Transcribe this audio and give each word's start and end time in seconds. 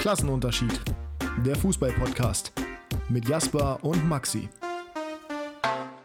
Klassenunterschied. 0.00 0.80
Der 1.44 1.54
Fußball-Podcast 1.56 2.52
mit 3.10 3.28
Jasper 3.28 3.84
und 3.84 4.08
Maxi. 4.08 4.48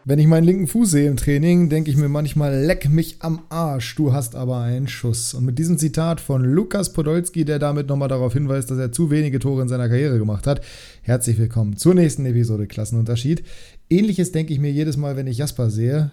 Wenn 0.04 0.18
ich 0.18 0.26
meinen 0.26 0.44
linken 0.44 0.66
Fuß 0.66 0.90
sehe 0.90 1.08
im 1.08 1.16
Training, 1.16 1.70
denke 1.70 1.90
ich 1.90 1.96
mir 1.96 2.10
manchmal, 2.10 2.62
leck 2.62 2.90
mich 2.90 3.22
am 3.22 3.44
Arsch, 3.48 3.94
du 3.94 4.12
hast 4.12 4.36
aber 4.36 4.60
einen 4.60 4.86
Schuss. 4.86 5.32
Und 5.32 5.46
mit 5.46 5.58
diesem 5.58 5.78
Zitat 5.78 6.20
von 6.20 6.44
Lukas 6.44 6.92
Podolski, 6.92 7.46
der 7.46 7.58
damit 7.58 7.88
nochmal 7.88 8.08
darauf 8.08 8.34
hinweist, 8.34 8.70
dass 8.70 8.76
er 8.76 8.92
zu 8.92 9.10
wenige 9.10 9.38
Tore 9.38 9.62
in 9.62 9.68
seiner 9.68 9.88
Karriere 9.88 10.18
gemacht 10.18 10.46
hat, 10.46 10.60
herzlich 11.00 11.38
willkommen 11.38 11.78
zur 11.78 11.94
nächsten 11.94 12.26
Episode 12.26 12.66
Klassenunterschied. 12.66 13.44
Ähnliches 13.88 14.30
denke 14.30 14.52
ich 14.52 14.60
mir 14.60 14.72
jedes 14.72 14.98
Mal, 14.98 15.16
wenn 15.16 15.26
ich 15.26 15.38
Jasper 15.38 15.70
sehe. 15.70 16.12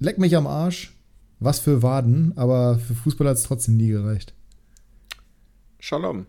Leck 0.00 0.18
mich 0.18 0.36
am 0.36 0.46
Arsch, 0.46 0.94
was 1.38 1.60
für 1.60 1.82
Waden, 1.82 2.34
aber 2.36 2.78
für 2.78 2.94
Fußball 2.94 3.26
hat 3.26 3.38
es 3.38 3.44
trotzdem 3.44 3.78
nie 3.78 3.88
gereicht. 3.88 4.34
Shalom. 5.78 6.26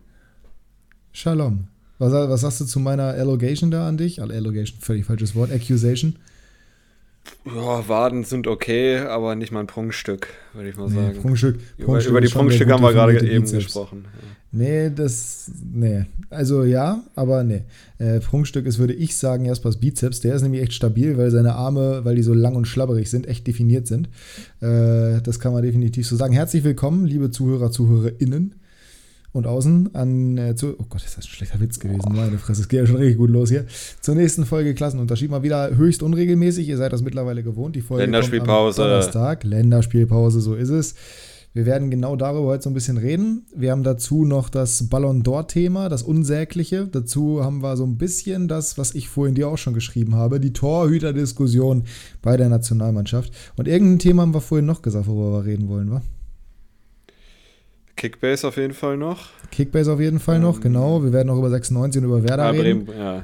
Shalom. 1.12 1.64
Was, 1.98 2.12
was 2.12 2.40
sagst 2.40 2.60
du 2.60 2.64
zu 2.64 2.80
meiner 2.80 3.04
Allegation 3.04 3.70
da 3.70 3.86
an 3.86 3.96
dich? 3.96 4.20
Allegation, 4.20 4.78
völlig 4.80 5.04
falsches 5.04 5.34
Wort. 5.34 5.52
Accusation. 5.52 6.16
Ja, 7.46 7.86
Waden 7.86 8.24
sind 8.24 8.48
okay, 8.48 8.98
aber 8.98 9.36
nicht 9.36 9.52
mal 9.52 9.60
ein 9.60 9.68
Prunkstück, 9.68 10.26
würde 10.54 10.70
ich 10.70 10.76
mal 10.76 10.88
Nee, 10.88 10.94
sagen. 10.96 11.20
Prunkstück, 11.20 11.58
über, 11.76 11.86
Prunkstück 11.86 12.10
über 12.10 12.20
die 12.20 12.26
schon 12.26 12.38
der 12.38 12.42
Prunkstücke 12.44 12.72
haben 12.72 12.82
wir 12.82 12.92
gerade 12.92 13.14
eben 13.28 13.42
Bizeps. 13.44 13.64
gesprochen. 13.66 14.06
Nee, 14.50 14.90
das. 14.90 15.50
Nee. 15.72 16.06
Also 16.30 16.64
ja, 16.64 17.04
aber 17.14 17.44
nee. 17.44 17.62
Äh, 17.98 18.18
Prunkstück 18.18 18.66
ist, 18.66 18.78
würde 18.78 18.94
ich 18.94 19.16
sagen, 19.16 19.44
Jaspers 19.44 19.76
Bizeps. 19.78 20.20
Der 20.20 20.34
ist 20.34 20.42
nämlich 20.42 20.62
echt 20.62 20.72
stabil, 20.72 21.16
weil 21.16 21.30
seine 21.30 21.54
Arme, 21.54 22.04
weil 22.04 22.16
die 22.16 22.22
so 22.22 22.34
lang 22.34 22.56
und 22.56 22.66
schlabberig 22.66 23.08
sind, 23.08 23.28
echt 23.28 23.46
definiert 23.46 23.86
sind. 23.86 24.08
Äh, 24.60 25.20
das 25.22 25.38
kann 25.38 25.52
man 25.52 25.62
definitiv 25.62 26.06
so 26.08 26.16
sagen. 26.16 26.32
Herzlich 26.32 26.64
willkommen, 26.64 27.06
liebe 27.06 27.30
Zuhörer, 27.30 27.70
ZuhörerInnen 27.70 28.56
und 29.32 29.46
außen 29.46 29.94
an. 29.94 30.38
Äh, 30.38 30.54
zu, 30.54 30.74
oh 30.78 30.84
Gott, 30.88 31.04
ist 31.04 31.16
das 31.16 31.24
ein 31.24 31.28
schlechter 31.28 31.60
Witz 31.60 31.78
gewesen. 31.78 32.12
Meine 32.14 32.38
Fresse, 32.38 32.62
es 32.62 32.68
geht 32.68 32.80
ja 32.80 32.86
schon 32.86 32.96
richtig 32.96 33.16
gut 33.16 33.30
los 33.30 33.48
hier. 33.48 33.66
Zur 34.00 34.14
nächsten 34.14 34.46
Folge 34.46 34.74
Klassenunterschied. 34.74 35.30
Mal 35.30 35.42
wieder 35.42 35.76
höchst 35.76 36.02
unregelmäßig. 36.02 36.68
Ihr 36.68 36.76
seid 36.76 36.92
das 36.92 37.02
mittlerweile 37.02 37.42
gewohnt. 37.42 37.76
Die 37.76 37.82
Folge 37.82 38.04
Länderspielpause. 38.04 38.76
Kommt 38.76 38.86
am 38.86 38.90
Donnerstag. 38.90 39.44
Länderspielpause, 39.44 40.40
so 40.40 40.54
ist 40.54 40.70
es. 40.70 40.94
Wir 41.54 41.66
werden 41.66 41.90
genau 41.90 42.16
darüber 42.16 42.46
heute 42.46 42.62
so 42.62 42.70
ein 42.70 42.74
bisschen 42.74 42.96
reden. 42.96 43.44
Wir 43.54 43.72
haben 43.72 43.82
dazu 43.82 44.24
noch 44.24 44.48
das 44.48 44.88
Ballon 44.88 45.22
d'Or-Thema, 45.22 45.90
das 45.90 46.02
Unsägliche. 46.02 46.88
Dazu 46.90 47.44
haben 47.44 47.62
wir 47.62 47.76
so 47.76 47.84
ein 47.84 47.98
bisschen 47.98 48.48
das, 48.48 48.78
was 48.78 48.94
ich 48.94 49.10
vorhin 49.10 49.34
dir 49.34 49.48
auch 49.48 49.58
schon 49.58 49.74
geschrieben 49.74 50.14
habe, 50.14 50.40
die 50.40 50.54
Torhüter-Diskussion 50.54 51.84
bei 52.22 52.38
der 52.38 52.48
Nationalmannschaft. 52.48 53.34
Und 53.56 53.68
irgendein 53.68 53.98
Thema 53.98 54.22
haben 54.22 54.32
wir 54.32 54.40
vorhin 54.40 54.64
noch 54.64 54.80
gesagt, 54.80 55.06
worüber 55.06 55.40
wir 55.40 55.44
reden 55.44 55.68
wollen, 55.68 55.90
wa? 55.90 56.00
Kickbase 58.02 58.48
auf 58.48 58.56
jeden 58.56 58.74
Fall 58.74 58.96
noch. 58.96 59.28
Kickbase 59.52 59.92
auf 59.92 60.00
jeden 60.00 60.18
Fall 60.18 60.40
noch, 60.40 60.56
Ähm, 60.56 60.62
genau. 60.62 61.04
Wir 61.04 61.12
werden 61.12 61.28
noch 61.28 61.38
über 61.38 61.50
96 61.50 62.02
und 62.02 62.08
über 62.08 62.24
Werder 62.24 62.46
Ah, 62.46 62.50
reden. 62.50 62.84
Bremen, 62.84 62.98
ja. 62.98 63.22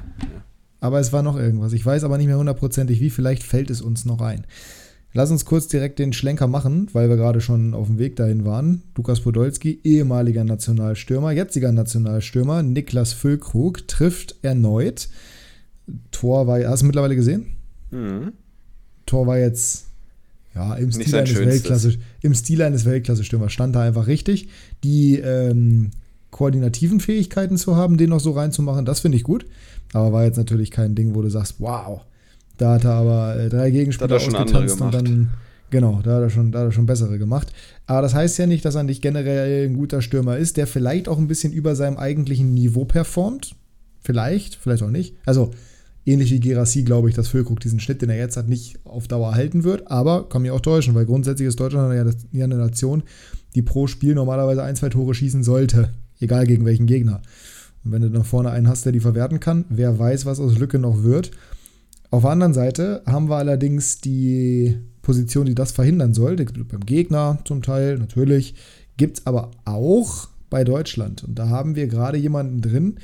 Aber 0.79 1.01
es 1.01 1.11
war 1.11 1.21
noch 1.21 1.37
irgendwas. 1.37 1.73
Ich 1.73 1.85
weiß 1.85 2.05
aber 2.05 2.17
nicht 2.17 2.27
mehr 2.27 2.37
hundertprozentig 2.37 3.01
wie. 3.01 3.09
Vielleicht 3.09 3.43
fällt 3.43 3.69
es 3.71 3.81
uns 3.81 4.05
noch 4.05 4.21
ein. 4.21 4.45
Lass 5.11 5.31
uns 5.31 5.43
kurz 5.43 5.67
direkt 5.67 5.99
den 5.99 6.13
Schlenker 6.13 6.47
machen, 6.47 6.87
weil 6.93 7.09
wir 7.09 7.17
gerade 7.17 7.41
schon 7.41 7.73
auf 7.73 7.87
dem 7.87 7.99
Weg 7.99 8.15
dahin 8.15 8.45
waren. 8.45 8.83
Lukas 8.95 9.19
Podolski, 9.19 9.81
ehemaliger 9.83 10.45
Nationalstürmer, 10.45 11.31
jetziger 11.33 11.73
Nationalstürmer, 11.73 12.63
Niklas 12.63 13.11
Füllkrug 13.11 13.85
trifft 13.89 14.35
erneut. 14.43 15.09
Tor 16.11 16.47
war, 16.47 16.63
hast 16.65 16.83
du 16.83 16.85
mittlerweile 16.85 17.17
gesehen? 17.17 17.47
Mhm. 17.91 18.31
Tor 19.05 19.27
war 19.27 19.37
jetzt 19.39 19.88
ja, 20.59 20.75
im 20.75 20.91
Stil, 20.91 21.15
eines. 21.15 21.35
Weltklasse, 21.35 21.97
im 22.21 22.33
Stil 22.35 22.61
eines 22.61 22.85
Weltklasse-Stürmers 22.85 23.51
stand 23.51 23.75
da 23.75 23.81
einfach 23.81 24.07
richtig. 24.07 24.49
Die 24.83 25.17
ähm, 25.17 25.91
koordinativen 26.31 26.99
Fähigkeiten 26.99 27.57
zu 27.57 27.75
haben, 27.75 27.97
den 27.97 28.09
noch 28.09 28.19
so 28.19 28.31
reinzumachen, 28.31 28.85
das 28.85 28.99
finde 28.99 29.17
ich 29.17 29.23
gut. 29.23 29.45
Aber 29.93 30.11
war 30.11 30.25
jetzt 30.25 30.37
natürlich 30.37 30.69
kein 30.69 30.95
Ding, 30.95 31.15
wo 31.15 31.21
du 31.21 31.29
sagst, 31.29 31.55
wow, 31.59 32.01
da 32.57 32.73
hat 32.73 32.83
er 32.83 32.91
aber 32.91 33.37
äh, 33.37 33.49
drei 33.49 33.71
Gegenspieler 33.71 34.07
Da 34.07 34.15
hat 34.15 34.21
er 34.21 34.25
schon 34.25 34.35
andere 34.35 34.65
ausgetanzt 34.65 34.81
und 34.81 34.91
gemacht. 34.91 35.07
dann, 35.07 35.29
genau, 35.69 36.01
da 36.03 36.15
hat, 36.15 36.23
er 36.23 36.29
schon, 36.29 36.51
da 36.51 36.59
hat 36.59 36.65
er 36.67 36.71
schon 36.71 36.85
bessere 36.85 37.17
gemacht. 37.17 37.53
Aber 37.87 38.01
das 38.01 38.13
heißt 38.13 38.37
ja 38.37 38.45
nicht, 38.45 38.65
dass 38.65 38.75
er 38.75 38.83
nicht 38.83 39.01
generell 39.01 39.67
ein 39.67 39.75
guter 39.75 40.01
Stürmer 40.01 40.37
ist, 40.37 40.57
der 40.57 40.67
vielleicht 40.67 41.07
auch 41.07 41.17
ein 41.17 41.27
bisschen 41.27 41.53
über 41.53 41.75
seinem 41.75 41.97
eigentlichen 41.97 42.53
Niveau 42.53 42.85
performt. 42.85 43.55
Vielleicht, 44.01 44.55
vielleicht 44.55 44.83
auch 44.83 44.91
nicht. 44.91 45.15
Also, 45.25 45.51
ähnlich 46.09 46.31
wie 46.31 46.39
Gerassi 46.39 46.83
glaube 46.83 47.09
ich, 47.09 47.15
dass 47.15 47.27
Füllkrug 47.27 47.59
diesen 47.59 47.79
Schnitt, 47.79 48.01
den 48.01 48.09
er 48.09 48.17
jetzt 48.17 48.37
hat, 48.37 48.47
nicht 48.47 48.79
auf 48.85 49.07
Dauer 49.07 49.33
halten 49.33 49.63
wird. 49.63 49.89
Aber 49.89 50.27
kann 50.29 50.41
mich 50.41 50.51
auch 50.51 50.61
täuschen, 50.61 50.95
weil 50.95 51.05
grundsätzlich 51.05 51.47
ist 51.47 51.59
Deutschland 51.59 51.93
ja, 51.93 52.03
das, 52.03 52.17
ja 52.31 52.45
eine 52.45 52.57
Nation, 52.57 53.03
die 53.55 53.61
pro 53.61 53.87
Spiel 53.87 54.15
normalerweise 54.15 54.63
ein, 54.63 54.75
zwei 54.75 54.89
Tore 54.89 55.13
schießen 55.13 55.43
sollte. 55.43 55.89
Egal 56.19 56.47
gegen 56.47 56.65
welchen 56.65 56.85
Gegner. 56.85 57.21
Und 57.83 57.91
wenn 57.91 58.01
du 58.01 58.09
dann 58.09 58.25
vorne 58.25 58.51
einen 58.51 58.67
hast, 58.67 58.85
der 58.85 58.91
die 58.91 58.99
verwerten 58.99 59.39
kann, 59.39 59.65
wer 59.69 59.97
weiß, 59.97 60.25
was 60.25 60.39
aus 60.39 60.57
Lücke 60.57 60.79
noch 60.79 61.03
wird. 61.03 61.31
Auf 62.11 62.23
der 62.23 62.31
anderen 62.31 62.53
Seite 62.53 63.03
haben 63.05 63.29
wir 63.29 63.37
allerdings 63.37 64.01
die 64.01 64.77
Position, 65.01 65.45
die 65.45 65.55
das 65.55 65.71
verhindern 65.71 66.13
soll. 66.13 66.35
Beim 66.35 66.85
Gegner 66.85 67.39
zum 67.45 67.61
Teil, 67.61 67.97
natürlich. 67.97 68.55
Gibt 68.97 69.19
es 69.19 69.27
aber 69.27 69.51
auch 69.65 70.27
bei 70.49 70.63
Deutschland. 70.63 71.23
Und 71.23 71.37
da 71.37 71.49
haben 71.49 71.75
wir 71.75 71.87
gerade 71.87 72.17
jemanden 72.17 72.61
drin, 72.61 72.95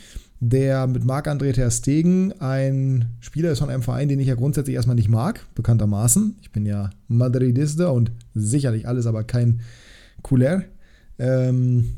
der 0.49 0.87
mit 0.87 1.05
Marc-André 1.05 1.53
Ter 1.53 1.71
Stegen 1.71 2.33
ein 2.39 3.05
Spieler 3.19 3.51
ist 3.51 3.59
von 3.59 3.69
einem 3.69 3.83
Verein, 3.83 4.07
den 4.07 4.19
ich 4.19 4.27
ja 4.27 4.35
grundsätzlich 4.35 4.75
erstmal 4.75 4.95
nicht 4.95 5.09
mag, 5.09 5.45
bekanntermaßen. 5.55 6.35
Ich 6.41 6.51
bin 6.51 6.65
ja 6.65 6.89
Madridista 7.07 7.87
und 7.89 8.11
sicherlich 8.33 8.87
alles, 8.87 9.05
aber 9.05 9.23
kein 9.23 9.61
Cooler. 10.21 10.63
Ähm, 11.19 11.95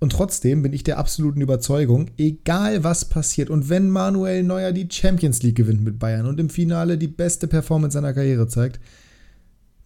und 0.00 0.10
trotzdem 0.10 0.62
bin 0.62 0.72
ich 0.72 0.82
der 0.82 0.98
absoluten 0.98 1.40
Überzeugung, 1.40 2.10
egal 2.18 2.82
was 2.82 3.04
passiert 3.04 3.50
und 3.50 3.68
wenn 3.68 3.88
Manuel 3.88 4.42
Neuer 4.42 4.72
die 4.72 4.88
Champions 4.90 5.42
League 5.44 5.56
gewinnt 5.56 5.84
mit 5.84 6.00
Bayern 6.00 6.26
und 6.26 6.40
im 6.40 6.50
Finale 6.50 6.98
die 6.98 7.08
beste 7.08 7.46
Performance 7.46 7.94
seiner 7.94 8.12
Karriere 8.12 8.48
zeigt, 8.48 8.80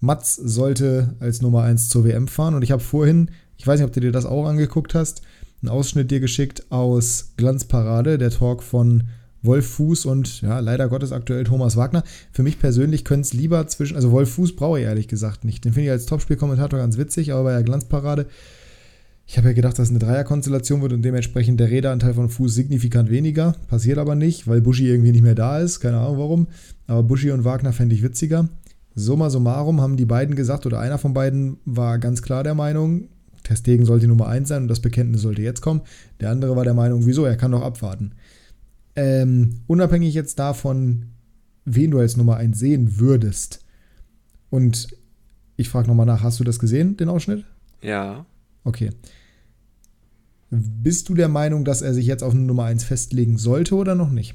Mats 0.00 0.34
sollte 0.36 1.14
als 1.20 1.42
Nummer 1.42 1.62
1 1.62 1.88
zur 1.88 2.04
WM 2.04 2.28
fahren. 2.28 2.54
Und 2.54 2.62
ich 2.62 2.70
habe 2.70 2.82
vorhin, 2.82 3.30
ich 3.56 3.66
weiß 3.66 3.80
nicht, 3.80 3.86
ob 3.86 3.92
du 3.92 4.00
dir 4.00 4.12
das 4.12 4.26
auch 4.26 4.46
angeguckt 4.46 4.94
hast, 4.94 5.22
einen 5.66 5.76
Ausschnitt 5.76 6.10
dir 6.10 6.20
geschickt 6.20 6.70
aus 6.70 7.32
Glanzparade, 7.36 8.18
der 8.18 8.30
Talk 8.30 8.62
von 8.62 9.04
Wolf 9.42 9.66
Fuß 9.66 10.06
und 10.06 10.42
ja, 10.42 10.60
leider 10.60 10.88
Gottes 10.88 11.12
aktuell 11.12 11.44
Thomas 11.44 11.76
Wagner. 11.76 12.04
Für 12.32 12.42
mich 12.42 12.58
persönlich 12.58 13.04
könnte 13.04 13.22
es 13.22 13.32
lieber 13.32 13.66
zwischen, 13.66 13.96
also 13.96 14.12
Wolf 14.12 14.30
Fuß 14.30 14.54
brauche 14.56 14.78
ich 14.78 14.84
ehrlich 14.84 15.08
gesagt 15.08 15.44
nicht. 15.44 15.64
Den 15.64 15.72
finde 15.72 15.86
ich 15.86 15.90
als 15.90 16.06
Topspielkommentator 16.06 16.78
ganz 16.78 16.98
witzig, 16.98 17.32
aber 17.32 17.44
bei 17.44 17.52
der 17.52 17.62
Glanzparade, 17.64 18.26
ich 19.26 19.38
habe 19.38 19.48
ja 19.48 19.54
gedacht, 19.54 19.78
dass 19.78 19.88
es 19.88 19.90
eine 19.90 19.98
Dreierkonstellation 19.98 20.82
wird 20.82 20.92
und 20.92 21.02
dementsprechend 21.02 21.58
der 21.58 21.70
Redeanteil 21.70 22.14
von 22.14 22.28
Fuß 22.28 22.54
signifikant 22.54 23.10
weniger. 23.10 23.56
Passiert 23.66 23.98
aber 23.98 24.14
nicht, 24.14 24.46
weil 24.46 24.60
Buschi 24.60 24.88
irgendwie 24.88 25.10
nicht 25.10 25.22
mehr 25.22 25.34
da 25.34 25.58
ist. 25.58 25.80
Keine 25.80 25.98
Ahnung 25.98 26.18
warum. 26.18 26.46
Aber 26.86 27.02
Buschi 27.02 27.32
und 27.32 27.44
Wagner 27.44 27.72
fände 27.72 27.94
ich 27.94 28.04
witziger. 28.04 28.48
Summa 28.94 29.28
summarum 29.30 29.80
haben 29.80 29.96
die 29.96 30.06
beiden 30.06 30.36
gesagt, 30.36 30.64
oder 30.64 30.78
einer 30.78 30.98
von 30.98 31.12
beiden 31.12 31.58
war 31.64 31.98
ganz 31.98 32.22
klar 32.22 32.44
der 32.44 32.54
Meinung, 32.54 33.08
Testegen 33.46 33.86
sollte 33.86 34.08
Nummer 34.08 34.26
1 34.26 34.48
sein 34.48 34.62
und 34.62 34.68
das 34.68 34.80
Bekenntnis 34.80 35.22
sollte 35.22 35.42
jetzt 35.42 35.60
kommen. 35.60 35.82
Der 36.20 36.30
andere 36.30 36.56
war 36.56 36.64
der 36.64 36.74
Meinung, 36.74 37.06
wieso, 37.06 37.24
er 37.24 37.36
kann 37.36 37.52
doch 37.52 37.62
abwarten. 37.62 38.12
Ähm, 38.96 39.60
unabhängig 39.66 40.14
jetzt 40.14 40.38
davon, 40.38 41.06
wen 41.64 41.92
du 41.92 41.98
als 41.98 42.16
Nummer 42.16 42.36
1 42.36 42.58
sehen 42.58 42.98
würdest. 42.98 43.64
Und 44.50 44.88
ich 45.56 45.68
frage 45.68 45.86
nochmal 45.88 46.06
nach, 46.06 46.22
hast 46.22 46.40
du 46.40 46.44
das 46.44 46.58
gesehen, 46.58 46.96
den 46.96 47.08
Ausschnitt? 47.08 47.44
Ja. 47.82 48.26
Okay. 48.64 48.90
Bist 50.50 51.08
du 51.08 51.14
der 51.14 51.28
Meinung, 51.28 51.64
dass 51.64 51.82
er 51.82 51.94
sich 51.94 52.06
jetzt 52.06 52.22
auf 52.22 52.34
eine 52.34 52.42
Nummer 52.42 52.64
1 52.64 52.82
festlegen 52.82 53.38
sollte 53.38 53.76
oder 53.76 53.94
noch 53.94 54.10
nicht? 54.10 54.34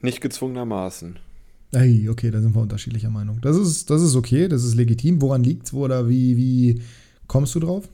Nicht 0.00 0.20
gezwungenermaßen. 0.20 1.18
Ey, 1.72 2.08
okay, 2.08 2.30
da 2.30 2.40
sind 2.40 2.54
wir 2.54 2.62
unterschiedlicher 2.62 3.10
Meinung. 3.10 3.40
Das 3.42 3.56
ist, 3.56 3.90
das 3.90 4.00
ist 4.00 4.16
okay, 4.16 4.48
das 4.48 4.64
ist 4.64 4.74
legitim. 4.74 5.20
Woran 5.20 5.44
liegt's? 5.44 5.72
Wo 5.72 5.84
oder 5.84 6.08
wie, 6.08 6.36
wie 6.36 6.82
kommst 7.26 7.54
du 7.54 7.60
drauf? 7.60 7.88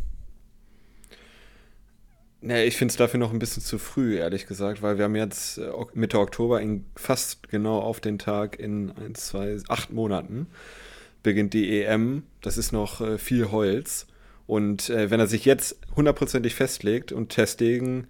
Nee, 2.40 2.64
ich 2.64 2.76
finde 2.76 2.92
es 2.92 2.98
dafür 2.98 3.18
noch 3.18 3.32
ein 3.32 3.38
bisschen 3.38 3.62
zu 3.62 3.78
früh, 3.78 4.18
ehrlich 4.18 4.46
gesagt, 4.46 4.82
weil 4.82 4.98
wir 4.98 5.06
haben 5.06 5.16
jetzt 5.16 5.56
äh, 5.58 5.70
Mitte 5.94 6.18
Oktober 6.18 6.60
in 6.60 6.84
fast 6.94 7.48
genau 7.48 7.80
auf 7.80 8.00
den 8.00 8.18
Tag 8.18 8.58
in 8.58 8.92
1, 8.92 9.26
2, 9.28 9.62
8 9.66 9.92
Monaten 9.92 10.46
beginnt 11.22 11.54
die 11.54 11.82
EM. 11.82 12.22
Das 12.42 12.58
ist 12.58 12.70
noch 12.70 13.00
äh, 13.00 13.18
viel 13.18 13.50
Holz. 13.50 14.06
Und 14.46 14.90
äh, 14.90 15.10
wenn 15.10 15.20
er 15.20 15.26
sich 15.26 15.46
jetzt 15.46 15.78
hundertprozentig 15.96 16.54
festlegt 16.54 17.10
und 17.10 17.30
Testegen 17.30 18.06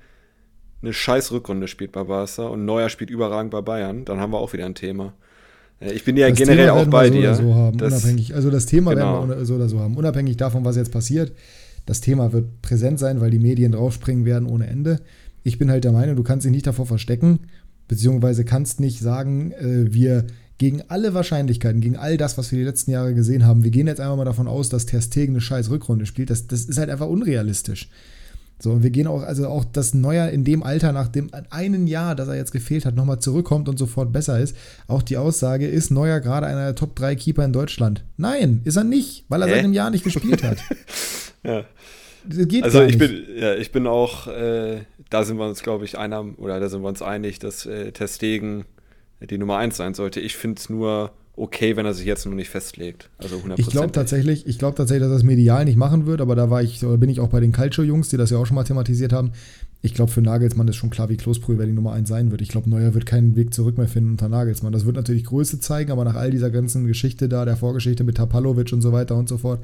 eine 0.82 0.92
scheiß 0.92 1.32
Rückrunde 1.32 1.68
spielt 1.68 1.92
bei 1.92 2.04
Barca 2.04 2.48
und 2.48 2.66
Neuer 2.66 2.90
spielt 2.90 3.10
überragend 3.10 3.52
bei 3.52 3.62
Bayern, 3.62 4.04
dann 4.04 4.20
haben 4.20 4.32
wir 4.32 4.38
auch 4.38 4.52
wieder 4.52 4.66
ein 4.66 4.74
Thema. 4.74 5.14
Ich 5.92 6.04
bin 6.04 6.16
ja 6.16 6.28
Das 6.30 6.38
generell 6.38 6.66
Thema 6.68 6.72
auch 6.80 6.86
bei 6.86 7.08
so 7.08 7.14
dir. 7.14 7.34
So 7.34 7.54
haben, 7.54 7.78
dass- 7.78 7.92
unabhängig, 7.92 8.34
also 8.34 8.50
das 8.50 8.66
Thema 8.66 8.94
Genau. 8.94 9.26
werden 9.26 9.38
wir 9.38 9.44
so 9.46 9.54
oder 9.56 9.68
so 9.68 9.80
haben. 9.80 9.96
Unabhängig 9.96 10.36
davon, 10.36 10.64
was 10.64 10.76
jetzt 10.76 10.92
passiert. 10.92 11.32
Das 11.86 12.00
Thema 12.00 12.32
wird 12.32 12.62
präsent 12.62 12.98
sein, 12.98 13.20
weil 13.20 13.30
die 13.30 13.38
Medien 13.38 13.72
draufspringen 13.72 14.24
werden 14.24 14.48
ohne 14.48 14.66
Ende. 14.66 15.00
Ich 15.42 15.58
bin 15.58 15.70
halt 15.70 15.84
der 15.84 15.92
Meinung, 15.92 16.16
du 16.16 16.22
kannst 16.22 16.44
dich 16.46 16.52
nicht 16.52 16.66
davor 16.66 16.86
verstecken, 16.86 17.40
beziehungsweise 17.88 18.44
kannst 18.44 18.80
nicht 18.80 19.00
sagen, 19.00 19.52
äh, 19.52 19.92
wir 19.92 20.24
gegen 20.56 20.82
alle 20.88 21.12
Wahrscheinlichkeiten, 21.14 21.80
gegen 21.80 21.96
all 21.96 22.16
das, 22.16 22.38
was 22.38 22.50
wir 22.52 22.58
die 22.58 22.64
letzten 22.64 22.92
Jahre 22.92 23.12
gesehen 23.12 23.44
haben, 23.44 23.64
wir 23.64 23.70
gehen 23.70 23.86
jetzt 23.88 24.00
einfach 24.00 24.16
mal 24.16 24.24
davon 24.24 24.46
aus, 24.48 24.68
dass 24.70 24.86
Ter 24.86 25.02
Stegen 25.02 25.34
eine 25.34 25.40
scheiß 25.40 25.68
Rückrunde 25.68 26.06
spielt, 26.06 26.30
das, 26.30 26.46
das 26.46 26.64
ist 26.64 26.78
halt 26.78 26.88
einfach 26.90 27.08
unrealistisch. 27.08 27.90
So, 28.58 28.70
und 28.70 28.82
wir 28.82 28.90
gehen 28.90 29.06
auch, 29.06 29.22
also 29.22 29.48
auch, 29.48 29.64
dass 29.64 29.94
Neuer 29.94 30.28
in 30.28 30.44
dem 30.44 30.62
Alter, 30.62 30.92
nach 30.92 31.08
dem 31.08 31.30
einen 31.50 31.86
Jahr, 31.86 32.14
das 32.14 32.28
er 32.28 32.36
jetzt 32.36 32.52
gefehlt 32.52 32.86
hat, 32.86 32.94
nochmal 32.94 33.18
zurückkommt 33.18 33.68
und 33.68 33.78
sofort 33.78 34.12
besser 34.12 34.38
ist. 34.40 34.56
Auch 34.86 35.02
die 35.02 35.16
Aussage, 35.16 35.66
ist 35.66 35.90
Neuer 35.90 36.20
gerade 36.20 36.46
einer 36.46 36.64
der 36.66 36.74
Top 36.74 36.94
3 36.94 37.16
Keeper 37.16 37.44
in 37.44 37.52
Deutschland? 37.52 38.04
Nein, 38.16 38.60
ist 38.64 38.76
er 38.76 38.84
nicht, 38.84 39.24
weil 39.28 39.42
er 39.42 39.48
Hä? 39.48 39.54
seit 39.54 39.64
einem 39.64 39.72
Jahr 39.72 39.90
nicht 39.90 40.04
gespielt 40.04 40.42
hat. 40.42 40.58
ja. 41.42 41.64
Das 42.26 42.48
geht 42.48 42.64
also 42.64 42.82
ich 42.82 42.96
bin, 42.96 43.22
ja, 43.36 43.54
ich 43.54 43.70
bin 43.70 43.86
auch, 43.86 44.28
äh, 44.28 44.80
da 45.10 45.24
sind 45.24 45.36
wir 45.36 45.46
uns, 45.46 45.62
glaube 45.62 45.84
ich, 45.84 45.98
einer, 45.98 46.24
oder 46.38 46.58
da 46.58 46.68
sind 46.68 46.80
wir 46.80 46.88
uns 46.88 47.02
einig, 47.02 47.38
dass 47.38 47.66
äh, 47.66 47.92
Testegen 47.92 48.64
die 49.20 49.36
Nummer 49.36 49.58
1 49.58 49.76
sein 49.76 49.94
sollte. 49.94 50.20
Ich 50.20 50.36
finde 50.36 50.58
es 50.58 50.70
nur 50.70 51.12
okay, 51.36 51.76
wenn 51.76 51.86
er 51.86 51.94
sich 51.94 52.06
jetzt 52.06 52.26
noch 52.26 52.34
nicht 52.34 52.48
festlegt. 52.48 53.10
Also 53.18 53.36
100%. 53.36 53.54
Ich 53.58 53.68
glaube 53.68 53.92
tatsächlich, 53.92 54.46
ich 54.46 54.58
glaube 54.58 54.76
tatsächlich, 54.76 55.02
dass 55.02 55.12
er 55.12 55.18
es 55.18 55.22
medial 55.24 55.64
nicht 55.64 55.76
machen 55.76 56.06
wird, 56.06 56.20
aber 56.20 56.36
da 56.36 56.50
war 56.50 56.62
ich, 56.62 56.80
bin 56.80 57.08
ich 57.08 57.20
auch 57.20 57.28
bei 57.28 57.40
den 57.40 57.52
Culture-Jungs, 57.52 58.08
die 58.08 58.16
das 58.16 58.30
ja 58.30 58.38
auch 58.38 58.46
schon 58.46 58.54
mal 58.54 58.64
thematisiert 58.64 59.12
haben. 59.12 59.32
Ich 59.82 59.92
glaube, 59.92 60.10
für 60.10 60.22
Nagelsmann 60.22 60.66
ist 60.68 60.76
schon 60.76 60.88
klar, 60.88 61.10
wie 61.10 61.16
Klosbrühe 61.16 61.58
wer 61.58 61.66
die 61.66 61.72
Nummer 61.72 61.92
1 61.92 62.08
sein 62.08 62.30
wird. 62.30 62.40
Ich 62.40 62.48
glaube, 62.48 62.70
Neuer 62.70 62.94
wird 62.94 63.04
keinen 63.04 63.36
Weg 63.36 63.52
zurück 63.52 63.76
mehr 63.76 63.88
finden 63.88 64.12
unter 64.12 64.30
Nagelsmann. 64.30 64.72
Das 64.72 64.86
wird 64.86 64.96
natürlich 64.96 65.24
Größe 65.24 65.60
zeigen, 65.60 65.92
aber 65.92 66.04
nach 66.04 66.14
all 66.14 66.30
dieser 66.30 66.50
ganzen 66.50 66.86
Geschichte 66.86 67.28
da, 67.28 67.44
der 67.44 67.56
Vorgeschichte 67.56 68.02
mit 68.02 68.16
Tapalovic 68.16 68.72
und 68.72 68.80
so 68.80 68.92
weiter 68.92 69.16
und 69.16 69.28
so 69.28 69.36
fort, 69.36 69.62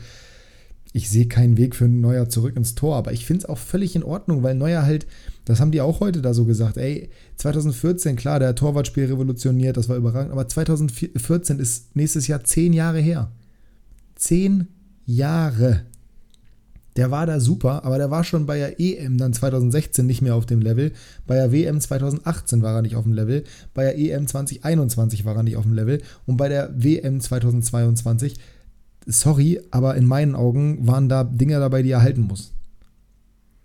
ich 0.93 1.09
sehe 1.09 1.27
keinen 1.27 1.57
Weg 1.57 1.77
für 1.77 1.89
Neuer 1.89 2.29
zurück 2.29 2.57
ins 2.57 2.75
Tor. 2.75 2.97
Aber 2.97 3.13
ich 3.13 3.27
finde 3.27 3.45
es 3.45 3.49
auch 3.49 3.59
völlig 3.59 3.95
in 3.95 4.03
Ordnung, 4.03 4.43
weil 4.43 4.55
Neuer 4.55 4.83
halt 4.83 5.07
das 5.51 5.59
haben 5.59 5.73
die 5.73 5.81
auch 5.81 5.99
heute 5.99 6.23
da 6.23 6.33
so 6.33 6.45
gesagt. 6.45 6.77
Ey, 6.77 7.09
2014, 7.37 8.15
klar, 8.15 8.39
der 8.39 8.55
Torwartspiel 8.55 9.07
revolutioniert, 9.07 9.77
das 9.77 9.89
war 9.89 9.97
überragend, 9.97 10.31
aber 10.31 10.47
2014 10.47 11.59
ist 11.59 11.97
nächstes 11.97 12.29
Jahr 12.29 12.45
zehn 12.45 12.73
Jahre 12.73 13.01
her. 13.01 13.33
Zehn 14.15 14.69
Jahre. 15.07 15.83
Der 16.95 17.11
war 17.11 17.27
da 17.27 17.41
super, 17.41 17.85
aber 17.85 17.99
der 17.99 18.13
war 18.13 18.23
schon 18.23 18.47
bei 18.47 18.59
der 18.59 18.79
EM 18.79 19.19
dann 19.19 19.33
2016 19.33 20.07
nicht 20.07 20.23
mehr 20.23 20.37
auf 20.37 20.47
dem 20.47 20.61
Level. 20.61 20.93
Bei 21.27 21.35
der 21.35 21.51
WM 21.51 21.81
2018 21.81 22.63
war 22.63 22.77
er 22.77 22.83
nicht 22.83 22.95
auf 22.95 23.05
dem 23.05 23.13
Level. 23.13 23.43
Bei 23.75 23.83
der 23.83 23.99
EM 23.99 24.29
2021 24.29 25.25
war 25.25 25.35
er 25.35 25.43
nicht 25.43 25.57
auf 25.57 25.65
dem 25.65 25.73
Level. 25.73 26.01
Und 26.27 26.37
bei 26.37 26.49
der 26.49 26.71
WM 26.77 27.21
2022, 27.21 28.37
sorry, 29.11 29.61
aber 29.71 29.97
in 29.97 30.07
meinen 30.07 30.35
Augen 30.35 30.87
waren 30.87 31.09
da 31.09 31.25
Dinge 31.25 31.59
dabei, 31.59 31.83
die 31.83 31.91
er 31.91 32.03
halten 32.03 32.23
muss. 32.23 32.53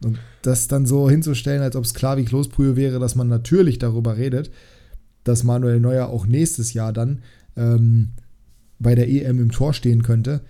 Und 0.03 0.19
das 0.41 0.67
dann 0.67 0.85
so 0.85 1.09
hinzustellen, 1.09 1.61
als 1.61 1.75
ob 1.75 1.83
es 1.83 1.93
klar 1.93 2.17
wie 2.17 2.25
Klosbrühe 2.25 2.75
wäre, 2.75 2.99
dass 2.99 3.15
man 3.15 3.27
natürlich 3.27 3.79
darüber 3.79 4.17
redet, 4.17 4.51
dass 5.23 5.43
Manuel 5.43 5.79
Neuer 5.79 6.07
auch 6.07 6.27
nächstes 6.27 6.73
Jahr 6.73 6.93
dann 6.93 7.21
ähm, 7.55 8.11
bei 8.77 8.95
der 8.95 9.09
EM 9.09 9.39
im 9.39 9.51
Tor 9.51 9.73
stehen 9.73 10.03
könnte. 10.03 10.41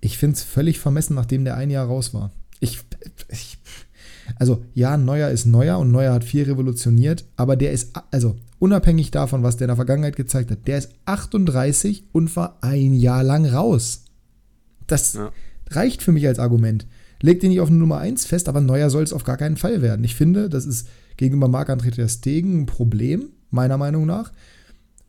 Ich 0.00 0.18
finde 0.18 0.36
es 0.36 0.42
völlig 0.42 0.80
vermessen, 0.80 1.14
nachdem 1.14 1.44
der 1.44 1.56
ein 1.56 1.70
Jahr 1.70 1.86
raus 1.86 2.14
war. 2.14 2.32
Ich, 2.60 2.80
ich, 3.28 3.58
also 4.38 4.64
ja, 4.74 4.96
Neuer 4.96 5.30
ist 5.30 5.46
Neuer 5.46 5.78
und 5.78 5.90
Neuer 5.90 6.12
hat 6.12 6.24
viel 6.24 6.44
revolutioniert, 6.44 7.24
aber 7.36 7.56
der 7.56 7.72
ist, 7.72 7.92
also 8.10 8.36
unabhängig 8.58 9.10
davon, 9.10 9.42
was 9.42 9.56
der 9.56 9.66
in 9.66 9.70
der 9.70 9.76
Vergangenheit 9.76 10.16
gezeigt 10.16 10.50
hat, 10.50 10.66
der 10.66 10.78
ist 10.78 10.90
38 11.04 12.04
und 12.12 12.34
war 12.36 12.58
ein 12.62 12.94
Jahr 12.94 13.22
lang 13.22 13.46
raus. 13.46 14.04
Das 14.86 15.14
ja. 15.14 15.32
reicht 15.70 16.02
für 16.02 16.12
mich 16.12 16.26
als 16.26 16.38
Argument. 16.38 16.86
Legt 17.20 17.42
ihn 17.42 17.50
nicht 17.50 17.60
auf 17.60 17.68
eine 17.68 17.78
Nummer 17.78 17.98
1 17.98 18.26
fest, 18.26 18.48
aber 18.48 18.60
Neuer 18.60 18.90
soll 18.90 19.02
es 19.02 19.12
auf 19.12 19.24
gar 19.24 19.36
keinen 19.36 19.56
Fall 19.56 19.82
werden. 19.82 20.04
Ich 20.04 20.14
finde, 20.14 20.48
das 20.48 20.66
ist 20.66 20.88
gegenüber 21.16 21.48
Marc-André 21.48 21.90
Ter 21.90 22.08
Stegen 22.08 22.62
ein 22.62 22.66
Problem, 22.66 23.30
meiner 23.50 23.78
Meinung 23.78 24.04
nach, 24.04 24.32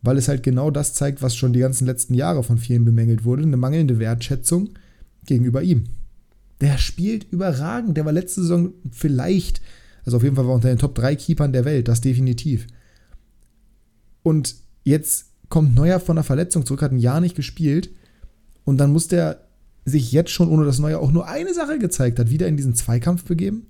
weil 0.02 0.16
es 0.16 0.28
halt 0.28 0.42
genau 0.42 0.70
das 0.70 0.94
zeigt, 0.94 1.20
was 1.20 1.36
schon 1.36 1.52
die 1.52 1.60
ganzen 1.60 1.86
letzten 1.86 2.14
Jahre 2.14 2.42
von 2.42 2.58
vielen 2.58 2.84
bemängelt 2.84 3.24
wurde, 3.24 3.42
eine 3.42 3.56
mangelnde 3.56 3.98
Wertschätzung 3.98 4.70
gegenüber 5.26 5.62
ihm. 5.62 5.84
Der 6.60 6.78
spielt 6.78 7.30
überragend. 7.30 7.96
Der 7.96 8.04
war 8.04 8.12
letzte 8.12 8.40
Saison 8.42 8.72
vielleicht, 8.90 9.60
also 10.04 10.16
auf 10.16 10.22
jeden 10.22 10.36
Fall 10.36 10.46
war 10.46 10.54
unter 10.54 10.68
den 10.68 10.78
Top 10.78 10.94
3 10.94 11.16
Keepern 11.16 11.52
der 11.52 11.64
Welt, 11.64 11.88
das 11.88 12.00
definitiv. 12.00 12.66
Und 14.22 14.54
jetzt 14.84 15.26
kommt 15.48 15.74
Neuer 15.74 16.00
von 16.00 16.16
der 16.16 16.24
Verletzung 16.24 16.64
zurück, 16.64 16.82
hat 16.82 16.92
ein 16.92 16.98
Jahr 16.98 17.20
nicht 17.20 17.36
gespielt 17.36 17.90
und 18.64 18.78
dann 18.78 18.92
muss 18.92 19.08
der 19.08 19.45
sich 19.86 20.12
jetzt 20.12 20.30
schon, 20.30 20.48
ohne 20.48 20.66
dass 20.66 20.78
Neuer 20.78 21.00
auch 21.00 21.12
nur 21.12 21.26
eine 21.26 21.54
Sache 21.54 21.78
gezeigt 21.78 22.18
hat, 22.18 22.28
wieder 22.28 22.48
in 22.48 22.56
diesen 22.56 22.74
Zweikampf 22.74 23.24
begeben, 23.24 23.68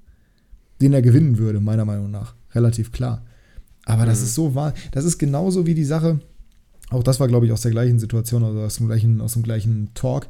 den 0.81 0.93
er 0.93 1.03
gewinnen 1.03 1.39
würde, 1.39 1.61
meiner 1.61 1.85
Meinung 1.85 2.11
nach. 2.11 2.35
Relativ 2.55 2.91
klar. 2.91 3.25
Aber 3.85 4.03
mhm. 4.03 4.07
das 4.07 4.23
ist 4.23 4.35
so 4.35 4.55
wahr. 4.55 4.75
Das 4.93 5.05
ist 5.05 5.19
genauso 5.19 5.67
wie 5.67 5.75
die 5.75 5.85
Sache, 5.85 6.21
auch 6.91 7.03
das 7.03 7.21
war, 7.21 7.29
glaube 7.29 7.47
ich, 7.47 7.53
aus 7.53 7.63
der 7.63 7.71
gleichen 7.71 7.99
Situation 7.99 8.43
oder 8.43 8.67
aus 8.67 8.77
dem 8.77 8.87
gleichen, 8.87 9.21
aus 9.21 9.35
dem 9.35 9.43
gleichen 9.43 9.91
Talk. 9.95 10.29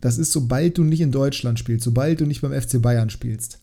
Das 0.00 0.16
ist, 0.16 0.32
sobald 0.32 0.78
du 0.78 0.84
nicht 0.84 1.00
in 1.00 1.12
Deutschland 1.12 1.58
spielst, 1.58 1.84
sobald 1.84 2.20
du 2.20 2.26
nicht 2.26 2.40
beim 2.40 2.58
FC 2.58 2.80
Bayern 2.80 3.10
spielst, 3.10 3.60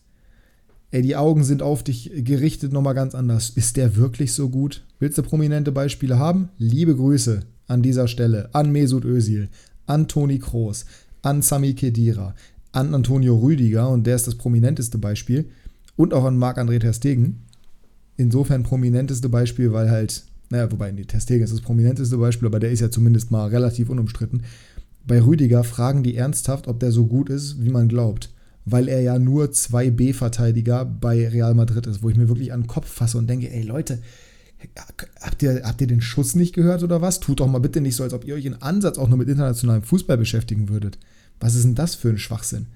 ey, 0.90 1.02
die 1.02 1.16
Augen 1.16 1.42
sind 1.42 1.62
auf 1.62 1.82
dich 1.82 2.12
gerichtet 2.14 2.72
nochmal 2.72 2.94
ganz 2.94 3.14
anders. 3.14 3.50
Ist 3.50 3.76
der 3.76 3.96
wirklich 3.96 4.32
so 4.34 4.48
gut? 4.50 4.84
Willst 4.98 5.18
du 5.18 5.22
prominente 5.22 5.72
Beispiele 5.72 6.18
haben? 6.18 6.50
Liebe 6.58 6.94
Grüße 6.94 7.40
an 7.66 7.82
dieser 7.82 8.06
Stelle 8.06 8.50
an 8.54 8.70
Mesut 8.70 9.04
Özil, 9.04 9.48
an 9.86 10.06
Toni 10.06 10.38
Kroos, 10.38 10.84
an 11.26 11.42
Sami 11.42 11.74
Kedira, 11.74 12.36
an 12.70 12.94
Antonio 12.94 13.36
Rüdiger, 13.36 13.90
und 13.90 14.06
der 14.06 14.14
ist 14.14 14.28
das 14.28 14.36
prominenteste 14.36 14.96
Beispiel, 14.96 15.50
und 15.96 16.14
auch 16.14 16.24
an 16.24 16.38
Marc-André 16.38 16.78
Terstegen. 16.78 17.42
Insofern 18.16 18.62
prominenteste 18.62 19.28
Beispiel, 19.28 19.72
weil 19.72 19.90
halt, 19.90 20.24
naja, 20.50 20.70
wobei, 20.70 20.92
nee, 20.92 21.04
Terstegen 21.04 21.42
ist 21.42 21.52
das 21.52 21.62
prominenteste 21.62 22.16
Beispiel, 22.16 22.46
aber 22.46 22.60
der 22.60 22.70
ist 22.70 22.78
ja 22.78 22.92
zumindest 22.92 23.32
mal 23.32 23.48
relativ 23.48 23.90
unumstritten. 23.90 24.44
Bei 25.04 25.20
Rüdiger 25.20 25.64
fragen 25.64 26.04
die 26.04 26.14
ernsthaft, 26.14 26.68
ob 26.68 26.78
der 26.78 26.92
so 26.92 27.06
gut 27.06 27.28
ist, 27.28 27.62
wie 27.62 27.70
man 27.70 27.88
glaubt. 27.88 28.30
Weil 28.64 28.86
er 28.86 29.00
ja 29.00 29.18
nur 29.18 29.46
2B-Verteidiger 29.46 30.84
bei 30.84 31.26
Real 31.28 31.54
Madrid 31.54 31.88
ist, 31.88 32.04
wo 32.04 32.08
ich 32.08 32.16
mir 32.16 32.28
wirklich 32.28 32.52
an 32.52 32.62
den 32.62 32.66
Kopf 32.68 32.88
fasse 32.88 33.18
und 33.18 33.28
denke, 33.28 33.50
ey 33.50 33.62
Leute, 33.62 33.98
habt 35.20 35.42
ihr, 35.42 35.62
habt 35.64 35.80
ihr 35.80 35.86
den 35.86 36.00
Schuss 36.00 36.34
nicht 36.36 36.54
gehört 36.54 36.82
oder 36.82 37.00
was? 37.00 37.20
Tut 37.20 37.40
doch 37.40 37.48
mal 37.48 37.58
bitte 37.58 37.80
nicht 37.80 37.96
so, 37.96 38.04
als 38.04 38.14
ob 38.14 38.24
ihr 38.24 38.34
euch 38.34 38.44
in 38.44 38.62
Ansatz 38.62 38.98
auch 38.98 39.08
nur 39.08 39.18
mit 39.18 39.28
internationalem 39.28 39.82
Fußball 39.82 40.18
beschäftigen 40.18 40.68
würdet. 40.68 40.98
Was 41.40 41.54
ist 41.54 41.64
denn 41.64 41.74
das 41.74 41.94
für 41.94 42.08
ein 42.08 42.18
Schwachsinn? 42.18 42.66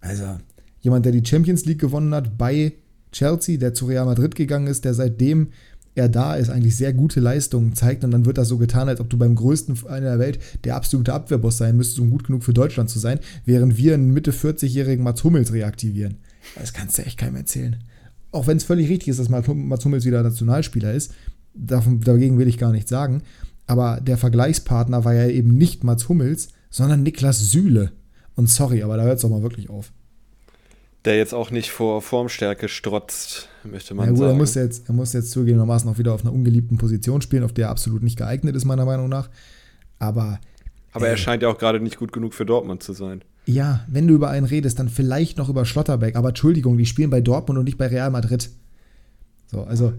Also, 0.00 0.38
jemand, 0.80 1.04
der 1.04 1.12
die 1.12 1.26
Champions 1.26 1.64
League 1.64 1.80
gewonnen 1.80 2.14
hat 2.14 2.38
bei 2.38 2.72
Chelsea, 3.12 3.58
der 3.58 3.74
zu 3.74 3.86
Real 3.86 4.04
Madrid 4.04 4.34
gegangen 4.34 4.66
ist, 4.66 4.84
der 4.84 4.94
seitdem 4.94 5.48
er 5.96 6.08
da 6.10 6.34
ist, 6.34 6.50
eigentlich 6.50 6.76
sehr 6.76 6.92
gute 6.92 7.20
Leistungen 7.20 7.74
zeigt 7.74 8.04
und 8.04 8.10
dann 8.10 8.26
wird 8.26 8.36
das 8.36 8.48
so 8.48 8.58
getan, 8.58 8.88
als 8.88 9.00
ob 9.00 9.08
du 9.08 9.16
beim 9.16 9.34
größten 9.34 9.76
Verein 9.76 10.02
der 10.02 10.18
Welt 10.18 10.38
der 10.64 10.76
absolute 10.76 11.14
Abwehrboss 11.14 11.56
sein 11.56 11.76
müsstest, 11.76 12.00
um 12.00 12.10
gut 12.10 12.24
genug 12.24 12.44
für 12.44 12.52
Deutschland 12.52 12.90
zu 12.90 12.98
sein, 12.98 13.18
während 13.46 13.78
wir 13.78 13.94
einen 13.94 14.12
Mitte 14.12 14.32
40-jährigen 14.32 15.02
Mats 15.02 15.24
Hummels 15.24 15.52
reaktivieren. 15.52 16.18
Das 16.54 16.74
kannst 16.74 16.98
du 16.98 17.02
echt 17.02 17.18
keinem 17.18 17.36
erzählen. 17.36 17.76
Auch 18.30 18.46
wenn 18.46 18.58
es 18.58 18.64
völlig 18.64 18.90
richtig 18.90 19.08
ist, 19.08 19.18
dass 19.18 19.30
Mats 19.30 19.84
Hummels 19.84 20.04
wieder 20.04 20.22
Nationalspieler 20.22 20.92
ist, 20.92 21.12
davon, 21.54 22.00
dagegen 22.00 22.38
will 22.38 22.48
ich 22.48 22.58
gar 22.58 22.72
nichts 22.72 22.90
sagen, 22.90 23.22
aber 23.66 24.00
der 24.00 24.18
Vergleichspartner 24.18 25.06
war 25.06 25.14
ja 25.14 25.26
eben 25.28 25.56
nicht 25.56 25.82
Mats 25.82 26.10
Hummels, 26.10 26.48
sondern 26.70 27.02
Niklas 27.02 27.38
Süle. 27.38 27.92
Und 28.34 28.48
sorry, 28.48 28.82
aber 28.82 28.96
da 28.96 29.04
hört 29.04 29.16
es 29.16 29.22
doch 29.22 29.30
mal 29.30 29.42
wirklich 29.42 29.70
auf. 29.70 29.92
Der 31.04 31.16
jetzt 31.16 31.34
auch 31.34 31.50
nicht 31.50 31.70
vor 31.70 32.02
Formstärke 32.02 32.68
strotzt, 32.68 33.48
möchte 33.62 33.94
man 33.94 34.06
ja, 34.06 34.10
gut, 34.10 34.18
sagen. 34.18 34.32
Er 34.32 34.36
muss, 34.36 34.54
jetzt, 34.54 34.88
er 34.88 34.94
muss 34.94 35.12
jetzt 35.12 35.30
zugegebenermaßen 35.30 35.88
auch 35.88 35.98
wieder 35.98 36.12
auf 36.12 36.22
einer 36.22 36.32
ungeliebten 36.32 36.78
Position 36.78 37.20
spielen, 37.20 37.44
auf 37.44 37.52
der 37.52 37.66
er 37.66 37.70
absolut 37.70 38.02
nicht 38.02 38.18
geeignet 38.18 38.56
ist, 38.56 38.64
meiner 38.64 38.84
Meinung 38.84 39.08
nach. 39.08 39.30
Aber. 39.98 40.40
Aber 40.92 41.06
äh, 41.06 41.10
er 41.10 41.16
scheint 41.16 41.42
ja 41.42 41.48
auch 41.48 41.58
gerade 41.58 41.80
nicht 41.80 41.98
gut 41.98 42.12
genug 42.12 42.34
für 42.34 42.44
Dortmund 42.44 42.82
zu 42.82 42.92
sein. 42.92 43.22
Ja, 43.46 43.86
wenn 43.86 44.08
du 44.08 44.14
über 44.14 44.30
einen 44.30 44.46
redest, 44.46 44.80
dann 44.80 44.88
vielleicht 44.88 45.38
noch 45.38 45.48
über 45.48 45.64
Schlotterbeck. 45.64 46.16
Aber 46.16 46.30
Entschuldigung, 46.30 46.76
die 46.76 46.86
spielen 46.86 47.10
bei 47.10 47.20
Dortmund 47.20 47.60
und 47.60 47.66
nicht 47.66 47.78
bei 47.78 47.86
Real 47.86 48.10
Madrid. 48.10 48.50
So, 49.46 49.62
also 49.62 49.92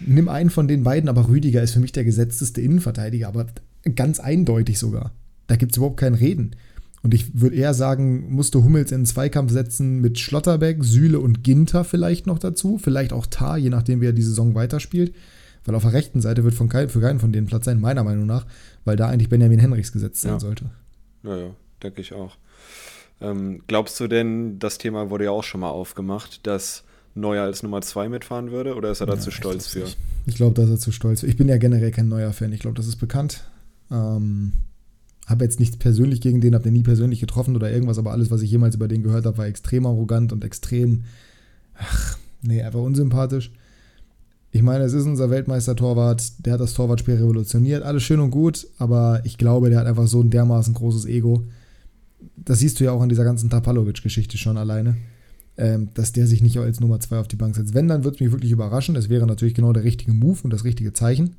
nimm 0.00 0.30
einen 0.30 0.48
von 0.48 0.68
den 0.68 0.82
beiden, 0.82 1.10
aber 1.10 1.28
Rüdiger 1.28 1.62
ist 1.62 1.72
für 1.72 1.80
mich 1.80 1.92
der 1.92 2.04
gesetzteste 2.04 2.62
Innenverteidiger, 2.62 3.28
aber 3.28 3.46
ganz 3.94 4.20
eindeutig 4.20 4.78
sogar. 4.78 5.12
Da 5.46 5.56
gibt 5.56 5.72
es 5.72 5.76
überhaupt 5.76 5.98
kein 5.98 6.14
Reden. 6.14 6.56
Und 7.02 7.14
ich 7.14 7.40
würde 7.40 7.56
eher 7.56 7.72
sagen, 7.72 8.34
musste 8.34 8.64
Hummels 8.64 8.90
in 8.90 8.96
einen 8.96 9.06
Zweikampf 9.06 9.52
setzen 9.52 10.00
mit 10.00 10.18
Schlotterbeck, 10.18 10.82
Süle 10.82 11.20
und 11.20 11.44
Ginter 11.44 11.84
vielleicht 11.84 12.26
noch 12.26 12.38
dazu. 12.38 12.78
Vielleicht 12.78 13.12
auch 13.12 13.26
Tar, 13.26 13.58
je 13.58 13.70
nachdem, 13.70 14.00
wer 14.00 14.12
die 14.12 14.22
Saison 14.22 14.54
weiterspielt. 14.54 15.14
Weil 15.64 15.74
auf 15.74 15.82
der 15.82 15.92
rechten 15.92 16.20
Seite 16.20 16.42
wird 16.44 16.54
von 16.54 16.68
kein, 16.68 16.88
für 16.88 17.00
keinen 17.00 17.20
von 17.20 17.32
denen 17.32 17.46
Platz 17.46 17.64
sein, 17.64 17.80
meiner 17.80 18.04
Meinung 18.04 18.26
nach, 18.26 18.46
weil 18.84 18.96
da 18.96 19.08
eigentlich 19.08 19.28
Benjamin 19.28 19.58
Henrichs 19.58 19.92
gesetzt 19.92 20.22
sein 20.22 20.32
ja. 20.32 20.40
sollte. 20.40 20.70
Ja, 21.22 21.36
ja, 21.36 21.50
denke 21.82 22.00
ich 22.00 22.12
auch. 22.12 22.36
Ähm, 23.20 23.62
glaubst 23.66 23.98
du 24.00 24.08
denn, 24.08 24.58
das 24.58 24.78
Thema 24.78 25.10
wurde 25.10 25.24
ja 25.24 25.30
auch 25.30 25.44
schon 25.44 25.60
mal 25.60 25.70
aufgemacht, 25.70 26.46
dass 26.46 26.84
Neuer 27.14 27.44
als 27.44 27.62
Nummer 27.62 27.80
2 27.80 28.08
mitfahren 28.08 28.50
würde 28.50 28.74
oder 28.74 28.90
ist 28.90 29.00
er 29.00 29.06
da 29.06 29.18
zu 29.18 29.30
stolz 29.30 29.68
für? 29.68 29.80
Nicht. 29.80 29.98
Ich 30.26 30.34
glaube, 30.34 30.54
da 30.54 30.64
ist 30.64 30.70
er 30.70 30.78
zu 30.78 30.92
stolz 30.92 31.20
für. 31.20 31.26
Ich 31.26 31.36
bin 31.36 31.48
ja 31.48 31.56
generell 31.56 31.90
kein 31.90 32.08
Neuer-Fan. 32.08 32.52
Ich 32.52 32.60
glaube, 32.60 32.76
das 32.76 32.86
ist 32.86 32.96
bekannt. 32.96 33.44
Ähm, 33.90 34.52
habe 35.26 35.44
jetzt 35.44 35.58
nichts 35.60 35.76
persönlich 35.76 36.20
gegen 36.20 36.40
den, 36.40 36.54
habe 36.54 36.64
den 36.64 36.72
nie 36.72 36.84
persönlich 36.84 37.20
getroffen 37.20 37.56
oder 37.56 37.70
irgendwas, 37.70 37.98
aber 37.98 38.12
alles, 38.12 38.30
was 38.30 38.42
ich 38.42 38.50
jemals 38.50 38.76
über 38.76 38.88
den 38.88 39.02
gehört 39.02 39.26
habe, 39.26 39.38
war 39.38 39.46
extrem 39.46 39.84
arrogant 39.84 40.32
und 40.32 40.44
extrem, 40.44 41.02
ach, 41.74 42.16
nee, 42.42 42.62
einfach 42.62 42.80
unsympathisch. 42.80 43.50
Ich 44.52 44.62
meine, 44.62 44.84
es 44.84 44.92
ist 44.92 45.04
unser 45.04 45.28
Weltmeister-Torwart, 45.28 46.46
der 46.46 46.54
hat 46.54 46.60
das 46.60 46.72
Torwartspiel 46.74 47.16
revolutioniert, 47.16 47.82
alles 47.82 48.04
schön 48.04 48.20
und 48.20 48.30
gut, 48.30 48.68
aber 48.78 49.20
ich 49.24 49.36
glaube, 49.36 49.68
der 49.68 49.80
hat 49.80 49.86
einfach 49.86 50.06
so 50.06 50.22
ein 50.22 50.30
dermaßen 50.30 50.72
großes 50.72 51.04
Ego. 51.06 51.44
Das 52.36 52.60
siehst 52.60 52.78
du 52.78 52.84
ja 52.84 52.92
auch 52.92 53.02
an 53.02 53.08
dieser 53.08 53.24
ganzen 53.24 53.50
Tapalovic-Geschichte 53.50 54.38
schon 54.38 54.56
alleine, 54.56 54.96
ähm, 55.58 55.88
dass 55.94 56.12
der 56.12 56.28
sich 56.28 56.40
nicht 56.40 56.56
als 56.58 56.78
Nummer 56.78 57.00
2 57.00 57.18
auf 57.18 57.28
die 57.28 57.36
Bank 57.36 57.56
setzt. 57.56 57.74
Wenn, 57.74 57.88
dann 57.88 58.04
würde 58.04 58.14
es 58.14 58.20
mich 58.20 58.30
wirklich 58.30 58.52
überraschen. 58.52 58.94
Das 58.94 59.08
wäre 59.08 59.26
natürlich 59.26 59.54
genau 59.54 59.72
der 59.72 59.84
richtige 59.84 60.12
Move 60.12 60.38
und 60.44 60.52
das 60.52 60.64
richtige 60.64 60.92
Zeichen. 60.92 61.34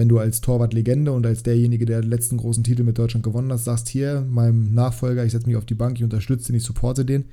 Wenn 0.00 0.08
du 0.08 0.18
als 0.18 0.40
Torwart-Legende 0.40 1.12
und 1.12 1.26
als 1.26 1.42
derjenige, 1.42 1.84
der 1.84 2.00
den 2.00 2.08
letzten 2.08 2.38
großen 2.38 2.64
Titel 2.64 2.84
mit 2.84 2.96
Deutschland 2.96 3.22
gewonnen 3.22 3.52
hat, 3.52 3.60
sagst, 3.60 3.86
hier, 3.86 4.26
meinem 4.30 4.72
Nachfolger, 4.72 5.26
ich 5.26 5.32
setze 5.32 5.46
mich 5.46 5.56
auf 5.56 5.66
die 5.66 5.74
Bank, 5.74 5.98
ich 5.98 6.04
unterstütze 6.04 6.46
den, 6.46 6.56
ich 6.56 6.62
supporte 6.62 7.04
den. 7.04 7.26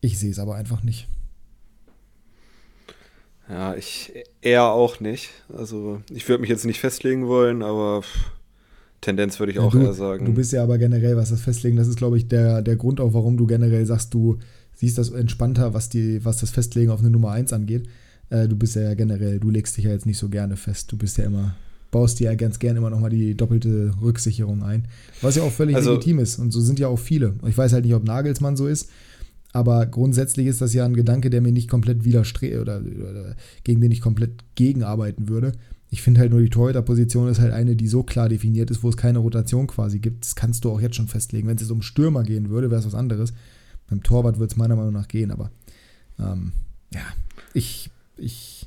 Ich 0.00 0.18
sehe 0.18 0.30
es 0.30 0.38
aber 0.38 0.54
einfach 0.54 0.82
nicht. 0.82 1.08
Ja, 3.50 3.74
ich 3.74 4.14
eher 4.40 4.64
auch 4.64 4.98
nicht. 5.00 5.28
Also 5.54 6.00
ich 6.10 6.26
würde 6.26 6.40
mich 6.40 6.48
jetzt 6.48 6.64
nicht 6.64 6.80
festlegen 6.80 7.26
wollen, 7.28 7.62
aber 7.62 8.00
Tendenz 9.02 9.38
würde 9.38 9.52
ich 9.52 9.58
auch 9.58 9.72
du, 9.72 9.82
eher 9.82 9.92
sagen. 9.92 10.24
Du 10.24 10.32
bist 10.32 10.54
ja 10.54 10.62
aber 10.62 10.78
generell, 10.78 11.18
was 11.18 11.28
das 11.28 11.42
Festlegen, 11.42 11.76
das 11.76 11.88
ist, 11.88 11.98
glaube 11.98 12.16
ich, 12.16 12.28
der, 12.28 12.62
der 12.62 12.76
Grund 12.76 12.98
auch, 12.98 13.12
warum 13.12 13.36
du 13.36 13.46
generell 13.46 13.84
sagst, 13.84 14.14
du 14.14 14.38
siehst 14.72 14.96
das 14.96 15.10
entspannter, 15.10 15.74
was, 15.74 15.90
die, 15.90 16.24
was 16.24 16.38
das 16.38 16.48
Festlegen 16.48 16.90
auf 16.90 17.00
eine 17.00 17.10
Nummer 17.10 17.32
1 17.32 17.52
angeht. 17.52 17.90
Äh, 18.30 18.48
du 18.48 18.56
bist 18.56 18.74
ja 18.74 18.94
generell, 18.94 19.38
du 19.38 19.50
legst 19.50 19.76
dich 19.76 19.84
ja 19.84 19.90
jetzt 19.90 20.06
nicht 20.06 20.16
so 20.16 20.30
gerne 20.30 20.56
fest. 20.56 20.90
Du 20.90 20.96
bist 20.96 21.18
ja 21.18 21.24
immer, 21.24 21.56
baust 21.94 22.18
dir 22.18 22.24
ja 22.24 22.34
ganz 22.34 22.58
gerne 22.58 22.80
immer 22.80 22.90
nochmal 22.90 23.10
die 23.10 23.36
doppelte 23.36 23.92
Rücksicherung 24.02 24.64
ein. 24.64 24.88
Was 25.22 25.36
ja 25.36 25.44
auch 25.44 25.52
völlig 25.52 25.76
also, 25.76 25.92
legitim 25.92 26.18
ist. 26.18 26.40
Und 26.40 26.50
so 26.50 26.60
sind 26.60 26.80
ja 26.80 26.88
auch 26.88 26.98
viele. 26.98 27.36
Ich 27.46 27.56
weiß 27.56 27.72
halt 27.72 27.84
nicht, 27.84 27.94
ob 27.94 28.02
Nagelsmann 28.02 28.56
so 28.56 28.66
ist. 28.66 28.90
Aber 29.52 29.86
grundsätzlich 29.86 30.48
ist 30.48 30.60
das 30.60 30.74
ja 30.74 30.84
ein 30.84 30.94
Gedanke, 30.94 31.30
der 31.30 31.40
mir 31.40 31.52
nicht 31.52 31.70
komplett 31.70 32.04
widerstrebt 32.04 32.60
oder, 32.60 32.80
oder, 32.80 33.36
gegen 33.62 33.80
den 33.80 33.92
ich 33.92 34.00
komplett 34.00 34.44
gegenarbeiten 34.56 35.28
würde. 35.28 35.52
Ich 35.88 36.02
finde 36.02 36.20
halt 36.20 36.32
nur, 36.32 36.40
die 36.40 36.50
Torhüter-Position 36.50 37.28
ist 37.28 37.38
halt 37.38 37.52
eine, 37.52 37.76
die 37.76 37.86
so 37.86 38.02
klar 38.02 38.28
definiert 38.28 38.72
ist, 38.72 38.82
wo 38.82 38.88
es 38.88 38.96
keine 38.96 39.20
Rotation 39.20 39.68
quasi 39.68 40.00
gibt. 40.00 40.24
Das 40.24 40.34
kannst 40.34 40.64
du 40.64 40.72
auch 40.72 40.80
jetzt 40.80 40.96
schon 40.96 41.06
festlegen. 41.06 41.46
Wenn 41.46 41.54
es 41.54 41.62
jetzt 41.62 41.70
um 41.70 41.82
Stürmer 41.82 42.24
gehen 42.24 42.50
würde, 42.50 42.72
wäre 42.72 42.80
es 42.80 42.86
was 42.86 42.96
anderes. 42.96 43.32
Beim 43.88 44.02
Torwart 44.02 44.40
würde 44.40 44.50
es 44.50 44.56
meiner 44.56 44.74
Meinung 44.74 44.94
nach 44.94 45.06
gehen, 45.06 45.30
aber 45.30 45.52
ähm, 46.18 46.50
ja, 46.92 47.02
ich, 47.52 47.88
ich 48.16 48.63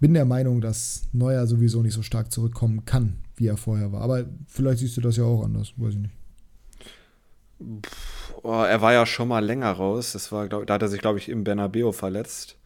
bin 0.00 0.14
der 0.14 0.24
Meinung, 0.24 0.60
dass 0.60 1.02
Neuer 1.12 1.46
sowieso 1.46 1.82
nicht 1.82 1.94
so 1.94 2.02
stark 2.02 2.32
zurückkommen 2.32 2.84
kann, 2.84 3.18
wie 3.36 3.46
er 3.46 3.56
vorher 3.56 3.92
war. 3.92 4.02
Aber 4.02 4.24
vielleicht 4.46 4.78
siehst 4.78 4.96
du 4.96 5.00
das 5.00 5.16
ja 5.16 5.24
auch 5.24 5.44
anders, 5.44 5.72
weiß 5.76 5.94
ich 5.94 6.00
nicht. 6.00 6.14
Oh, 8.42 8.62
er 8.62 8.80
war 8.80 8.92
ja 8.92 9.04
schon 9.04 9.28
mal 9.28 9.44
länger 9.44 9.72
raus. 9.72 10.12
Das 10.12 10.30
war, 10.30 10.48
glaub, 10.48 10.66
da 10.66 10.74
hat 10.74 10.82
er 10.82 10.88
sich, 10.88 11.00
glaube 11.00 11.18
ich, 11.18 11.28
im 11.28 11.42
Bernabeo 11.42 11.90
verletzt. 11.92 12.56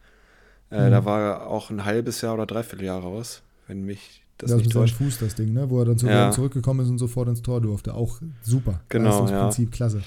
Äh, 0.69 0.87
mhm. 0.87 0.91
Da 0.91 1.05
war 1.05 1.21
er 1.21 1.47
auch 1.47 1.69
ein 1.69 1.85
halbes 1.85 2.21
Jahr 2.21 2.35
oder 2.35 2.45
dreiviertel 2.45 2.85
Jahr 2.85 3.01
raus, 3.01 3.41
wenn 3.67 3.83
mich 3.83 4.23
das 4.37 4.51
ja, 4.51 4.57
nicht 4.57 4.73
seinem 4.73 4.87
Fuß 4.87 5.19
das 5.19 5.35
Ding, 5.35 5.53
ne? 5.53 5.69
wo 5.69 5.79
er 5.79 5.85
dann 5.85 5.97
ja. 5.97 6.31
zurückgekommen 6.31 6.81
ist 6.81 6.89
und 6.89 6.97
sofort 6.97 7.29
ins 7.29 7.41
Tor 7.41 7.61
durfte. 7.61 7.93
Auch 7.93 8.19
super. 8.41 8.81
Genau, 8.89 9.27
ja. 9.27 9.43
Prinzip 9.43 9.71
klasse. 9.71 10.03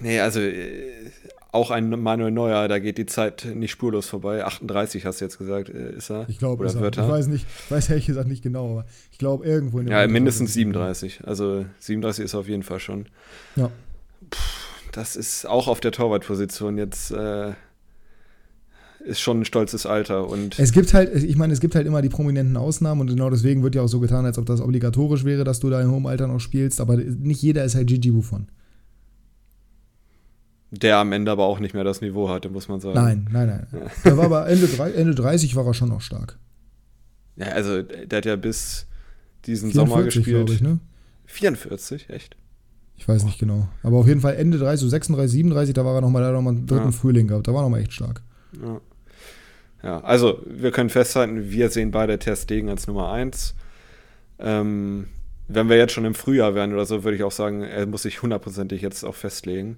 Nee, 0.00 0.20
also 0.20 0.40
äh, 0.40 1.10
auch 1.52 1.70
ein 1.70 1.88
Manuel 1.88 2.30
Neuer, 2.30 2.68
da 2.68 2.78
geht 2.78 2.98
die 2.98 3.06
Zeit 3.06 3.46
nicht 3.54 3.70
spurlos 3.70 4.06
vorbei. 4.06 4.44
38 4.44 5.06
hast 5.06 5.20
du 5.20 5.24
jetzt 5.24 5.38
gesagt, 5.38 5.68
äh, 5.68 5.94
ist 5.96 6.10
er? 6.10 6.28
Ich 6.28 6.38
glaube, 6.38 6.66
er. 6.66 6.74
Ich 6.74 6.96
weiß 6.96 7.28
nicht, 7.28 7.46
weiß 7.70 7.90
ehrlich 7.90 8.06
gesagt 8.06 8.28
nicht 8.28 8.42
genau, 8.42 8.72
aber 8.72 8.84
ich 9.10 9.18
glaube 9.18 9.46
irgendwo 9.46 9.78
in 9.78 9.86
dem 9.86 9.92
Ja, 9.92 10.06
mindestens 10.06 10.52
37. 10.54 11.20
Also 11.24 11.64
37 11.80 12.24
ist 12.24 12.34
er 12.34 12.40
auf 12.40 12.48
jeden 12.48 12.62
Fall 12.62 12.80
schon. 12.80 13.06
Ja. 13.56 13.70
Puh, 14.30 14.38
das 14.92 15.16
ist 15.16 15.46
auch 15.46 15.68
auf 15.68 15.80
der 15.80 15.92
Torwartposition 15.92 16.78
jetzt 16.78 17.10
äh, 17.10 17.52
ist 19.06 19.20
schon 19.20 19.40
ein 19.40 19.44
stolzes 19.44 19.86
Alter. 19.86 20.28
Und 20.28 20.58
es 20.58 20.72
gibt 20.72 20.92
halt, 20.92 21.14
ich 21.14 21.36
meine, 21.36 21.52
es 21.52 21.60
gibt 21.60 21.74
halt 21.74 21.86
immer 21.86 22.02
die 22.02 22.08
prominenten 22.08 22.56
Ausnahmen 22.56 23.02
und 23.02 23.06
genau 23.06 23.30
deswegen 23.30 23.62
wird 23.62 23.74
ja 23.74 23.82
auch 23.82 23.88
so 23.88 24.00
getan, 24.00 24.26
als 24.26 24.36
ob 24.36 24.46
das 24.46 24.60
obligatorisch 24.60 25.24
wäre, 25.24 25.44
dass 25.44 25.60
du 25.60 25.70
da 25.70 25.80
im 25.80 25.90
hohen 25.90 26.06
Alter 26.06 26.26
noch 26.26 26.40
spielst, 26.40 26.80
aber 26.80 26.96
nicht 26.96 27.40
jeder 27.40 27.64
ist 27.64 27.76
halt 27.76 27.86
Gigi 27.86 28.10
Buffon 28.10 28.48
der 30.70 30.98
am 30.98 31.12
Ende 31.12 31.30
aber 31.30 31.44
auch 31.44 31.60
nicht 31.60 31.74
mehr 31.74 31.84
das 31.84 32.00
Niveau 32.00 32.28
hatte, 32.28 32.48
muss 32.50 32.68
man 32.68 32.80
sagen. 32.80 32.94
Nein, 32.94 33.28
nein, 33.30 33.46
nein. 33.46 33.66
Ja. 33.72 33.90
Der 34.04 34.16
war 34.16 34.24
aber 34.24 34.48
Ende, 34.48 34.68
Ende 34.94 35.14
30 35.14 35.54
war 35.56 35.66
er 35.66 35.74
schon 35.74 35.88
noch 35.88 36.00
stark. 36.00 36.38
Ja, 37.36 37.46
also 37.48 37.82
der 37.82 38.16
hat 38.16 38.24
ja 38.24 38.36
bis 38.36 38.86
diesen 39.44 39.70
44, 39.70 39.74
Sommer 39.74 40.04
gespielt. 40.04 40.50
Ich, 40.50 40.60
ne? 40.60 40.80
44, 41.26 42.10
echt? 42.10 42.36
Ich 42.96 43.06
weiß 43.06 43.24
nicht 43.24 43.38
genau. 43.38 43.68
Aber 43.82 43.98
auf 43.98 44.06
jeden 44.06 44.20
Fall 44.20 44.36
Ende 44.36 44.58
30, 44.58 44.80
so 44.80 44.88
36, 44.88 45.30
37, 45.30 45.74
da 45.74 45.84
war 45.84 45.94
er 45.94 46.00
nochmal, 46.00 46.22
da 46.22 46.32
noch 46.32 46.42
mal 46.42 46.50
einen 46.50 46.66
dritten 46.66 46.86
ja. 46.86 46.90
Frühling 46.92 47.28
gehabt. 47.28 47.46
Da 47.46 47.52
war 47.52 47.60
er 47.60 47.64
nochmal 47.64 47.82
echt 47.82 47.92
stark. 47.92 48.22
Ja. 48.62 48.80
ja, 49.82 50.00
also 50.00 50.42
wir 50.46 50.70
können 50.70 50.88
festhalten, 50.88 51.50
wir 51.50 51.68
sehen 51.68 51.90
beide 51.90 52.18
Testegen 52.18 52.70
als 52.70 52.86
Nummer 52.86 53.12
1. 53.12 53.54
Ähm, 54.38 55.06
wenn 55.48 55.68
wir 55.68 55.76
jetzt 55.76 55.92
schon 55.92 56.06
im 56.06 56.14
Frühjahr 56.14 56.54
wären 56.54 56.72
oder 56.72 56.86
so, 56.86 57.04
würde 57.04 57.16
ich 57.16 57.22
auch 57.22 57.32
sagen, 57.32 57.62
er 57.62 57.86
muss 57.86 58.02
sich 58.02 58.22
hundertprozentig 58.22 58.80
jetzt 58.80 59.04
auch 59.04 59.14
festlegen. 59.14 59.76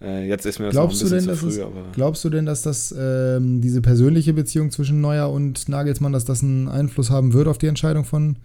Äh, 0.00 0.28
jetzt 0.28 0.44
ist 0.44 0.58
mir 0.58 0.66
das 0.66 0.74
glaubst 0.74 1.02
noch 1.02 1.10
ein 1.10 1.16
bisschen 1.16 1.34
zu 1.34 1.36
früh. 1.36 1.48
Es, 1.48 1.94
glaubst 1.94 2.24
du 2.24 2.30
denn, 2.30 2.44
dass 2.44 2.62
das 2.62 2.94
ähm, 2.96 3.60
diese 3.60 3.80
persönliche 3.80 4.34
Beziehung 4.34 4.70
zwischen 4.70 5.00
Neuer 5.00 5.30
und 5.30 5.68
Nagelsmann, 5.68 6.12
dass 6.12 6.24
das 6.24 6.42
einen 6.42 6.68
Einfluss 6.68 7.10
haben 7.10 7.32
wird 7.32 7.48
auf 7.48 7.58
die 7.58 7.66
Entscheidung 7.66 8.04
von, 8.04 8.36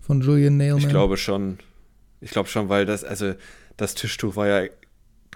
von 0.00 0.22
Julian 0.22 0.56
Nailman? 0.56 0.80
Ich 0.80 0.88
glaube 0.88 1.16
schon. 1.16 1.58
Ich 2.20 2.30
glaube 2.30 2.48
schon, 2.48 2.70
weil 2.70 2.86
das, 2.86 3.04
also 3.04 3.34
das 3.76 3.94
Tischtuch 3.94 4.36
war 4.36 4.48
ja 4.48 4.68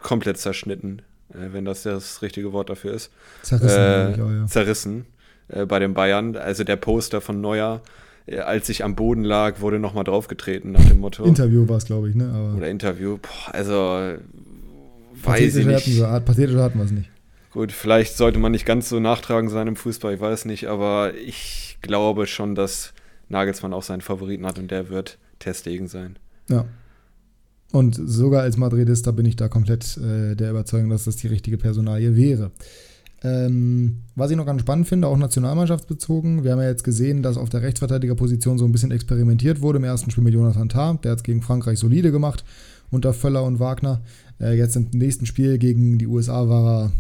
komplett 0.00 0.38
zerschnitten, 0.38 1.02
äh, 1.34 1.52
wenn 1.52 1.66
das 1.66 1.82
das 1.82 2.22
richtige 2.22 2.52
Wort 2.52 2.70
dafür 2.70 2.94
ist. 2.94 3.10
Zerrissen. 3.42 3.78
Äh, 3.78 4.22
auch, 4.22 4.30
ja. 4.30 4.46
Zerrissen 4.46 5.04
äh, 5.48 5.66
bei 5.66 5.78
den 5.80 5.92
Bayern. 5.92 6.34
Also 6.37 6.64
der 6.64 6.76
Poster 6.76 7.20
von 7.20 7.42
Neuer 7.42 7.82
äh, 8.25 8.38
als 8.38 8.68
ich 8.70 8.84
am 8.84 8.94
Boden 8.94 9.25
lag, 9.25 9.60
wurde 9.60 9.78
nochmal 9.78 10.04
draufgetreten 10.04 10.72
nach 10.72 10.84
dem 10.84 11.00
Motto. 11.00 11.25
Interview 11.25 11.68
war 11.68 11.76
es, 11.76 11.84
glaube 11.84 12.08
ich, 12.08 12.14
ne? 12.14 12.30
Aber 12.34 12.56
Oder 12.56 12.68
Interview. 12.68 13.18
Boah, 13.18 13.54
also 13.54 14.16
Weiß 15.22 15.56
ich 15.56 15.66
nicht. 15.66 16.02
Hatten 16.02 16.25
pathetische 16.25 16.62
hatten 16.62 16.78
wir 16.78 16.84
es 16.84 16.90
nicht. 16.90 17.10
Gut, 17.52 17.72
vielleicht 17.72 18.16
sollte 18.16 18.38
man 18.38 18.52
nicht 18.52 18.66
ganz 18.66 18.88
so 18.88 19.00
nachtragen 19.00 19.48
sein 19.48 19.68
im 19.68 19.76
Fußball, 19.76 20.14
ich 20.14 20.20
weiß 20.20 20.44
nicht, 20.44 20.66
aber 20.66 21.14
ich 21.14 21.78
glaube 21.80 22.26
schon, 22.26 22.54
dass 22.54 22.92
Nagelsmann 23.28 23.72
auch 23.72 23.82
seinen 23.82 24.02
Favoriten 24.02 24.46
hat 24.46 24.58
und 24.58 24.70
der 24.70 24.90
wird 24.90 25.18
Testegen 25.38 25.88
sein. 25.88 26.18
Ja. 26.48 26.66
Und 27.72 27.94
sogar 27.96 28.42
als 28.42 28.56
Madridista 28.56 29.10
bin 29.10 29.26
ich 29.26 29.37
da 29.37 29.48
komplett 29.48 29.96
äh, 29.98 30.34
der 30.34 30.50
Überzeugung, 30.50 30.88
dass 30.88 31.04
das 31.04 31.16
die 31.16 31.26
richtige 31.26 31.58
Personalie 31.58 32.16
wäre. 32.16 32.50
Ähm, 33.22 34.02
was 34.14 34.30
ich 34.30 34.37
noch 34.37 34.46
ganz 34.46 34.60
spannend 34.60 34.87
finde, 34.87 35.08
auch 35.08 35.16
nationalmannschaftsbezogen. 35.16 36.44
Wir 36.44 36.52
haben 36.52 36.60
ja 36.60 36.68
jetzt 36.68 36.84
gesehen, 36.84 37.22
dass 37.22 37.37
auf 37.37 37.48
der 37.48 37.62
Rechtsverteidigerposition 37.62 38.58
so 38.58 38.64
ein 38.64 38.72
bisschen 38.72 38.92
experimentiert 38.92 39.60
wurde 39.60 39.78
im 39.78 39.84
ersten 39.84 40.10
Spiel 40.10 40.25
mit 40.25 40.34
Jonathan 40.34 40.68
Tah. 40.68 40.94
Der 41.02 41.12
hat 41.12 41.18
es 41.18 41.25
gegen 41.25 41.42
Frankreich 41.42 41.78
solide 41.78 42.12
gemacht 42.12 42.44
unter 42.90 43.12
Völler 43.12 43.45
und 43.45 43.61
Wagner. 43.61 44.02
Äh, 44.40 44.57
jetzt 44.57 44.76
im 44.76 44.88
nächsten 44.92 45.26
Spiel 45.26 45.59
gegen 45.59 45.99
die 45.99 46.07
USA 46.07 46.49
war 46.49 46.85
er 46.85 46.92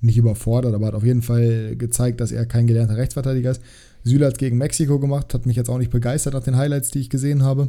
nicht 0.00 0.16
überfordert, 0.16 0.74
aber 0.74 0.86
hat 0.86 0.94
auf 0.94 1.04
jeden 1.04 1.22
Fall 1.22 1.76
gezeigt, 1.76 2.20
dass 2.20 2.32
er 2.32 2.46
kein 2.46 2.66
gelernter 2.66 2.96
Rechtsverteidiger 2.96 3.50
ist. 3.50 3.60
Süle 4.02 4.26
hat 4.26 4.38
gegen 4.38 4.56
Mexiko 4.56 4.98
gemacht, 4.98 5.34
hat 5.34 5.46
mich 5.46 5.56
jetzt 5.56 5.68
auch 5.68 5.78
nicht 5.78 5.90
begeistert 5.90 6.34
nach 6.34 6.42
den 6.42 6.56
Highlights, 6.56 6.90
die 6.90 7.00
ich 7.00 7.10
gesehen 7.10 7.42
habe. 7.42 7.68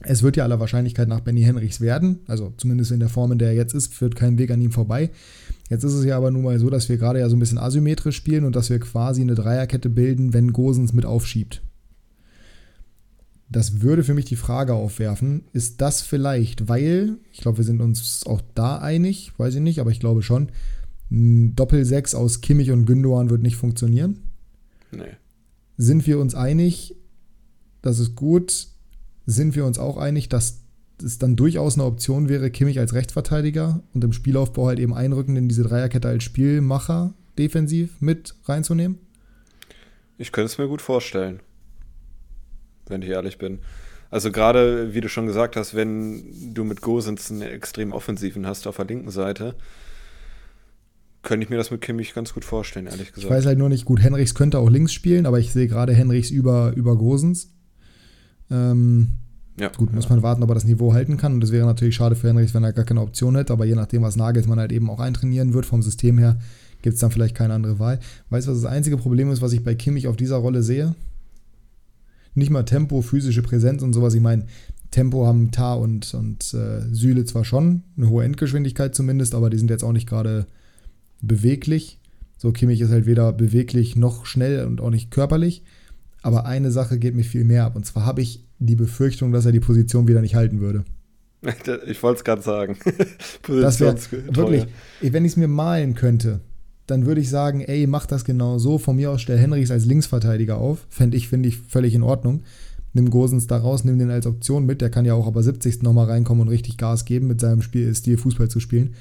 Es 0.00 0.22
wird 0.22 0.36
ja 0.36 0.44
aller 0.44 0.60
Wahrscheinlichkeit 0.60 1.08
nach 1.08 1.20
Benny 1.20 1.42
Henrichs 1.42 1.80
werden, 1.80 2.20
also 2.26 2.52
zumindest 2.56 2.92
in 2.92 3.00
der 3.00 3.08
Form, 3.08 3.32
in 3.32 3.38
der 3.38 3.48
er 3.48 3.54
jetzt 3.54 3.74
ist, 3.74 3.94
führt 3.94 4.16
kein 4.16 4.38
Weg 4.38 4.50
an 4.50 4.60
ihm 4.60 4.72
vorbei. 4.72 5.10
Jetzt 5.70 5.84
ist 5.84 5.94
es 5.94 6.04
ja 6.04 6.16
aber 6.16 6.30
nun 6.30 6.42
mal 6.42 6.58
so, 6.58 6.68
dass 6.68 6.88
wir 6.88 6.98
gerade 6.98 7.20
ja 7.20 7.28
so 7.28 7.36
ein 7.36 7.38
bisschen 7.38 7.58
asymmetrisch 7.58 8.16
spielen 8.16 8.44
und 8.44 8.54
dass 8.54 8.70
wir 8.70 8.78
quasi 8.80 9.22
eine 9.22 9.34
Dreierkette 9.34 9.88
bilden, 9.88 10.34
wenn 10.34 10.52
Gosens 10.52 10.92
mit 10.92 11.06
aufschiebt. 11.06 11.62
Das 13.50 13.82
würde 13.82 14.04
für 14.04 14.14
mich 14.14 14.24
die 14.24 14.36
Frage 14.36 14.74
aufwerfen, 14.74 15.44
ist 15.52 15.80
das 15.80 16.00
vielleicht, 16.00 16.68
weil, 16.68 17.18
ich 17.32 17.40
glaube, 17.40 17.58
wir 17.58 17.64
sind 17.64 17.80
uns 17.80 18.24
auch 18.26 18.40
da 18.54 18.78
einig, 18.78 19.32
weiß 19.36 19.56
ich 19.56 19.60
nicht, 19.60 19.80
aber 19.80 19.90
ich 19.90 20.00
glaube 20.00 20.22
schon, 20.22 20.48
ein 21.10 21.54
Doppel-6 21.54 22.16
aus 22.16 22.40
Kimmich 22.40 22.70
und 22.70 22.86
Gündogan 22.86 23.30
wird 23.30 23.42
nicht 23.42 23.56
funktionieren. 23.56 24.20
Nee. 24.92 25.16
Sind 25.76 26.06
wir 26.06 26.18
uns 26.18 26.34
einig, 26.34 26.96
das 27.82 27.98
ist 27.98 28.14
gut, 28.14 28.68
sind 29.26 29.54
wir 29.54 29.66
uns 29.66 29.78
auch 29.78 29.98
einig, 29.98 30.28
dass 30.28 30.60
es 31.02 31.18
dann 31.18 31.36
durchaus 31.36 31.74
eine 31.74 31.84
Option 31.84 32.28
wäre, 32.28 32.50
Kimmich 32.50 32.78
als 32.78 32.94
Rechtsverteidiger 32.94 33.82
und 33.92 34.02
im 34.04 34.12
Spielaufbau 34.12 34.68
halt 34.68 34.78
eben 34.78 34.94
einrücken 34.94 35.36
in 35.36 35.48
diese 35.48 35.64
Dreierkette 35.64 36.08
als 36.08 36.24
Spielmacher 36.24 37.14
defensiv 37.36 38.00
mit 38.00 38.34
reinzunehmen? 38.44 38.98
Ich 40.16 40.32
könnte 40.32 40.46
es 40.46 40.58
mir 40.58 40.68
gut 40.68 40.80
vorstellen 40.80 41.40
wenn 42.88 43.02
ich 43.02 43.08
ehrlich 43.08 43.38
bin. 43.38 43.60
Also 44.10 44.30
gerade, 44.30 44.94
wie 44.94 45.00
du 45.00 45.08
schon 45.08 45.26
gesagt 45.26 45.56
hast, 45.56 45.74
wenn 45.74 46.54
du 46.54 46.64
mit 46.64 46.80
Gosens 46.80 47.30
einen 47.30 47.42
extrem 47.42 47.92
offensiven 47.92 48.46
hast 48.46 48.66
auf 48.66 48.76
der 48.76 48.84
linken 48.84 49.10
Seite, 49.10 49.56
könnte 51.22 51.44
ich 51.44 51.50
mir 51.50 51.56
das 51.56 51.70
mit 51.70 51.80
Kimmich 51.80 52.14
ganz 52.14 52.32
gut 52.32 52.44
vorstellen, 52.44 52.86
ehrlich 52.86 53.12
gesagt. 53.12 53.24
Ich 53.24 53.30
weiß 53.30 53.46
halt 53.46 53.58
nur 53.58 53.68
nicht, 53.68 53.84
gut, 53.84 54.00
Henrichs 54.00 54.34
könnte 54.34 54.58
auch 54.58 54.70
links 54.70 54.92
spielen, 54.92 55.26
aber 55.26 55.40
ich 55.40 55.52
sehe 55.52 55.66
gerade 55.66 55.92
Henrichs 55.92 56.30
über, 56.30 56.72
über 56.76 56.96
Gosens. 56.96 57.50
Ähm, 58.50 59.08
ja, 59.58 59.68
gut, 59.68 59.92
muss 59.92 60.08
man 60.08 60.22
warten, 60.22 60.42
ob 60.42 60.50
er 60.50 60.54
das 60.54 60.64
Niveau 60.64 60.92
halten 60.92 61.16
kann. 61.16 61.34
Und 61.34 61.40
das 61.40 61.50
wäre 61.50 61.66
natürlich 61.66 61.94
schade 61.94 62.14
für 62.14 62.28
Henrichs, 62.28 62.54
wenn 62.54 62.64
er 62.64 62.72
gar 62.72 62.84
keine 62.84 63.00
Option 63.00 63.36
hätte, 63.36 63.52
aber 63.52 63.64
je 63.64 63.74
nachdem, 63.74 64.02
was 64.02 64.16
Nagelsmann 64.16 64.60
halt 64.60 64.72
eben 64.72 64.90
auch 64.90 65.00
eintrainieren 65.00 65.54
wird 65.54 65.66
vom 65.66 65.82
System 65.82 66.18
her, 66.18 66.38
gibt 66.82 66.94
es 66.94 67.00
dann 67.00 67.10
vielleicht 67.10 67.34
keine 67.34 67.54
andere 67.54 67.78
Wahl. 67.78 67.98
Weißt 68.30 68.46
du, 68.46 68.52
was 68.52 68.62
das 68.62 68.70
einzige 68.70 68.96
Problem 68.96 69.30
ist, 69.30 69.40
was 69.40 69.52
ich 69.52 69.64
bei 69.64 69.74
Kimmich 69.74 70.06
auf 70.06 70.16
dieser 70.16 70.36
Rolle 70.36 70.62
sehe? 70.62 70.94
Nicht 72.34 72.50
mal 72.50 72.64
Tempo, 72.64 73.02
physische 73.02 73.42
Präsenz 73.42 73.82
und 73.82 73.92
sowas. 73.92 74.14
Ich 74.14 74.20
meine, 74.20 74.46
Tempo 74.90 75.26
haben 75.26 75.50
Tar 75.50 75.80
und, 75.80 76.14
und 76.14 76.54
äh, 76.54 76.82
Süle 76.92 77.24
zwar 77.24 77.44
schon, 77.44 77.82
eine 77.96 78.08
hohe 78.08 78.24
Endgeschwindigkeit 78.24 78.94
zumindest, 78.94 79.34
aber 79.34 79.50
die 79.50 79.58
sind 79.58 79.70
jetzt 79.70 79.84
auch 79.84 79.92
nicht 79.92 80.08
gerade 80.08 80.46
beweglich. 81.20 82.00
So, 82.36 82.52
Kimmich 82.52 82.80
ist 82.80 82.90
halt 82.90 83.06
weder 83.06 83.32
beweglich 83.32 83.96
noch 83.96 84.26
schnell 84.26 84.66
und 84.66 84.80
auch 84.80 84.90
nicht 84.90 85.10
körperlich. 85.10 85.62
Aber 86.22 86.46
eine 86.46 86.70
Sache 86.70 86.98
geht 86.98 87.14
mir 87.14 87.24
viel 87.24 87.44
mehr 87.44 87.64
ab. 87.64 87.76
Und 87.76 87.84
zwar 87.86 88.06
habe 88.06 88.22
ich 88.22 88.44
die 88.58 88.76
Befürchtung, 88.76 89.32
dass 89.32 89.46
er 89.46 89.52
die 89.52 89.60
Position 89.60 90.08
wieder 90.08 90.20
nicht 90.20 90.34
halten 90.34 90.60
würde. 90.60 90.84
Ich 91.86 92.02
wollte 92.02 92.18
es 92.18 92.24
gerade 92.24 92.40
sagen. 92.40 92.78
das 93.46 93.78
wär, 93.78 93.94
wirklich, 94.34 94.66
wenn 95.02 95.26
ich 95.26 95.32
es 95.32 95.36
mir 95.36 95.48
malen 95.48 95.94
könnte, 95.94 96.40
dann 96.86 97.06
würde 97.06 97.20
ich 97.20 97.30
sagen, 97.30 97.60
ey, 97.60 97.86
mach 97.86 98.06
das 98.06 98.24
genau 98.24 98.58
so. 98.58 98.78
Von 98.78 98.96
mir 98.96 99.10
aus 99.10 99.22
stell 99.22 99.38
Henrichs 99.38 99.70
als 99.70 99.86
Linksverteidiger 99.86 100.58
auf. 100.58 100.86
Fände 100.90 101.16
ich, 101.16 101.28
finde 101.28 101.48
ich, 101.48 101.58
völlig 101.58 101.94
in 101.94 102.02
Ordnung. 102.02 102.42
Nimm 102.92 103.10
Gosens 103.10 103.46
da 103.46 103.56
raus, 103.56 103.84
nimm 103.84 103.98
den 103.98 104.10
als 104.10 104.26
Option 104.26 104.66
mit. 104.66 104.80
Der 104.80 104.90
kann 104.90 105.04
ja 105.04 105.14
auch 105.14 105.26
aber 105.26 105.42
70. 105.42 105.82
nochmal 105.82 106.06
reinkommen 106.06 106.42
und 106.42 106.48
richtig 106.48 106.76
Gas 106.76 107.04
geben, 107.04 107.26
mit 107.26 107.40
seinem 107.40 107.62
Spiel, 107.62 107.92
Stil 107.94 108.18
Fußball 108.18 108.48
zu 108.48 108.60
spielen. 108.60 108.94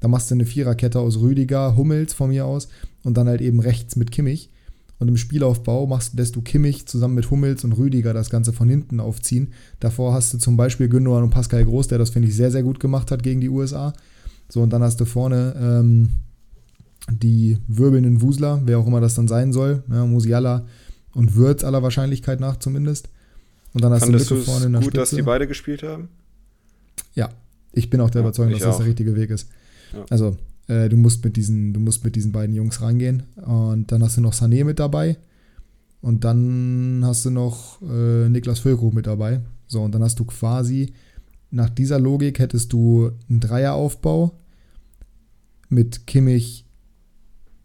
Da 0.00 0.08
machst 0.08 0.30
du 0.30 0.34
eine 0.34 0.46
Viererkette 0.46 1.00
aus 1.00 1.20
Rüdiger, 1.20 1.76
Hummels 1.76 2.14
von 2.14 2.30
mir 2.30 2.46
aus 2.46 2.68
und 3.02 3.16
dann 3.16 3.28
halt 3.28 3.40
eben 3.40 3.60
rechts 3.60 3.96
mit 3.96 4.12
Kimmich. 4.12 4.50
Und 4.98 5.08
im 5.08 5.16
Spielaufbau 5.16 5.86
machst, 5.86 6.12
du 6.16 6.40
Kimmich 6.40 6.86
zusammen 6.86 7.14
mit 7.14 7.30
Hummels 7.30 7.64
und 7.64 7.72
Rüdiger 7.72 8.14
das 8.14 8.30
Ganze 8.30 8.52
von 8.52 8.68
hinten 8.68 9.00
aufziehen. 9.00 9.52
Davor 9.80 10.14
hast 10.14 10.32
du 10.32 10.38
zum 10.38 10.56
Beispiel 10.56 10.88
Gündogan 10.88 11.24
und 11.24 11.30
Pascal 11.30 11.64
Groß, 11.64 11.88
der 11.88 11.98
das, 11.98 12.10
finde 12.10 12.28
ich, 12.28 12.36
sehr, 12.36 12.50
sehr 12.50 12.62
gut 12.62 12.80
gemacht 12.80 13.10
hat 13.10 13.22
gegen 13.22 13.40
die 13.40 13.48
USA. 13.48 13.92
So, 14.48 14.62
und 14.62 14.72
dann 14.72 14.82
hast 14.82 15.00
du 15.00 15.04
vorne 15.04 15.54
ähm, 15.58 16.08
die 17.10 17.58
wirbelnden 17.68 18.22
Wusler, 18.22 18.62
wer 18.64 18.78
auch 18.78 18.86
immer 18.86 19.00
das 19.00 19.14
dann 19.14 19.28
sein 19.28 19.52
soll. 19.52 19.82
Ja, 19.90 20.06
Musiala 20.06 20.66
und 21.12 21.36
Würz 21.36 21.64
aller 21.64 21.82
Wahrscheinlichkeit 21.82 22.40
nach 22.40 22.56
zumindest. 22.56 23.08
Und 23.72 23.82
dann 23.82 23.92
hast 23.92 24.04
Fandest 24.04 24.30
du 24.30 24.34
Lücke 24.34 24.46
vorne 24.46 24.66
in 24.66 24.72
der 24.72 24.80
gut, 24.80 24.88
Spitze. 24.88 25.00
dass 25.00 25.10
die 25.10 25.22
beide 25.22 25.46
gespielt 25.46 25.82
haben? 25.82 26.08
Ja, 27.14 27.28
ich 27.72 27.90
bin 27.90 28.00
auch 28.00 28.10
der 28.10 28.22
ja, 28.22 28.26
Überzeugung, 28.26 28.52
dass 28.52 28.62
auch. 28.62 28.68
das 28.68 28.78
der 28.78 28.86
richtige 28.86 29.16
Weg 29.16 29.30
ist. 29.30 29.48
Ja. 29.92 30.04
Also, 30.10 30.36
äh, 30.68 30.88
du, 30.88 30.96
musst 30.96 31.24
mit 31.24 31.36
diesen, 31.36 31.72
du 31.72 31.80
musst 31.80 32.04
mit 32.04 32.16
diesen 32.16 32.32
beiden 32.32 32.54
Jungs 32.54 32.80
reingehen. 32.80 33.24
Und 33.36 33.90
dann 33.92 34.02
hast 34.02 34.16
du 34.16 34.20
noch 34.20 34.32
Sané 34.32 34.64
mit 34.64 34.78
dabei. 34.78 35.18
Und 36.00 36.24
dann 36.24 37.02
hast 37.04 37.24
du 37.24 37.30
noch 37.30 37.80
äh, 37.82 38.28
Niklas 38.28 38.60
Füllkrug 38.60 38.94
mit 38.94 39.06
dabei. 39.06 39.40
So, 39.66 39.82
und 39.82 39.92
dann 39.94 40.02
hast 40.02 40.18
du 40.20 40.24
quasi, 40.24 40.92
nach 41.50 41.70
dieser 41.70 41.98
Logik 41.98 42.38
hättest 42.38 42.72
du 42.72 43.10
einen 43.28 43.40
Dreieraufbau 43.40 44.38
mit 45.68 46.06
Kimmich, 46.06 46.63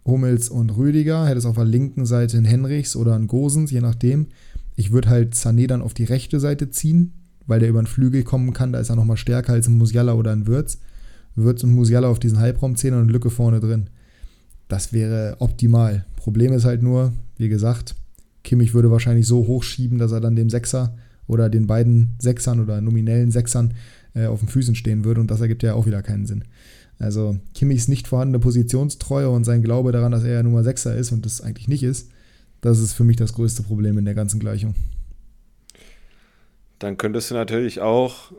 Hummels 0.06 0.50
und 0.50 0.76
Rüdiger. 0.78 1.28
Hättest 1.28 1.48
auf 1.48 1.56
der 1.56 1.66
linken 1.66 2.06
Seite 2.06 2.38
einen 2.38 2.46
Henrichs 2.46 2.96
oder 2.96 3.16
einen 3.16 3.28
Gosens, 3.28 3.72
je 3.72 3.82
nachdem. 3.82 4.28
Ich 4.76 4.92
würde 4.92 5.10
halt 5.10 5.36
Sané 5.36 5.68
dann 5.68 5.82
auf 5.82 5.94
die 5.94 6.06
rechte 6.06 6.40
Seite 6.40 6.70
ziehen, 6.70 7.14
weil 7.48 7.60
der 7.60 7.70
über 7.70 7.82
den 7.82 7.88
Flügel 7.88 8.24
kommen 8.24 8.54
kann. 8.54 8.72
Da 8.72 8.80
ist 8.80 8.90
er 8.90 8.96
nochmal 8.96 9.18
stärker 9.18 9.54
als 9.54 9.68
ein 9.68 9.78
Musiala 9.78 10.14
oder 10.14 10.32
ein 10.32 10.48
Würz. 10.48 10.80
Würz 11.36 11.64
und 11.64 11.74
Musiala 11.74 12.08
auf 12.08 12.20
diesen 12.20 12.40
Halbraumzähnen 12.40 13.02
und 13.02 13.10
Lücke 13.10 13.30
vorne 13.30 13.60
drin. 13.60 13.90
Das 14.68 14.94
wäre 14.94 15.38
optimal. 15.40 16.06
Problem 16.16 16.54
ist 16.54 16.66
halt 16.66 16.84
nur, 16.84 17.14
wie 17.38 17.50
gesagt, 17.50 17.96
Kimmich 18.44 18.74
würde 18.74 18.92
wahrscheinlich 18.92 19.28
so 19.28 19.48
hochschieben, 19.48 19.98
dass 19.98 20.12
er 20.12 20.22
dann 20.22 20.36
dem 20.36 20.50
Sechser 20.50 20.96
oder 21.28 21.50
den 21.50 21.68
beiden 21.68 22.16
Sechsern 22.20 22.60
oder 22.60 22.82
nominellen 22.82 23.32
Sechsern 23.32 23.74
äh, 24.14 24.26
auf 24.26 24.40
den 24.40 24.50
Füßen 24.50 24.76
stehen 24.76 25.04
würde 25.06 25.22
und 25.22 25.30
das 25.30 25.42
ergibt 25.42 25.64
ja 25.64 25.74
auch 25.74 25.86
wieder 25.86 26.02
keinen 26.02 26.26
Sinn. 26.26 26.44
Also 27.00 27.38
Kimmichs 27.54 27.88
nicht 27.88 28.08
vorhandene 28.08 28.40
Positionstreue 28.40 29.30
und 29.30 29.46
sein 29.46 29.64
Glaube 29.64 29.92
daran, 29.92 30.12
dass 30.12 30.24
er 30.24 30.34
ja 30.34 30.44
Nummer 30.44 30.64
Sechser 30.64 30.96
ist 30.96 31.12
und 31.12 31.26
das 31.26 31.42
eigentlich 31.42 31.70
nicht 31.70 31.84
ist, 31.84 32.12
das 32.62 32.80
ist 32.80 32.94
für 32.94 33.06
mich 33.06 33.16
das 33.16 33.34
größte 33.34 33.64
Problem 33.64 33.98
in 33.98 34.06
der 34.06 34.14
ganzen 34.14 34.40
Gleichung. 34.40 34.76
Dann 36.80 36.98
könntest 36.98 37.32
du 37.32 37.36
natürlich 37.36 37.80
auch, 37.80 38.32
äh, 38.32 38.36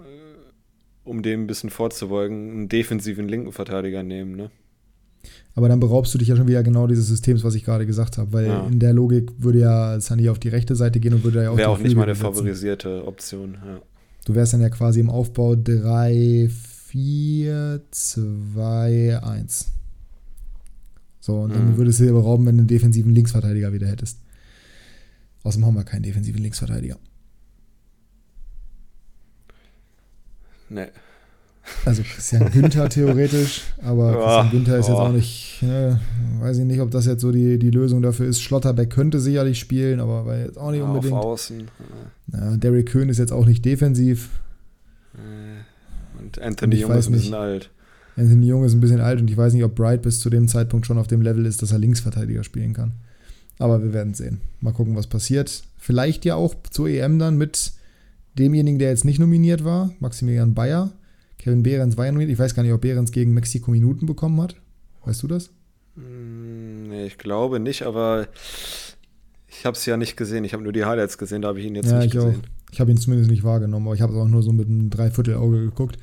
um 1.05 1.23
dem 1.23 1.45
ein 1.45 1.47
bisschen 1.47 1.71
vorzubeugen, 1.71 2.51
einen 2.51 2.69
defensiven 2.69 3.29
linken 3.29 3.53
Verteidiger 3.53 4.03
nehmen, 4.03 4.37
ne? 4.37 4.51
Aber 5.55 5.69
dann 5.69 5.81
beraubst 5.81 6.15
du 6.15 6.19
dich 6.19 6.29
ja 6.29 6.37
schon 6.37 6.49
wieder 6.49 6.63
genau 6.63 6.87
dieses 6.87 7.09
Systems, 7.09 7.45
was 7.45 7.55
ich 7.55 7.65
gerade 7.65 7.85
gesagt 7.85 8.17
habe, 8.17 8.33
weil 8.33 8.47
ja. 8.47 8.67
in 8.67 8.79
der 8.79 8.93
Logik 8.95 9.31
würde 9.39 9.59
ja 9.59 10.01
Sunny 10.01 10.29
auf 10.29 10.39
die 10.39 10.49
rechte 10.49 10.77
Seite 10.77 11.01
gehen 11.01 11.13
und 11.13 11.25
würde 11.25 11.43
ja 11.43 11.51
auch. 11.51 11.57
Wäre 11.57 11.69
auch 11.69 11.79
nicht 11.79 11.97
meine 11.97 12.15
favorisierte 12.15 13.07
Option, 13.07 13.59
ja. 13.65 13.83
Du 14.25 14.35
wärst 14.35 14.53
dann 14.53 14.61
ja 14.61 14.69
quasi 14.69 15.01
im 15.01 15.11
Aufbau 15.11 15.57
3, 15.57 16.51
4, 16.91 17.83
2, 17.89 19.21
1. 19.23 19.73
So, 21.21 21.43
und 21.43 21.55
dann 21.55 21.73
mhm. 21.73 21.77
würdest 21.77 22.01
du 22.01 22.05
dir 22.05 22.13
berauben, 22.13 22.47
wenn 22.47 22.57
du 22.57 22.63
einen 22.63 22.69
defensiven 22.69 23.15
Linksverteidiger 23.15 23.73
wieder 23.73 23.87
hättest. 23.87 24.19
Außerdem 25.45 25.67
haben 25.67 25.77
wir 25.77 25.85
keinen 25.85 26.03
defensiven 26.03 26.43
Linksverteidiger. 26.43 26.97
Nee. 30.69 30.89
Also 31.85 32.03
Christian 32.03 32.51
Günther 32.51 32.89
theoretisch, 32.89 33.63
aber 33.83 34.11
oh, 34.11 34.25
Christian 34.25 34.51
Günther 34.51 34.79
ist 34.79 34.87
oh. 34.87 34.93
jetzt 34.93 35.01
auch 35.01 35.13
nicht, 35.13 35.63
ne, 35.63 36.01
weiß 36.41 36.59
ich 36.59 36.65
nicht, 36.65 36.81
ob 36.81 36.91
das 36.91 37.07
jetzt 37.07 37.21
so 37.21 37.31
die, 37.31 37.61
die 37.61 37.71
Lösung 37.71 38.03
dafür 38.03 38.27
ist. 38.27 38.41
Schlotterbeck 38.41 38.91
könnte 38.91 39.21
sicherlich 39.21 39.61
spielen, 39.61 40.01
aber 40.01 40.27
war 40.27 40.39
jetzt 40.39 40.59
auch 40.59 40.73
nicht 40.73 40.81
ja, 40.81 40.87
unbedingt. 40.87 41.15
Auf 41.15 41.25
Außen. 41.25 41.69
Ja, 42.33 42.57
Derrick 42.57 42.89
Köhn 42.89 43.09
ist 43.09 43.19
jetzt 43.19 43.33
auch 43.33 43.47
nicht 43.47 43.65
defensiv. 43.65 44.41
Und 46.21 46.41
Anthony 46.41 46.77
Jung 46.77 46.93
ist 46.93 47.09
ein 47.09 47.13
bisschen 47.13 47.35
alt. 47.35 47.71
Anthony 48.17 48.47
Jung 48.47 48.65
ist 48.65 48.75
ein 48.75 48.81
bisschen 48.81 49.01
alt 49.01 49.21
und 49.21 49.31
ich 49.31 49.37
weiß 49.37 49.53
nicht, 49.53 49.65
ob 49.65 49.75
Bright 49.75 50.03
bis 50.03 50.21
zu 50.21 50.31
dem 50.31 50.49
Zeitpunkt 50.49 50.87
schon 50.87 50.99
auf 50.99 51.07
dem 51.07 51.23
Level 51.23 51.47
ist, 51.47 51.63
dass 51.63 51.73
er 51.73 51.79
Linksverteidiger 51.79 52.45
spielen 52.45 52.75
kann. 52.75 52.93
Aber 53.59 53.83
wir 53.83 53.93
werden 53.93 54.15
sehen. 54.15 54.41
Mal 54.61 54.73
gucken, 54.73 54.97
was 54.97 55.07
passiert. 55.07 55.63
Vielleicht 55.79 56.25
ja 56.25 56.35
auch 56.35 56.55
zur 56.71 56.89
EM 56.89 57.19
dann 57.19 57.37
mit 57.37 57.73
demjenigen, 58.39 58.79
der 58.79 58.91
jetzt 58.91 59.05
nicht 59.05 59.19
nominiert 59.19 59.65
war, 59.65 59.93
Maximilian 60.01 60.55
Bayer. 60.55 60.93
Kevin 61.39 61.63
Behrens 61.63 61.97
war 61.97 62.07
ja 62.07 62.13
nominiert. 62.13 62.33
Ich 62.33 62.39
weiß 62.39 62.55
gar 62.55 62.63
nicht, 62.63 62.73
ob 62.73 62.81
Behrens 62.83 63.13
gegen 63.13 63.33
Mexiko 63.33 63.71
Minuten 63.71 64.07
bekommen 64.07 64.41
hat. 64.41 64.57
Weißt 65.05 65.23
du 65.23 65.29
das? 65.29 65.51
Hm, 65.97 66.89
nee, 66.89 67.07
ich 67.07 67.19
glaube 67.19 67.61
nicht, 67.61 67.83
aber 67.83 68.29
ich 69.49 69.65
habe 69.65 69.77
es 69.77 69.87
ja 69.87 69.97
nicht 69.97 70.17
gesehen. 70.17 70.45
Ich 70.45 70.53
habe 70.53 70.63
nur 70.63 70.73
die 70.73 70.85
Highlights 70.85 71.19
gesehen, 71.19 71.43
da 71.43 71.49
habe 71.49 71.61
ich 71.61 71.67
ihn 71.67 71.75
jetzt 71.75 71.91
ja, 71.91 71.99
nicht 71.99 72.07
ich 72.07 72.13
gesehen. 72.13 72.43
Auch. 72.43 72.60
Ich 72.73 72.81
habe 72.81 72.91
ihn 72.91 72.99
zumindest 72.99 73.31
nicht 73.31 73.45
wahrgenommen, 73.45 73.87
aber 73.87 73.95
ich 73.95 74.01
habe 74.01 74.13
es 74.13 74.19
auch 74.19 74.29
nur 74.29 74.43
so 74.43 74.53
mit 74.53 74.69
einem 74.69 74.91
Dreiviertelauge 74.91 75.61
geguckt 75.61 75.99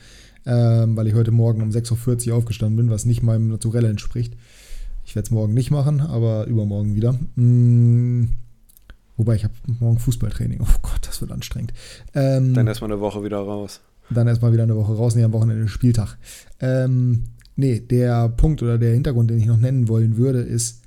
ähm, 0.47 0.95
weil 0.95 1.07
ich 1.07 1.13
heute 1.13 1.31
Morgen 1.31 1.61
um 1.61 1.69
6.40 1.69 2.29
Uhr 2.29 2.37
aufgestanden 2.37 2.77
bin, 2.77 2.89
was 2.89 3.05
nicht 3.05 3.21
meinem 3.21 3.49
Naturell 3.49 3.85
entspricht. 3.85 4.33
Ich 5.05 5.15
werde 5.15 5.25
es 5.25 5.31
morgen 5.31 5.53
nicht 5.53 5.71
machen, 5.71 5.99
aber 5.99 6.47
übermorgen 6.47 6.95
wieder. 6.95 7.15
Hm, 7.35 8.29
wobei 9.17 9.35
ich 9.35 9.43
habe 9.43 9.53
morgen 9.79 9.99
Fußballtraining. 9.99 10.61
Oh 10.61 10.79
Gott, 10.81 11.01
das 11.05 11.19
wird 11.19 11.33
anstrengend. 11.33 11.73
Ähm, 12.15 12.53
dann 12.53 12.67
erstmal 12.67 12.91
eine 12.91 13.01
Woche 13.01 13.23
wieder 13.23 13.39
raus. 13.39 13.81
Dann 14.09 14.27
erstmal 14.27 14.53
wieder 14.53 14.63
eine 14.63 14.77
Woche 14.77 14.93
raus, 14.93 15.15
nee, 15.15 15.23
am 15.23 15.33
Wochenende 15.33 15.67
Spieltag. 15.67 16.17
Ähm, 16.61 17.25
nee, 17.57 17.81
der 17.81 18.29
Punkt 18.29 18.63
oder 18.63 18.77
der 18.77 18.93
Hintergrund, 18.93 19.29
den 19.29 19.39
ich 19.39 19.45
noch 19.45 19.57
nennen 19.57 19.89
wollen 19.89 20.15
würde, 20.15 20.39
ist, 20.39 20.81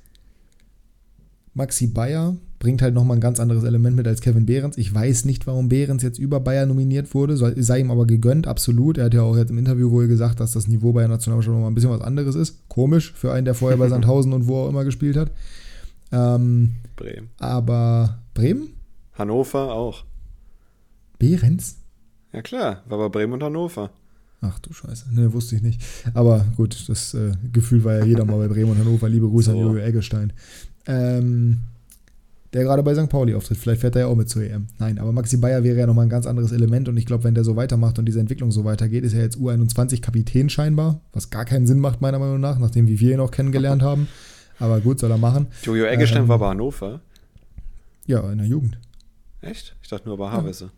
Maxi 1.53 1.85
Bayer 1.85 2.35
bringt 2.61 2.83
halt 2.83 2.93
nochmal 2.93 3.17
ein 3.17 3.21
ganz 3.21 3.39
anderes 3.39 3.63
Element 3.63 3.95
mit 3.97 4.07
als 4.07 4.21
Kevin 4.21 4.45
Behrens. 4.45 4.77
Ich 4.77 4.93
weiß 4.93 5.25
nicht, 5.25 5.47
warum 5.47 5.67
Behrens 5.67 6.03
jetzt 6.03 6.19
über 6.19 6.39
Bayer 6.39 6.67
nominiert 6.67 7.13
wurde, 7.15 7.35
sei 7.35 7.79
ihm 7.79 7.89
aber 7.89 8.05
gegönnt, 8.05 8.45
absolut. 8.45 8.99
Er 8.99 9.05
hat 9.05 9.15
ja 9.15 9.23
auch 9.23 9.35
jetzt 9.35 9.49
im 9.49 9.57
Interview 9.57 9.89
wohl 9.89 10.07
gesagt, 10.07 10.39
dass 10.39 10.51
das 10.51 10.67
Niveau 10.67 10.93
bei 10.93 11.01
der 11.01 11.09
Nationalmannschaft 11.09 11.55
nochmal 11.55 11.71
ein 11.71 11.73
bisschen 11.73 11.89
was 11.89 12.01
anderes 12.01 12.35
ist. 12.35 12.69
Komisch 12.69 13.13
für 13.13 13.33
einen, 13.33 13.45
der 13.45 13.55
vorher 13.55 13.79
bei 13.79 13.87
Sandhausen 13.89 14.31
und 14.31 14.47
wo 14.47 14.57
auch 14.57 14.69
immer 14.69 14.85
gespielt 14.85 15.17
hat. 15.17 15.31
Ähm, 16.11 16.73
Bremen. 16.95 17.29
Aber 17.39 18.19
Bremen? 18.35 18.75
Hannover 19.13 19.73
auch. 19.73 20.05
Behrens? 21.17 21.77
Ja 22.31 22.43
klar, 22.43 22.83
war 22.87 22.99
bei 22.99 23.09
Bremen 23.09 23.33
und 23.33 23.43
Hannover. 23.43 23.89
Ach 24.39 24.59
du 24.59 24.71
Scheiße, 24.71 25.15
ne, 25.15 25.33
wusste 25.33 25.55
ich 25.55 25.63
nicht. 25.63 25.81
Aber 26.13 26.45
gut, 26.55 26.87
das 26.87 27.15
äh, 27.15 27.31
Gefühl 27.51 27.83
war 27.83 27.95
ja 27.95 28.05
jeder 28.05 28.23
mal 28.23 28.37
bei 28.37 28.47
Bremen 28.47 28.71
und 28.71 28.77
Hannover. 28.77 29.09
Liebe 29.09 29.27
Grüße 29.27 29.51
so. 29.51 29.57
an 29.57 29.63
Jojo 29.65 29.79
Eggestein. 29.79 30.33
Ähm, 30.85 31.61
der 32.53 32.63
gerade 32.63 32.83
bei 32.83 32.93
St. 32.93 33.09
Pauli 33.09 33.33
auftritt. 33.33 33.57
Vielleicht 33.57 33.81
fährt 33.81 33.95
er 33.95 34.01
ja 34.01 34.07
auch 34.07 34.15
mit 34.15 34.29
zur 34.29 34.43
EM. 34.43 34.67
Nein, 34.77 34.99
aber 34.99 35.11
Maxi 35.11 35.37
Bayer 35.37 35.63
wäre 35.63 35.77
ja 35.77 35.87
nochmal 35.87 36.05
ein 36.05 36.09
ganz 36.09 36.25
anderes 36.25 36.51
Element 36.51 36.89
und 36.89 36.97
ich 36.97 37.05
glaube, 37.05 37.23
wenn 37.23 37.33
der 37.33 37.43
so 37.43 37.55
weitermacht 37.55 37.97
und 37.99 38.05
diese 38.05 38.19
Entwicklung 38.19 38.51
so 38.51 38.65
weitergeht, 38.65 39.03
ist 39.03 39.13
er 39.13 39.21
jetzt 39.21 39.37
U21 39.37 40.01
Kapitän 40.01 40.49
scheinbar, 40.49 40.99
was 41.13 41.29
gar 41.29 41.45
keinen 41.45 41.65
Sinn 41.65 41.79
macht, 41.79 42.01
meiner 42.01 42.19
Meinung 42.19 42.39
nach, 42.39 42.59
nachdem 42.59 42.87
wie 42.87 42.99
wir 42.99 43.13
ihn 43.13 43.19
auch 43.19 43.31
kennengelernt 43.31 43.81
haben. 43.83 44.07
Aber 44.59 44.79
gut, 44.79 44.99
soll 44.99 45.11
er 45.11 45.17
machen. 45.17 45.47
Jojo 45.63 45.85
Eggestein 45.85 46.23
ähm, 46.23 46.27
war 46.27 46.39
bei 46.39 46.49
Hannover. 46.49 47.01
Ja, 48.05 48.29
in 48.31 48.37
der 48.37 48.47
Jugend. 48.47 48.77
Echt? 49.41 49.75
Ich 49.81 49.89
dachte 49.89 50.07
nur 50.07 50.17
bei 50.17 50.29
Havese. 50.29 50.71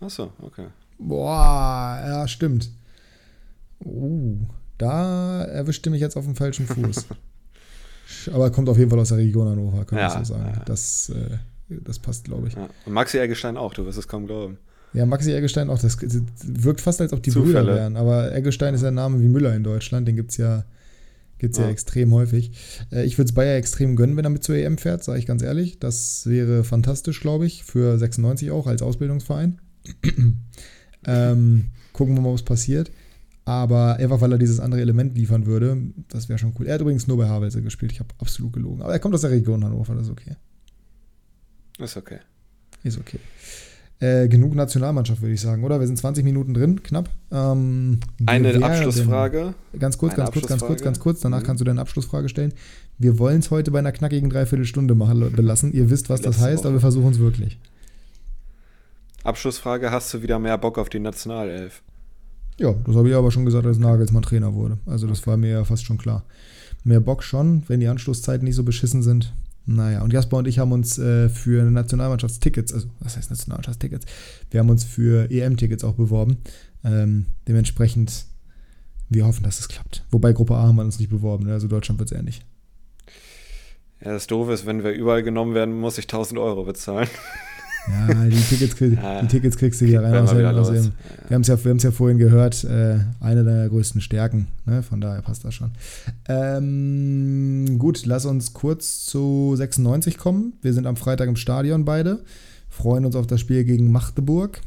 Ja. 0.00 0.06
Achso, 0.06 0.32
okay. 0.40 0.66
Boah, 0.98 1.98
ja, 2.06 2.28
stimmt. 2.28 2.70
Uh, 3.84 4.38
da 4.78 5.42
erwischte 5.44 5.90
mich 5.90 6.00
jetzt 6.00 6.16
auf 6.16 6.24
dem 6.24 6.36
falschen 6.36 6.66
Fuß. 6.66 7.06
Aber 8.32 8.50
kommt 8.50 8.68
auf 8.68 8.78
jeden 8.78 8.90
Fall 8.90 9.00
aus 9.00 9.08
der 9.08 9.18
Region 9.18 9.48
Hannover, 9.48 9.84
kann 9.84 9.98
ja, 9.98 10.08
ich 10.08 10.26
so 10.26 10.34
sagen. 10.34 10.52
Ja. 10.54 10.62
Das, 10.64 11.10
äh, 11.10 11.38
das 11.68 11.98
passt, 11.98 12.24
glaube 12.24 12.48
ich. 12.48 12.54
Ja. 12.54 12.68
Und 12.84 12.92
Maxi 12.92 13.18
Eggestein 13.18 13.56
auch, 13.56 13.74
du 13.74 13.84
wirst 13.84 13.98
es 13.98 14.08
kaum 14.08 14.26
glauben. 14.26 14.58
Ja, 14.92 15.04
Maxi 15.04 15.32
Eggestein 15.32 15.68
auch. 15.68 15.78
Das, 15.78 15.96
das 15.96 16.22
wirkt 16.42 16.80
fast, 16.80 17.00
als 17.00 17.12
ob 17.12 17.22
die 17.22 17.30
Zufälle. 17.30 17.60
Brüder 17.60 17.74
wären. 17.74 17.96
Aber 17.96 18.34
Eggestein 18.34 18.74
ist 18.74 18.84
ein 18.84 18.94
Name 18.94 19.20
wie 19.20 19.28
Müller 19.28 19.54
in 19.54 19.64
Deutschland. 19.64 20.08
Den 20.08 20.16
gibt 20.16 20.30
es 20.30 20.36
ja 20.36 20.64
Gibt 21.38 21.52
es 21.52 21.58
ja. 21.58 21.66
ja. 21.66 21.70
extrem 21.70 22.12
häufig. 22.12 22.52
Äh, 22.90 23.04
ich 23.04 23.18
würde 23.18 23.28
es 23.28 23.34
Bayer 23.34 23.56
extrem 23.56 23.96
gönnen, 23.96 24.16
wenn 24.16 24.24
er 24.24 24.30
mit 24.30 24.44
zur 24.44 24.56
EM 24.56 24.78
fährt, 24.78 25.04
sage 25.04 25.18
ich 25.18 25.26
ganz 25.26 25.42
ehrlich. 25.42 25.78
Das 25.78 26.26
wäre 26.26 26.64
fantastisch, 26.64 27.20
glaube 27.20 27.46
ich, 27.46 27.64
für 27.64 27.98
96 27.98 28.50
auch 28.50 28.66
als 28.66 28.82
Ausbildungsverein. 28.82 29.60
ähm, 31.06 31.66
gucken 31.92 32.14
wir 32.14 32.22
mal, 32.22 32.32
was 32.32 32.42
passiert. 32.42 32.90
Aber 33.46 33.94
einfach, 33.94 34.20
weil 34.20 34.32
er 34.32 34.38
dieses 34.38 34.58
andere 34.58 34.80
Element 34.80 35.16
liefern 35.16 35.46
würde, 35.46 35.78
das 36.08 36.28
wäre 36.28 36.36
schon 36.36 36.52
cool. 36.58 36.66
Er 36.66 36.74
hat 36.74 36.80
übrigens 36.80 37.06
nur 37.06 37.16
bei 37.16 37.28
Havelse 37.28 37.62
gespielt. 37.62 37.92
Ich 37.92 38.00
habe 38.00 38.08
absolut 38.18 38.52
gelogen. 38.52 38.82
Aber 38.82 38.92
er 38.92 38.98
kommt 38.98 39.14
aus 39.14 39.20
der 39.20 39.30
Region 39.30 39.64
Hannover, 39.64 39.94
das 39.94 40.06
ist 40.06 40.10
okay. 40.10 40.34
Ist 41.78 41.96
okay. 41.96 42.18
Ist 42.82 42.98
okay. 42.98 43.20
Äh, 44.00 44.26
genug 44.26 44.56
Nationalmannschaft, 44.56 45.22
würde 45.22 45.34
ich 45.34 45.40
sagen, 45.40 45.62
oder? 45.62 45.78
Wir 45.78 45.86
sind 45.86 45.96
20 45.96 46.24
Minuten 46.24 46.54
drin, 46.54 46.82
knapp. 46.82 47.08
Ähm, 47.30 48.00
Eine 48.26 48.62
Abschlussfrage. 48.64 49.54
Denn, 49.72 49.80
ganz 49.80 49.96
kurz, 49.96 50.16
ganz 50.16 50.32
kurz, 50.32 50.48
ganz 50.48 50.62
kurz, 50.62 50.82
ganz 50.82 50.98
kurz. 50.98 51.20
Danach 51.20 51.40
mhm. 51.40 51.46
kannst 51.46 51.60
du 51.60 51.64
deine 51.64 51.80
Abschlussfrage 51.80 52.28
stellen. 52.28 52.52
Wir 52.98 53.20
wollen 53.20 53.38
es 53.38 53.52
heute 53.52 53.70
bei 53.70 53.78
einer 53.78 53.92
knackigen 53.92 54.28
Dreiviertelstunde 54.28 54.96
machen, 54.96 55.32
belassen. 55.32 55.72
Ihr 55.72 55.88
wisst, 55.88 56.10
was 56.10 56.20
das 56.20 56.40
heißt, 56.40 56.58
Woche. 56.58 56.68
aber 56.68 56.76
wir 56.76 56.80
versuchen 56.80 57.12
es 57.12 57.20
wirklich. 57.20 57.60
Abschlussfrage: 59.22 59.92
Hast 59.92 60.12
du 60.12 60.20
wieder 60.20 60.40
mehr 60.40 60.58
Bock 60.58 60.78
auf 60.78 60.88
die 60.88 60.98
Nationalelf? 60.98 61.82
Ja, 62.58 62.74
das 62.86 62.96
habe 62.96 63.08
ich 63.08 63.14
aber 63.14 63.30
schon 63.30 63.44
gesagt, 63.44 63.66
als 63.66 63.78
Nagelsmann 63.78 64.22
Trainer 64.22 64.54
wurde. 64.54 64.78
Also, 64.86 65.06
das 65.06 65.26
war 65.26 65.36
mir 65.36 65.50
ja 65.50 65.64
fast 65.64 65.84
schon 65.84 65.98
klar. 65.98 66.24
Mehr 66.84 67.00
Bock 67.00 67.22
schon, 67.22 67.62
wenn 67.68 67.80
die 67.80 67.88
Anschlusszeiten 67.88 68.44
nicht 68.44 68.54
so 68.54 68.64
beschissen 68.64 69.02
sind. 69.02 69.34
Naja, 69.66 70.02
und 70.02 70.12
Jasper 70.12 70.36
und 70.36 70.46
ich 70.46 70.60
haben 70.60 70.70
uns 70.70 70.96
äh, 70.96 71.28
für 71.28 71.64
Nationalmannschaftstickets, 71.64 72.72
also 72.72 72.86
was 73.00 73.16
heißt 73.16 73.30
Nationalmannschaftstickets? 73.30 74.06
Wir 74.50 74.60
haben 74.60 74.70
uns 74.70 74.84
für 74.84 75.28
EM-Tickets 75.28 75.82
auch 75.82 75.94
beworben. 75.94 76.38
Ähm, 76.84 77.26
dementsprechend, 77.48 78.26
wir 79.08 79.26
hoffen, 79.26 79.42
dass 79.42 79.58
es 79.58 79.66
klappt. 79.66 80.04
Wobei 80.12 80.32
Gruppe 80.32 80.54
A 80.54 80.68
haben 80.68 80.76
wir 80.76 80.84
uns 80.84 81.00
nicht 81.00 81.10
beworben, 81.10 81.46
ne? 81.46 81.52
also 81.52 81.66
Deutschland 81.66 81.98
wird 81.98 82.12
es 82.12 82.16
eher 82.16 82.22
nicht. 82.22 82.44
Ja, 84.00 84.12
das 84.12 84.28
Doofe 84.28 84.52
ist, 84.52 84.66
wenn 84.66 84.84
wir 84.84 84.92
überall 84.92 85.24
genommen 85.24 85.54
werden, 85.54 85.78
muss 85.78 85.98
ich 85.98 86.04
1000 86.04 86.38
Euro 86.38 86.62
bezahlen. 86.62 87.08
Ja, 87.88 88.24
die 88.24 88.36
Tickets, 88.36 88.76
krieg, 88.76 88.98
ja, 89.02 89.20
die 89.22 89.28
Tickets 89.28 89.56
kriegst 89.56 89.80
du 89.80 89.86
hier 89.86 90.02
rein. 90.02 90.14
Aus, 90.14 90.30
aus 90.32 90.68
dem, 90.70 90.92
Wir 91.28 91.34
haben 91.34 91.42
es 91.42 91.48
ja, 91.48 91.56
ja 91.56 91.90
vorhin 91.90 92.18
gehört, 92.18 92.64
äh, 92.64 92.98
eine 93.20 93.44
deiner 93.44 93.68
größten 93.68 94.00
Stärken. 94.00 94.48
Ne? 94.64 94.82
Von 94.82 95.00
daher 95.00 95.22
passt 95.22 95.44
das 95.44 95.54
schon. 95.54 95.72
Ähm, 96.28 97.78
gut, 97.78 98.04
lass 98.06 98.24
uns 98.24 98.54
kurz 98.54 99.04
zu 99.06 99.54
96 99.56 100.18
kommen. 100.18 100.54
Wir 100.62 100.72
sind 100.72 100.86
am 100.86 100.96
Freitag 100.96 101.28
im 101.28 101.36
Stadion 101.36 101.84
beide. 101.84 102.24
Freuen 102.68 103.04
uns 103.04 103.16
auf 103.16 103.26
das 103.26 103.40
Spiel 103.40 103.64
gegen 103.64 103.90
Magdeburg. 103.90 104.60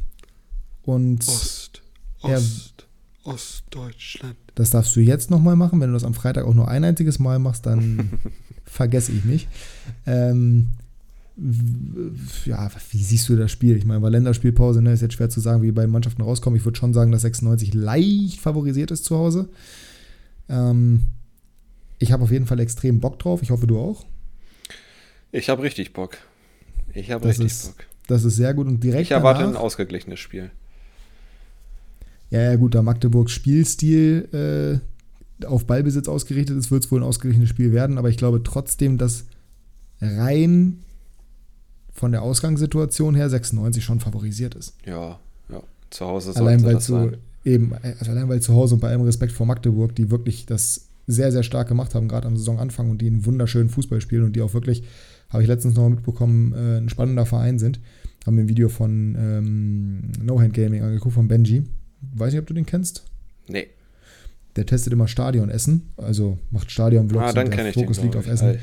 Und 0.82 1.20
Ost, 1.28 1.82
Ost, 2.22 2.84
ja, 3.24 3.32
Ostdeutschland. 3.32 4.36
Das 4.54 4.70
darfst 4.70 4.96
du 4.96 5.00
jetzt 5.00 5.30
nochmal 5.30 5.56
machen. 5.56 5.80
Wenn 5.80 5.88
du 5.88 5.94
das 5.94 6.04
am 6.04 6.14
Freitag 6.14 6.46
auch 6.46 6.54
nur 6.54 6.68
ein 6.68 6.84
einziges 6.84 7.18
Mal 7.18 7.38
machst, 7.38 7.66
dann 7.66 8.10
vergesse 8.64 9.12
ich 9.12 9.24
mich. 9.24 9.48
Ähm, 10.06 10.68
ja, 12.44 12.70
wie 12.90 13.02
siehst 13.02 13.28
du 13.28 13.36
das 13.36 13.50
Spiel? 13.50 13.76
Ich 13.76 13.86
meine, 13.86 14.02
war 14.02 14.10
Länderspielpause, 14.10 14.82
ne, 14.82 14.92
ist 14.92 15.00
jetzt 15.00 15.14
schwer 15.14 15.30
zu 15.30 15.40
sagen, 15.40 15.62
wie 15.62 15.66
die 15.66 15.72
beiden 15.72 15.90
Mannschaften 15.90 16.22
rauskommen. 16.22 16.58
Ich 16.58 16.64
würde 16.64 16.78
schon 16.78 16.92
sagen, 16.92 17.12
dass 17.12 17.22
96 17.22 17.72
leicht 17.74 18.40
favorisiert 18.40 18.90
ist 18.90 19.04
zu 19.04 19.16
Hause. 19.16 19.48
Ähm, 20.48 21.06
ich 21.98 22.12
habe 22.12 22.24
auf 22.24 22.30
jeden 22.30 22.46
Fall 22.46 22.60
extrem 22.60 23.00
Bock 23.00 23.18
drauf. 23.18 23.42
Ich 23.42 23.50
hoffe, 23.50 23.66
du 23.66 23.78
auch. 23.78 24.04
Ich 25.32 25.48
habe 25.48 25.62
richtig 25.62 25.92
Bock. 25.92 26.18
Ich 26.92 27.10
habe 27.10 27.26
richtig 27.26 27.46
ist, 27.46 27.76
Bock. 27.76 27.86
Das 28.06 28.24
ist 28.24 28.36
sehr 28.36 28.52
gut 28.52 28.66
und 28.66 28.82
direkt. 28.82 29.02
Ich 29.02 29.10
erwarte 29.12 29.40
danach, 29.40 29.56
ein 29.56 29.60
ausgeglichenes 29.60 30.18
Spiel. 30.18 30.50
Ja, 32.30 32.42
ja, 32.42 32.56
gut, 32.56 32.74
da 32.74 32.82
Magdeburgs 32.82 33.32
Spielstil 33.32 34.80
äh, 35.40 35.46
auf 35.46 35.66
Ballbesitz 35.66 36.08
ausgerichtet 36.08 36.56
ist, 36.56 36.70
wird 36.70 36.84
es 36.84 36.90
wohl 36.90 37.00
ein 37.00 37.06
ausgeglichenes 37.06 37.48
Spiel 37.48 37.72
werden, 37.72 37.98
aber 37.98 38.08
ich 38.08 38.16
glaube 38.16 38.42
trotzdem, 38.42 38.98
dass 38.98 39.24
rein 40.00 40.80
von 42.00 42.12
der 42.12 42.22
Ausgangssituation 42.22 43.14
her 43.14 43.28
96 43.28 43.84
schon 43.84 44.00
favorisiert 44.00 44.54
ist. 44.54 44.74
Ja, 44.86 45.20
ja. 45.50 45.62
Zu 45.90 46.06
Hause 46.06 46.34
allein 46.34 46.64
weil 46.64 46.80
zu 46.80 47.12
eben 47.44 47.74
also 47.74 48.10
allein 48.10 48.26
weil 48.30 48.40
zu 48.40 48.54
Hause 48.54 48.74
und 48.74 48.80
bei 48.80 48.88
allem 48.88 49.02
Respekt 49.02 49.32
vor 49.32 49.44
Magdeburg, 49.44 49.94
die 49.94 50.10
wirklich 50.10 50.46
das 50.46 50.86
sehr 51.06 51.30
sehr 51.30 51.42
stark 51.42 51.68
gemacht 51.68 51.94
haben, 51.94 52.08
gerade 52.08 52.26
am 52.26 52.38
Saisonanfang 52.38 52.88
und 52.88 53.02
die 53.02 53.06
einen 53.06 53.26
wunderschönen 53.26 53.68
Fußball 53.68 54.00
spielen 54.00 54.24
und 54.24 54.34
die 54.34 54.40
auch 54.40 54.54
wirklich 54.54 54.82
habe 55.28 55.42
ich 55.42 55.48
letztens 55.48 55.74
noch 55.76 55.90
mitbekommen, 55.90 56.54
äh, 56.54 56.78
ein 56.78 56.88
spannender 56.88 57.26
Verein 57.26 57.58
sind. 57.58 57.80
Haben 58.24 58.36
mir 58.36 58.42
ein 58.42 58.48
Video 58.48 58.70
von 58.70 59.14
ähm, 59.18 60.12
No 60.22 60.40
Hand 60.40 60.54
Gaming 60.54 60.82
angeguckt 60.82 61.14
von 61.14 61.28
Benji. 61.28 61.64
Weiß 62.14 62.32
nicht, 62.32 62.40
ob 62.40 62.46
du 62.46 62.54
den 62.54 62.64
kennst. 62.64 63.04
Nee. 63.46 63.66
Der 64.56 64.64
testet 64.64 64.94
immer 64.94 65.06
Stadionessen, 65.06 65.90
also 65.98 66.38
macht 66.50 66.70
Stadion-Vlogs 66.70 67.24
ah, 67.24 67.32
dann 67.34 67.46
und 67.46 67.56
der 67.56 67.72
Fokus 67.74 68.02
liegt 68.02 68.16
auf 68.16 68.26
Essen. 68.26 68.58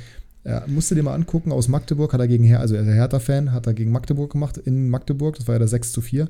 Ja, 0.47 0.63
musst 0.65 0.89
du 0.89 0.95
dir 0.95 1.03
mal 1.03 1.13
angucken, 1.13 1.51
aus 1.51 1.67
Magdeburg 1.67 2.13
hat 2.13 2.21
er 2.21 2.27
gegen 2.27 2.45
Her, 2.45 2.61
also 2.61 2.75
er 2.75 2.83
ist 2.83 2.87
Hertha-Fan, 2.87 3.51
hat 3.51 3.67
er 3.67 3.73
gegen 3.73 3.91
Magdeburg 3.91 4.31
gemacht, 4.31 4.57
in 4.57 4.89
Magdeburg, 4.89 5.35
das 5.35 5.45
war 5.45 5.55
ja 5.55 5.59
der 5.59 5.67
6 5.67 5.91
zu 5.91 5.99
4. 5.99 6.29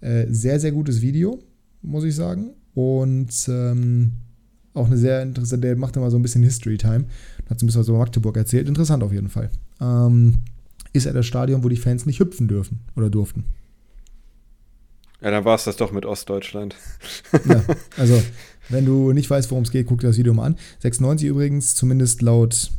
Ja. 0.00 0.08
Äh, 0.08 0.26
sehr, 0.32 0.58
sehr 0.58 0.72
gutes 0.72 1.02
Video, 1.02 1.38
muss 1.82 2.02
ich 2.02 2.16
sagen. 2.16 2.50
Und 2.74 3.30
ähm, 3.48 4.12
auch 4.74 4.86
eine 4.86 4.96
sehr 4.96 5.22
interessante, 5.22 5.68
der 5.68 5.76
macht 5.76 5.96
immer 5.96 6.10
so 6.10 6.18
ein 6.18 6.22
bisschen 6.22 6.42
History-Time, 6.42 7.04
hat 7.48 7.60
so 7.60 7.64
ein 7.64 7.68
bisschen 7.68 7.80
was 7.80 7.88
über 7.88 7.98
Magdeburg 7.98 8.36
erzählt. 8.36 8.68
Interessant 8.68 9.04
auf 9.04 9.12
jeden 9.12 9.28
Fall. 9.28 9.50
Ähm, 9.80 10.38
ist 10.92 11.06
er 11.06 11.12
das 11.12 11.26
Stadion, 11.26 11.62
wo 11.62 11.68
die 11.68 11.76
Fans 11.76 12.06
nicht 12.06 12.18
hüpfen 12.18 12.48
dürfen 12.48 12.80
oder 12.96 13.08
durften. 13.08 13.44
Ja, 15.20 15.30
dann 15.30 15.44
war 15.44 15.54
es 15.54 15.64
das 15.64 15.76
doch 15.76 15.92
mit 15.92 16.04
Ostdeutschland. 16.04 16.74
ja, 17.48 17.62
also, 17.96 18.20
wenn 18.68 18.84
du 18.84 19.12
nicht 19.12 19.30
weißt, 19.30 19.50
worum 19.52 19.64
es 19.64 19.70
geht, 19.70 19.86
guck 19.86 20.00
dir 20.00 20.08
das 20.08 20.18
Video 20.18 20.34
mal 20.34 20.46
an. 20.46 20.56
96 20.80 21.28
übrigens, 21.28 21.76
zumindest 21.76 22.22
laut 22.22 22.70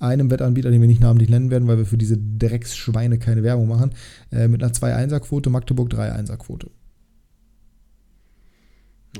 einem 0.00 0.30
Wettanbieter, 0.30 0.70
den 0.70 0.80
wir 0.80 0.88
nicht 0.88 1.00
namentlich 1.00 1.30
nennen 1.30 1.50
werden, 1.50 1.68
weil 1.68 1.78
wir 1.78 1.86
für 1.86 1.98
diese 1.98 2.18
Drecksschweine 2.18 3.18
keine 3.18 3.42
Werbung 3.42 3.68
machen, 3.68 3.92
äh, 4.32 4.48
mit 4.48 4.62
einer 4.62 4.72
2-1er-Quote, 4.72 5.50
Magdeburg 5.50 5.90
3-1er-Quote. 5.90 6.70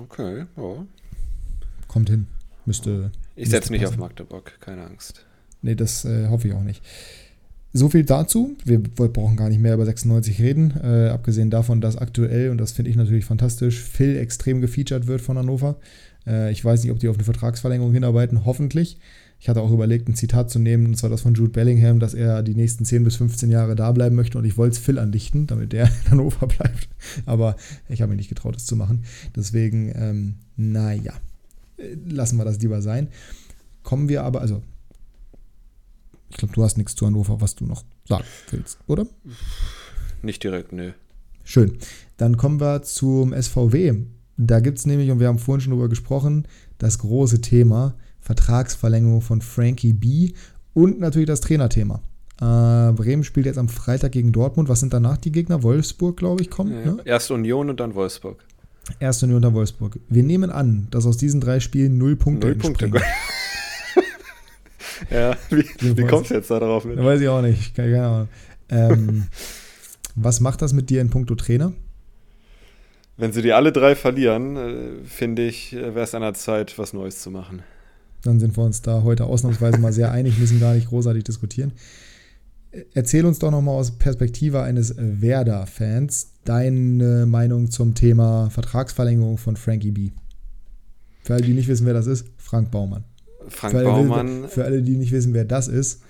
Okay, 0.00 0.46
ja. 0.56 0.86
Kommt 1.88 2.10
hin. 2.10 2.26
Müsste. 2.66 3.12
Ich 3.36 3.50
setze 3.50 3.70
mich 3.70 3.86
auf 3.86 3.96
Magdeburg, 3.96 4.58
keine 4.60 4.84
Angst. 4.84 5.24
Nee, 5.62 5.74
das 5.74 6.04
äh, 6.04 6.28
hoffe 6.28 6.48
ich 6.48 6.54
auch 6.54 6.62
nicht. 6.62 6.82
So 7.76 7.88
viel 7.88 8.04
dazu. 8.04 8.56
Wir, 8.64 8.80
brauchen 8.80 9.36
gar 9.36 9.48
nicht 9.48 9.60
mehr 9.60 9.74
über 9.74 9.84
96 9.84 10.40
reden. 10.40 10.74
Äh, 10.80 11.08
abgesehen 11.08 11.50
davon, 11.50 11.80
dass 11.80 11.96
aktuell, 11.96 12.50
und 12.50 12.58
das 12.58 12.70
finde 12.70 12.92
ich 12.92 12.96
natürlich 12.96 13.24
fantastisch, 13.24 13.80
Phil 13.80 14.16
extrem 14.16 14.60
gefeatured 14.60 15.08
wird 15.08 15.20
von 15.20 15.36
Hannover. 15.36 15.74
Äh, 16.24 16.52
ich 16.52 16.64
weiß 16.64 16.84
nicht, 16.84 16.92
ob 16.92 17.00
die 17.00 17.08
auf 17.08 17.16
eine 17.16 17.24
Vertragsverlängerung 17.24 17.92
hinarbeiten. 17.92 18.44
Hoffentlich. 18.44 18.98
Ich 19.40 19.48
hatte 19.48 19.60
auch 19.60 19.72
überlegt, 19.72 20.08
ein 20.08 20.14
Zitat 20.14 20.50
zu 20.50 20.60
nehmen, 20.60 20.86
und 20.86 20.96
zwar 20.96 21.10
das 21.10 21.22
von 21.22 21.34
Jude 21.34 21.50
Bellingham, 21.50 21.98
dass 21.98 22.14
er 22.14 22.44
die 22.44 22.54
nächsten 22.54 22.84
10 22.84 23.02
bis 23.02 23.16
15 23.16 23.50
Jahre 23.50 23.74
da 23.74 23.90
bleiben 23.90 24.14
möchte 24.14 24.38
und 24.38 24.44
ich 24.44 24.56
wollte 24.56 24.74
es 24.74 24.78
Phil 24.78 25.00
andichten, 25.00 25.48
damit 25.48 25.72
der 25.72 25.86
in 26.04 26.12
Hannover 26.12 26.46
bleibt. 26.46 26.88
Aber 27.26 27.56
ich 27.88 28.02
habe 28.02 28.10
mir 28.10 28.16
nicht 28.16 28.28
getraut, 28.28 28.54
das 28.54 28.66
zu 28.66 28.76
machen. 28.76 29.02
Deswegen, 29.34 29.92
ähm, 29.96 30.34
naja, 30.56 31.14
lassen 32.06 32.36
wir 32.38 32.44
das 32.44 32.60
lieber 32.60 32.80
sein. 32.82 33.08
Kommen 33.82 34.08
wir 34.08 34.22
aber, 34.22 34.42
also, 34.42 34.62
ich 36.34 36.38
glaube, 36.38 36.52
du 36.52 36.64
hast 36.64 36.76
nichts 36.76 36.96
zu 36.96 37.06
Hannover, 37.06 37.40
was 37.40 37.54
du 37.54 37.64
noch 37.64 37.84
sagen 38.08 38.24
willst, 38.50 38.78
oder? 38.88 39.06
Nicht 40.20 40.42
direkt, 40.42 40.72
nö. 40.72 40.90
Schön. 41.44 41.78
Dann 42.16 42.36
kommen 42.36 42.60
wir 42.60 42.82
zum 42.82 43.32
SVW. 43.32 43.94
Da 44.36 44.58
gibt 44.58 44.78
es 44.78 44.86
nämlich, 44.86 45.12
und 45.12 45.20
wir 45.20 45.28
haben 45.28 45.38
vorhin 45.38 45.60
schon 45.60 45.72
drüber 45.72 45.88
gesprochen, 45.88 46.48
das 46.78 46.98
große 46.98 47.40
Thema 47.40 47.94
Vertragsverlängerung 48.20 49.20
von 49.20 49.42
Frankie 49.42 49.92
B. 49.92 50.32
Und 50.72 50.98
natürlich 50.98 51.28
das 51.28 51.40
Trainerthema. 51.40 52.02
Äh, 52.40 52.92
Bremen 52.94 53.22
spielt 53.22 53.46
jetzt 53.46 53.58
am 53.58 53.68
Freitag 53.68 54.10
gegen 54.10 54.32
Dortmund. 54.32 54.68
Was 54.68 54.80
sind 54.80 54.92
danach 54.92 55.18
die 55.18 55.30
Gegner? 55.30 55.62
Wolfsburg, 55.62 56.16
glaube 56.16 56.42
ich, 56.42 56.50
kommt. 56.50 56.72
Ja, 56.72 56.94
ne? 56.94 57.02
Erst 57.04 57.30
Union 57.30 57.70
und 57.70 57.78
dann 57.78 57.94
Wolfsburg. 57.94 58.44
Erst 58.98 59.22
Union 59.22 59.36
und 59.36 59.42
dann 59.42 59.54
Wolfsburg. 59.54 60.00
Wir 60.08 60.24
nehmen 60.24 60.50
an, 60.50 60.88
dass 60.90 61.06
aus 61.06 61.16
diesen 61.16 61.40
drei 61.40 61.60
Spielen 61.60 61.96
null 61.96 62.16
Punkte 62.16 62.48
Null 62.48 62.56
Punkte. 62.56 62.90
ja, 65.10 65.36
wie, 65.50 65.96
wie 65.96 66.06
kommst 66.06 66.30
du 66.30 66.34
jetzt 66.34 66.50
da 66.50 66.58
drauf? 66.58 66.84
Mit? 66.84 66.98
Weiß 66.98 67.20
ich 67.20 67.28
auch 67.28 67.42
nicht. 67.42 67.74
Keine, 67.74 68.02
Ahnung. 68.02 68.28
Ähm, 68.68 69.26
was 70.14 70.40
macht 70.40 70.62
das 70.62 70.72
mit 70.72 70.90
dir 70.90 71.00
in 71.00 71.10
puncto 71.10 71.34
Trainer? 71.34 71.72
Wenn 73.16 73.32
sie 73.32 73.42
die 73.42 73.52
alle 73.52 73.72
drei 73.72 73.94
verlieren, 73.94 74.56
äh, 74.56 75.04
finde 75.04 75.46
ich, 75.46 75.72
äh, 75.72 75.94
wäre 75.94 76.04
es 76.04 76.14
an 76.14 76.22
der 76.22 76.34
Zeit, 76.34 76.78
was 76.78 76.92
Neues 76.92 77.20
zu 77.20 77.30
machen. 77.30 77.62
Dann 78.22 78.40
sind 78.40 78.56
wir 78.56 78.64
uns 78.64 78.82
da 78.82 79.02
heute 79.02 79.24
ausnahmsweise 79.24 79.78
mal 79.78 79.92
sehr 79.92 80.10
einig, 80.10 80.38
müssen 80.38 80.58
gar 80.58 80.74
nicht 80.74 80.88
großartig 80.88 81.24
diskutieren. 81.24 81.72
Erzähl 82.92 83.24
uns 83.24 83.38
doch 83.38 83.52
nochmal 83.52 83.76
aus 83.76 83.92
Perspektive 83.92 84.62
eines 84.62 84.94
Werder-Fans 84.96 86.32
deine 86.44 87.24
Meinung 87.26 87.70
zum 87.70 87.94
Thema 87.94 88.50
Vertragsverlängerung 88.50 89.38
von 89.38 89.56
Frankie 89.56 89.92
B. 89.92 90.10
Für 91.22 91.34
alle, 91.34 91.42
die 91.42 91.52
nicht 91.52 91.68
wissen, 91.68 91.86
wer 91.86 91.94
das 91.94 92.06
ist, 92.06 92.26
Frank 92.36 92.70
Baumann. 92.70 93.04
Frank 93.48 93.74
für 93.74 93.84
Baumann. 93.84 94.40
Alle, 94.40 94.48
für 94.48 94.64
alle, 94.64 94.82
die 94.82 94.96
nicht 94.96 95.12
wissen, 95.12 95.34
wer 95.34 95.44
das 95.44 95.68
ist, 95.68 96.02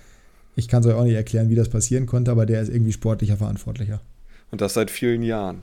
ich 0.56 0.68
kann 0.68 0.80
es 0.80 0.86
euch 0.86 0.94
auch 0.94 1.04
nicht 1.04 1.14
erklären, 1.14 1.50
wie 1.50 1.54
das 1.54 1.68
passieren 1.68 2.06
konnte, 2.06 2.30
aber 2.30 2.46
der 2.46 2.62
ist 2.62 2.68
irgendwie 2.68 2.92
sportlicher 2.92 3.36
Verantwortlicher. 3.36 4.00
Und 4.50 4.60
das 4.60 4.74
seit 4.74 4.90
vielen 4.90 5.22
Jahren. 5.22 5.62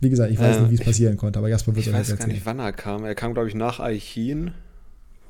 Wie 0.00 0.10
gesagt, 0.10 0.32
ich 0.32 0.38
weiß 0.38 0.56
äh, 0.56 0.60
nicht, 0.62 0.70
wie 0.70 0.74
es 0.76 0.80
passieren 0.80 1.16
konnte, 1.16 1.38
aber 1.38 1.48
Jasper 1.48 1.74
wird 1.74 1.86
es. 1.86 1.92
Ich 1.92 1.92
weiß 1.92 2.16
gar 2.18 2.26
nicht, 2.26 2.44
wann 2.44 2.58
er 2.58 2.72
kam. 2.72 3.04
Er 3.04 3.14
kam, 3.14 3.34
glaube 3.34 3.48
ich, 3.48 3.54
nach 3.54 3.78
Aichin 3.78 4.52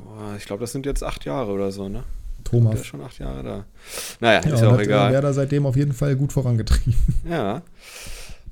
Boah, 0.05 0.35
ich 0.37 0.45
glaube, 0.47 0.61
das 0.61 0.73
sind 0.73 0.87
jetzt 0.87 1.03
acht 1.05 1.25
Jahre 1.25 1.53
oder 1.53 1.71
so, 1.71 1.89
ne? 1.89 2.05
Thomas. 2.45 2.73
Der 2.73 2.81
ist 2.81 2.87
schon 2.87 3.03
acht 3.03 3.19
Jahre 3.19 3.43
da. 3.43 3.65
Naja, 4.21 4.41
Ja, 4.45 4.55
ist 4.55 4.61
ja 4.61 4.69
auch 4.69 4.73
hat 4.73 4.81
äh, 4.81 4.85
egal. 4.85 5.13
Werder 5.13 5.33
seitdem 5.33 5.67
auf 5.67 5.77
jeden 5.77 5.93
Fall 5.93 6.17
gut 6.17 6.33
vorangetrieben. 6.33 6.95
Ja. 7.29 7.63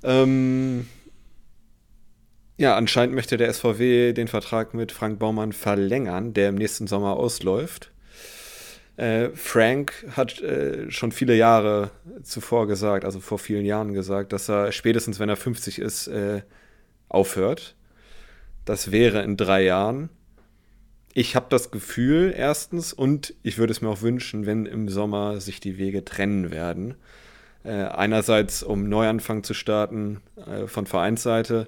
Ähm, 0.03 0.87
ja, 2.61 2.77
anscheinend 2.77 3.15
möchte 3.15 3.39
der 3.39 3.51
SVW 3.51 4.13
den 4.13 4.29
Vertrag 4.29 4.75
mit 4.75 4.93
Frank 4.93 5.19
Baumann 5.19 5.55
verlängern, 5.55 6.35
der 6.35 6.51
im 6.51 6.57
nächsten 6.57 6.87
Sommer 6.87 7.17
ausläuft. 7.17 7.91
Äh, 8.99 9.31
Frank 9.31 10.05
hat 10.11 10.43
äh, 10.43 10.91
schon 10.91 11.11
viele 11.11 11.35
Jahre 11.35 11.91
zuvor 12.23 12.67
gesagt, 12.67 13.07
also 13.07 13.19
vor 13.19 13.39
vielen 13.39 13.65
Jahren 13.65 13.95
gesagt, 13.95 14.35
dass 14.35 14.51
er 14.51 14.73
spätestens, 14.73 15.19
wenn 15.19 15.31
er 15.31 15.37
50 15.37 15.79
ist, 15.79 16.09
äh, 16.09 16.43
aufhört. 17.09 17.77
Das 18.67 18.93
wäre 18.93 19.23
in 19.23 19.39
drei 19.39 19.65
Jahren. 19.65 20.11
Ich 21.15 21.37
habe 21.37 21.47
das 21.49 21.71
Gefühl, 21.71 22.35
erstens, 22.37 22.93
und 22.93 23.33
ich 23.43 23.57
würde 23.57 23.71
es 23.71 23.81
mir 23.81 23.89
auch 23.89 24.03
wünschen, 24.03 24.45
wenn 24.45 24.67
im 24.67 24.91
Sommer 24.91 25.41
sich 25.41 25.61
die 25.61 25.79
Wege 25.79 26.05
trennen 26.05 26.51
werden. 26.51 26.95
Äh, 27.65 27.85
einerseits, 27.85 28.63
um 28.63 28.87
Neuanfang 28.87 29.45
zu 29.45 29.55
starten 29.55 30.21
äh, 30.47 30.67
von 30.67 30.85
Vereinsseite. 30.85 31.67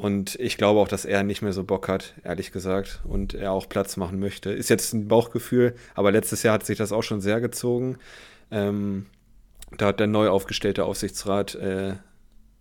Und 0.00 0.34
ich 0.40 0.56
glaube 0.56 0.80
auch, 0.80 0.88
dass 0.88 1.04
er 1.04 1.22
nicht 1.22 1.42
mehr 1.42 1.52
so 1.52 1.62
Bock 1.62 1.86
hat, 1.86 2.14
ehrlich 2.24 2.52
gesagt. 2.52 3.00
Und 3.04 3.34
er 3.34 3.52
auch 3.52 3.68
Platz 3.68 3.98
machen 3.98 4.18
möchte. 4.18 4.50
Ist 4.50 4.70
jetzt 4.70 4.94
ein 4.94 5.08
Bauchgefühl, 5.08 5.74
aber 5.94 6.10
letztes 6.10 6.42
Jahr 6.42 6.54
hat 6.54 6.64
sich 6.64 6.78
das 6.78 6.90
auch 6.90 7.02
schon 7.02 7.20
sehr 7.20 7.42
gezogen. 7.42 7.98
Ähm, 8.50 9.04
da 9.76 9.88
hat 9.88 10.00
der 10.00 10.06
neu 10.06 10.30
aufgestellte 10.30 10.86
Aufsichtsrat 10.86 11.54
äh, 11.56 11.96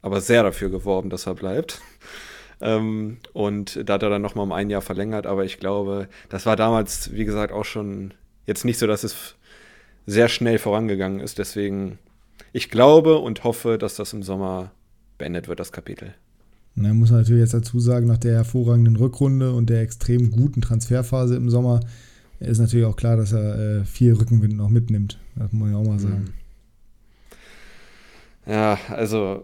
aber 0.02 0.20
sehr 0.20 0.44
dafür 0.44 0.70
geworben, 0.70 1.10
dass 1.10 1.28
er 1.28 1.36
bleibt. 1.36 1.82
Ähm, 2.62 3.20
und 3.32 3.80
da 3.88 3.94
hat 3.94 4.04
er 4.04 4.10
dann 4.10 4.22
nochmal 4.22 4.44
um 4.44 4.52
ein 4.52 4.70
Jahr 4.70 4.82
verlängert. 4.82 5.26
Aber 5.26 5.46
ich 5.46 5.62
glaube, 5.62 6.10
das 6.28 6.46
war 6.46 6.58
damals, 6.58 7.14
wie 7.14 7.24
gesagt, 7.24 7.54
auch 7.54 7.64
schon 7.64 8.14
jetzt 8.48 8.66
nicht 8.66 8.78
so, 8.78 8.86
dass 8.86 9.06
es 9.06 9.36
sehr 10.06 10.28
schnell 10.28 10.58
vorangegangen 10.58 11.22
ist. 11.22 11.38
Deswegen, 11.38 12.00
ich 12.52 12.70
glaube 12.70 13.20
und 13.20 13.46
hoffe, 13.46 13.78
dass 13.78 13.96
das 13.96 14.12
im 14.12 14.24
Sommer 14.24 14.72
beendet 15.18 15.48
wird, 15.48 15.62
das 15.62 15.72
Kapitel. 15.72 16.16
Und 16.80 16.86
dann 16.86 16.98
muss 16.98 17.12
man 17.12 17.20
natürlich 17.20 17.42
jetzt 17.42 17.54
dazu 17.54 17.78
sagen, 17.82 18.08
nach 18.08 18.18
der 18.18 18.36
hervorragenden 18.36 18.96
Rückrunde 18.96 19.52
und 19.52 19.70
der 19.70 19.82
extrem 19.82 20.32
guten 20.32 20.62
Transferphase 20.62 21.36
im 21.36 21.50
Sommer 21.50 21.82
ist 22.40 22.60
natürlich 22.60 22.86
auch 22.86 22.96
klar, 22.96 23.18
dass 23.18 23.34
er 23.34 23.82
äh, 23.82 23.84
viel 23.84 24.14
Rückenwind 24.14 24.56
noch 24.56 24.70
mitnimmt. 24.70 25.20
Das 25.36 25.52
muss 25.52 25.62
man 25.62 25.72
ja 25.74 25.78
auch 25.78 25.86
mal 25.86 26.00
sagen. 26.00 26.30
Ja, 28.48 28.80
also 28.88 29.44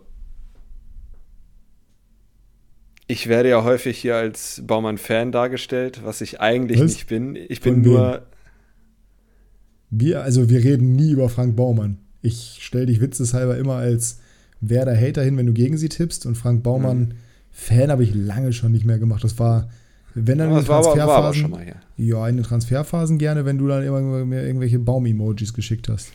ich 3.05 3.27
werde 3.27 3.49
ja 3.49 3.65
häufig 3.65 3.97
hier 3.97 4.15
als 4.15 4.63
Baumann-Fan 4.65 5.33
dargestellt, 5.33 6.03
was 6.05 6.21
ich 6.21 6.39
eigentlich 6.39 6.79
Was? 6.79 6.93
nicht 6.93 7.07
bin. 7.07 7.35
Ich 7.35 7.59
bin 7.59 7.81
nur, 7.81 8.25
Wir, 9.89 10.23
also 10.23 10.49
wir 10.49 10.63
reden 10.63 10.95
nie 10.95 11.11
über 11.11 11.27
Frank 11.27 11.57
Baumann. 11.57 11.97
Ich 12.21 12.59
stelle 12.61 12.85
dich 12.85 13.01
witzeshalber 13.01 13.57
immer 13.57 13.75
als 13.75 14.19
Werder-Hater 14.61 15.21
hin, 15.21 15.35
wenn 15.35 15.47
du 15.47 15.53
gegen 15.53 15.77
sie 15.77 15.89
tippst. 15.89 16.25
Und 16.25 16.35
Frank 16.35 16.63
Baumann, 16.63 17.15
Fan 17.57 17.89
habe 17.89 18.03
ich 18.03 18.13
lange 18.13 18.51
schon 18.51 18.73
nicht 18.73 18.85
mehr 18.85 18.99
gemacht. 18.99 19.23
Das 19.23 19.39
war, 19.39 19.69
wenn 20.13 20.37
dann 20.39 20.49
in 20.49 20.55
das 20.55 20.65
den 20.65 20.69
war 20.69 20.79
aber, 20.79 20.85
war 20.87 20.91
aber 20.91 21.13
Transferphasen. 21.31 21.41
schon 21.41 21.51
mal 21.51 21.63
hier. 21.63 21.75
Ja, 21.95 22.27
in 22.27 22.35
den 22.35 22.43
Transferphasen 22.43 23.17
gerne, 23.17 23.45
wenn 23.45 23.57
du 23.57 23.65
dann 23.67 23.81
immer 23.81 24.01
mir 24.01 24.43
irgendwelche 24.45 24.77
Baum-Emojis 24.77 25.53
geschickt 25.53 25.87
hast. 25.87 26.11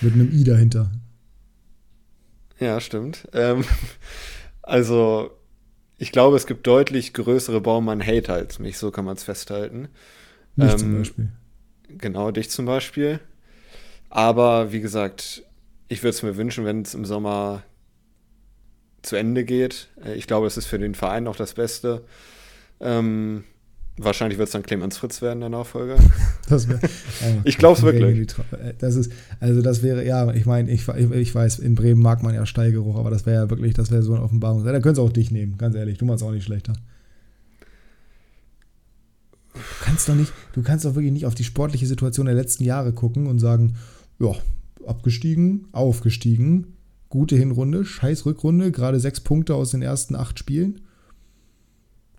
Mit 0.00 0.14
einem 0.14 0.32
I 0.32 0.44
dahinter. 0.44 0.90
Ja, 2.58 2.80
stimmt. 2.80 3.28
Ähm, 3.34 3.62
also, 4.62 5.30
ich 5.98 6.12
glaube, 6.12 6.36
es 6.38 6.46
gibt 6.46 6.66
deutlich 6.66 7.12
größere 7.12 7.60
Baumann-Hater 7.60 8.32
als 8.32 8.58
mich, 8.58 8.78
so 8.78 8.90
kann 8.90 9.04
man 9.04 9.16
es 9.16 9.24
festhalten. 9.24 9.88
Mich 10.56 10.72
Ähm, 10.72 10.78
zum 10.78 10.98
Beispiel. 10.98 11.28
Genau, 11.88 12.30
dich 12.30 12.48
zum 12.48 12.64
Beispiel. 12.64 13.20
Aber 14.08 14.72
wie 14.72 14.80
gesagt, 14.80 15.42
ich 15.88 16.02
würde 16.02 16.16
es 16.16 16.22
mir 16.22 16.38
wünschen, 16.38 16.64
wenn 16.64 16.80
es 16.80 16.94
im 16.94 17.04
Sommer 17.04 17.62
zu 19.02 19.16
Ende 19.16 19.44
geht. 19.44 19.88
Äh, 20.04 20.14
Ich 20.14 20.26
glaube, 20.26 20.46
es 20.46 20.56
ist 20.56 20.66
für 20.66 20.78
den 20.78 20.94
Verein 20.94 21.24
noch 21.24 21.36
das 21.36 21.54
Beste. 21.54 22.02
Ähm, 22.80 23.44
wahrscheinlich 23.96 24.38
wird 24.38 24.48
es 24.48 24.52
dann 24.52 24.62
Clemens 24.62 24.96
Fritz 24.98 25.22
werden, 25.22 25.40
der 25.40 25.48
Nachfolger. 25.48 25.96
Das 26.48 26.66
wär, 26.68 26.80
oh, 26.82 27.40
Ich 27.44 27.58
das 27.58 27.82
wäre 27.82 27.98
wirklich. 27.98 28.34
äh, 28.52 28.72
Das 28.78 28.96
ist, 28.96 29.12
also 29.40 29.60
das 29.60 29.82
wäre, 29.82 30.04
ja, 30.06 30.32
ich 30.32 30.46
meine, 30.46 30.70
ich, 30.70 30.88
ich 30.88 31.34
weiß, 31.34 31.58
in 31.58 31.74
Bremen 31.74 32.00
mag 32.00 32.22
man 32.22 32.34
ja 32.34 32.46
Stallgeruch, 32.46 32.96
aber 32.96 33.10
das 33.10 33.26
wäre 33.26 33.42
ja 33.44 33.50
wirklich, 33.50 33.74
das 33.74 33.90
wäre 33.90 34.02
so 34.02 34.14
eine 34.14 34.22
Offenbarung. 34.22 34.64
Da 34.64 34.72
könntest 34.72 34.98
du 34.98 35.02
auch 35.02 35.12
dich 35.12 35.30
nehmen, 35.30 35.58
ganz 35.58 35.74
ehrlich. 35.74 35.98
Du 35.98 36.06
machst 36.06 36.22
auch 36.22 36.30
nicht 36.32 36.44
schlechter. 36.44 36.72
Du 39.54 39.60
kannst 39.84 40.08
doch 40.08 40.14
nicht, 40.14 40.32
du 40.52 40.62
kannst 40.62 40.84
doch 40.84 40.94
wirklich 40.94 41.12
nicht 41.12 41.26
auf 41.26 41.34
die 41.34 41.44
sportliche 41.44 41.86
Situation 41.86 42.26
der 42.26 42.34
letzten 42.34 42.64
Jahre 42.64 42.92
gucken 42.92 43.26
und 43.26 43.38
sagen, 43.40 43.74
ja, 44.20 44.32
abgestiegen, 44.86 45.66
aufgestiegen, 45.72 46.77
gute 47.08 47.36
Hinrunde, 47.36 47.84
scheiß 47.84 48.26
Rückrunde, 48.26 48.70
gerade 48.72 49.00
sechs 49.00 49.20
Punkte 49.20 49.54
aus 49.54 49.70
den 49.70 49.82
ersten 49.82 50.14
acht 50.14 50.38
Spielen. 50.38 50.80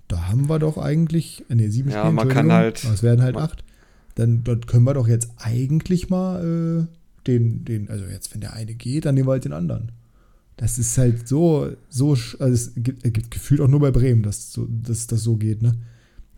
Da 0.08 0.28
haben 0.28 0.50
wir 0.50 0.58
doch 0.60 0.78
eigentlich, 0.78 1.46
ne, 1.50 1.70
sieben 1.70 1.92
Ja, 1.92 2.00
Spiele, 2.02 2.14
man 2.14 2.30
kann 2.30 2.52
halt- 2.52 2.84
aber 2.86 2.94
es 2.94 3.04
werden 3.04 3.22
halt 3.22 3.36
man- 3.36 3.44
acht. 3.46 3.64
Dann 4.16 4.44
dort 4.44 4.68
können 4.68 4.84
wir 4.84 4.94
doch 4.96 5.08
jetzt 5.08 5.30
eigentlich 5.38 6.10
mal 6.10 6.88
äh, 6.90 7.26
den, 7.28 7.64
den, 7.64 7.90
also 7.90 8.06
jetzt, 8.06 8.34
wenn 8.34 8.42
der 8.42 8.54
eine 8.54 8.74
geht, 8.74 9.06
dann 9.06 9.16
nehmen 9.16 9.28
wir 9.28 9.34
halt 9.34 9.46
den 9.46 9.54
anderen. 9.54 9.92
Das 10.58 10.78
ist 10.78 10.98
halt 10.98 11.28
so, 11.28 11.70
so, 11.90 12.10
also 12.12 12.44
es 12.48 12.74
gibt, 12.76 13.06
es 13.06 13.14
gibt 13.14 13.32
gefühlt 13.32 13.62
auch 13.62 13.68
nur 13.68 13.80
bei 13.80 13.92
Bremen, 13.92 14.24
dass, 14.24 14.52
so, 14.52 14.68
dass 14.70 15.08
das 15.08 15.22
so 15.22 15.38
geht, 15.38 15.62
ne? 15.62 15.76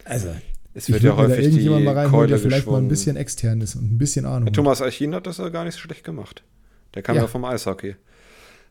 Also, 0.03 0.27
Es 0.73 0.89
ich 0.89 0.93
wird 0.93 1.03
würde 1.03 1.07
ja 1.07 1.23
da 1.23 1.29
häufig 1.29 1.37
die 1.39 1.43
irgendjemand 1.45 1.85
mal 1.85 1.97
reinholen, 1.97 2.29
der 2.29 2.37
vielleicht 2.39 2.67
mal 2.67 2.77
ein 2.77 2.87
bisschen 2.87 3.15
extern 3.15 3.61
ist 3.61 3.75
und 3.75 3.91
ein 3.91 3.97
bisschen 3.97 4.25
Ahnung. 4.25 4.53
Thomas 4.53 4.81
Archin 4.81 5.15
hat 5.15 5.25
das 5.25 5.37
ja 5.37 5.49
gar 5.49 5.63
nicht 5.63 5.73
so 5.73 5.79
schlecht 5.79 6.03
gemacht. 6.03 6.43
Der 6.93 7.01
kam 7.01 7.15
Ja. 7.15 7.23
ja, 7.23 7.27
vom 7.27 7.45
Eishockey. 7.45 7.95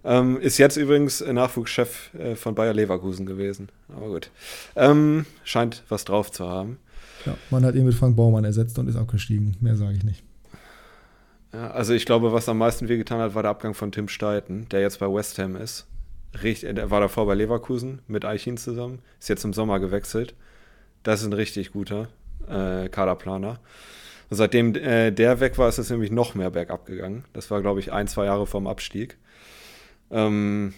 Ähm, 0.02 0.40
ist 0.40 0.58
jetzt 0.58 0.76
übrigens 0.76 1.20
äh, 1.20 1.32
Nachwuchschef 1.32 2.14
äh, 2.14 2.34
von 2.34 2.54
Bayer 2.54 2.72
Leverkusen 2.72 3.26
gewesen. 3.26 3.68
Aber 3.94 4.08
gut. 4.08 4.30
Ähm, 4.76 5.26
scheint 5.44 5.82
was 5.88 6.04
drauf 6.04 6.30
zu 6.30 6.48
haben. 6.48 6.78
Ja, 7.26 7.36
man 7.50 7.64
hat 7.64 7.74
ihn 7.74 7.84
mit 7.84 7.94
Frank 7.94 8.16
Baumann 8.16 8.44
ersetzt 8.44 8.78
und 8.78 8.88
ist 8.88 8.96
abgestiegen. 8.96 9.56
Mehr 9.60 9.76
sage 9.76 9.96
ich 9.96 10.04
nicht. 10.04 10.22
Ja, 11.52 11.70
also 11.72 11.92
ich 11.92 12.06
glaube, 12.06 12.32
was 12.32 12.48
am 12.48 12.58
meisten 12.58 12.88
wehgetan 12.88 13.20
hat, 13.20 13.34
war 13.34 13.42
der 13.42 13.50
Abgang 13.50 13.74
von 13.74 13.92
Tim 13.92 14.08
Steiten, 14.08 14.68
der 14.70 14.80
jetzt 14.80 15.00
bei 15.00 15.06
West 15.06 15.38
Ham 15.38 15.56
ist. 15.56 15.86
Richtig, 16.42 16.74
der 16.76 16.90
war 16.90 17.00
davor 17.00 17.26
bei 17.26 17.34
Leverkusen 17.34 18.00
mit 18.06 18.24
Eichin 18.24 18.56
zusammen, 18.56 19.00
ist 19.18 19.28
jetzt 19.28 19.44
im 19.44 19.52
Sommer 19.52 19.80
gewechselt. 19.80 20.34
Das 21.02 21.20
ist 21.20 21.26
ein 21.26 21.32
richtig 21.32 21.72
guter 21.72 22.08
äh, 22.48 22.88
Kaderplaner. 22.88 23.58
Und 24.30 24.36
seitdem 24.36 24.76
äh, 24.76 25.10
der 25.10 25.40
weg 25.40 25.58
war, 25.58 25.68
ist 25.68 25.78
es 25.78 25.90
nämlich 25.90 26.12
noch 26.12 26.36
mehr 26.36 26.50
bergab 26.50 26.86
gegangen. 26.86 27.24
Das 27.32 27.50
war, 27.50 27.60
glaube 27.60 27.80
ich, 27.80 27.92
ein, 27.92 28.06
zwei 28.06 28.26
Jahre 28.26 28.46
vorm 28.46 28.68
Abstieg. 28.68 29.18
Ähm, 30.10 30.74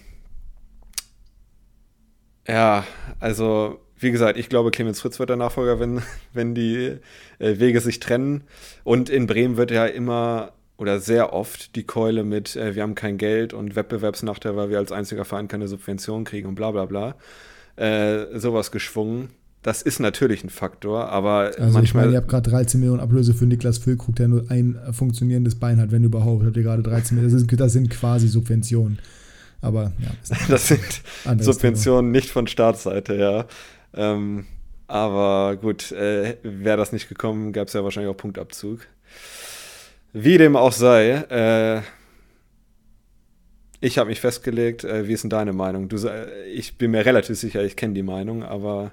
ja, 2.46 2.84
also 3.20 3.80
wie 3.98 4.10
gesagt, 4.10 4.36
ich 4.38 4.48
glaube, 4.48 4.70
Clemens 4.70 5.00
Fritz 5.00 5.18
wird 5.18 5.30
der 5.30 5.36
Nachfolger, 5.36 5.78
wenn, 5.78 6.02
wenn 6.32 6.54
die 6.54 6.98
äh, 7.38 7.58
Wege 7.58 7.80
sich 7.80 8.00
trennen. 8.00 8.44
Und 8.84 9.08
in 9.08 9.26
Bremen 9.26 9.56
wird 9.56 9.70
ja 9.70 9.86
immer 9.86 10.52
oder 10.76 10.98
sehr 10.98 11.32
oft 11.32 11.76
die 11.76 11.84
Keule 11.84 12.24
mit, 12.24 12.56
äh, 12.56 12.74
wir 12.74 12.82
haben 12.82 12.96
kein 12.96 13.16
Geld 13.16 13.54
und 13.54 13.76
Wettbewerbsnachteil, 13.76 14.56
weil 14.56 14.70
wir 14.70 14.78
als 14.78 14.90
einziger 14.90 15.24
Verein 15.24 15.46
keine 15.46 15.68
Subvention 15.68 16.24
kriegen 16.24 16.48
und 16.48 16.56
bla 16.56 16.72
bla 16.72 16.86
bla, 16.86 17.14
äh, 17.76 18.38
sowas 18.38 18.72
geschwungen. 18.72 19.28
Das 19.62 19.80
ist 19.82 20.00
natürlich 20.00 20.42
ein 20.42 20.50
Faktor, 20.50 21.08
aber 21.10 21.52
Also 21.56 21.68
ich 21.68 21.72
manchmal. 21.72 22.04
meine, 22.04 22.14
ihr 22.14 22.18
habt 22.18 22.28
gerade 22.28 22.50
13 22.50 22.80
Millionen 22.80 22.98
Ablöse 22.98 23.32
für 23.32 23.46
Niklas 23.46 23.78
Füllkrug, 23.78 24.16
der 24.16 24.26
nur 24.26 24.50
ein 24.50 24.76
äh, 24.76 24.92
funktionierendes 24.92 25.54
Bein 25.54 25.80
hat, 25.80 25.92
wenn 25.92 26.02
überhaupt. 26.02 26.44
Habt 26.44 26.56
ihr 26.56 26.64
gerade 26.64 26.82
13 26.82 27.16
Millionen. 27.16 27.32
Das, 27.32 27.42
ist, 27.42 27.60
das 27.60 27.72
sind 27.72 27.88
quasi 27.88 28.26
Subventionen. 28.26 28.98
Aber 29.62 29.92
ja, 30.00 30.10
das 30.48 30.68
sind 30.68 31.02
Subventionen 31.38 32.10
nicht 32.10 32.28
von 32.28 32.46
Staatsseite, 32.46 33.16
ja. 33.16 33.46
Ähm, 33.94 34.44
aber 34.88 35.56
gut, 35.56 35.92
äh, 35.92 36.36
wäre 36.42 36.76
das 36.76 36.92
nicht 36.92 37.08
gekommen, 37.08 37.52
gab 37.52 37.68
es 37.68 37.74
ja 37.74 37.82
wahrscheinlich 37.82 38.12
auch 38.12 38.16
Punktabzug. 38.16 38.80
Wie 40.12 40.36
dem 40.36 40.56
auch 40.56 40.72
sei, 40.72 41.12
äh, 41.30 41.80
ich 43.80 43.98
habe 43.98 44.10
mich 44.10 44.20
festgelegt. 44.20 44.84
Äh, 44.84 45.08
wie 45.08 45.12
ist 45.12 45.22
denn 45.22 45.30
deine 45.30 45.52
Meinung? 45.52 45.88
Du, 45.88 45.96
ich 46.54 46.76
bin 46.76 46.90
mir 46.90 47.06
relativ 47.06 47.38
sicher, 47.38 47.64
ich 47.64 47.76
kenne 47.76 47.94
die 47.94 48.02
Meinung, 48.02 48.42
aber 48.42 48.92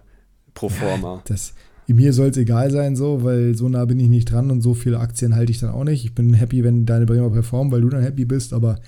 pro 0.53 0.69
forma. 0.69 1.15
Ja, 1.15 1.23
das, 1.25 1.53
mir 1.87 2.13
soll 2.13 2.29
es 2.29 2.37
egal 2.37 2.71
sein, 2.71 2.95
so, 2.95 3.23
weil 3.23 3.55
so 3.55 3.67
nah 3.69 3.85
bin 3.85 3.99
ich 3.99 4.09
nicht 4.09 4.31
dran 4.31 4.51
und 4.51 4.61
so 4.61 4.73
viele 4.73 4.99
Aktien 4.99 5.35
halte 5.35 5.51
ich 5.51 5.59
dann 5.59 5.71
auch 5.71 5.83
nicht. 5.83 6.05
Ich 6.05 6.15
bin 6.15 6.33
happy, 6.33 6.63
wenn 6.63 6.85
deine 6.85 7.05
Bremer 7.05 7.29
performen, 7.29 7.71
weil 7.71 7.81
du 7.81 7.89
dann 7.89 8.03
happy 8.03 8.25
bist, 8.25 8.53
aber 8.53 8.79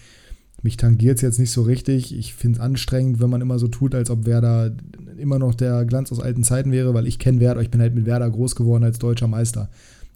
mich 0.64 0.78
tangiert 0.78 1.18
es 1.18 1.22
jetzt 1.22 1.40
nicht 1.40 1.52
so 1.52 1.64
richtig. 1.64 2.16
Ich 2.16 2.34
finde 2.34 2.60
es 2.60 2.64
anstrengend, 2.64 3.20
wenn 3.20 3.30
man 3.30 3.42
immer 3.42 3.58
so 3.58 3.68
tut, 3.68 3.96
als 3.96 4.10
ob 4.10 4.26
Werder 4.26 4.72
immer 5.18 5.40
noch 5.40 5.56
der 5.56 5.86
Glanz 5.86 6.12
aus 6.12 6.20
alten 6.20 6.44
Zeiten 6.44 6.72
wäre, 6.72 6.94
weil 6.94 7.08
ich 7.08 7.20
kenne 7.20 7.40
Werder, 7.40 7.62
ich 7.62 7.72
bin 7.72 7.82
halt 7.82 7.96
mit 7.96 8.06
Werder 8.06 8.30
groß 8.30 8.56
geworden 8.56 8.84
als 8.84 9.00
deutscher 9.00 9.28
Meister. 9.28 9.70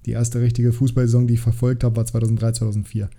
Die 0.06 0.12
erste 0.12 0.42
richtige 0.42 0.72
Fußballsaison, 0.72 1.28
die 1.28 1.36
ich 1.36 1.40
verfolgt 1.40 1.84
habe, 1.84 1.96
war 1.96 2.06
2003, 2.06 2.52
2004. 2.52 3.10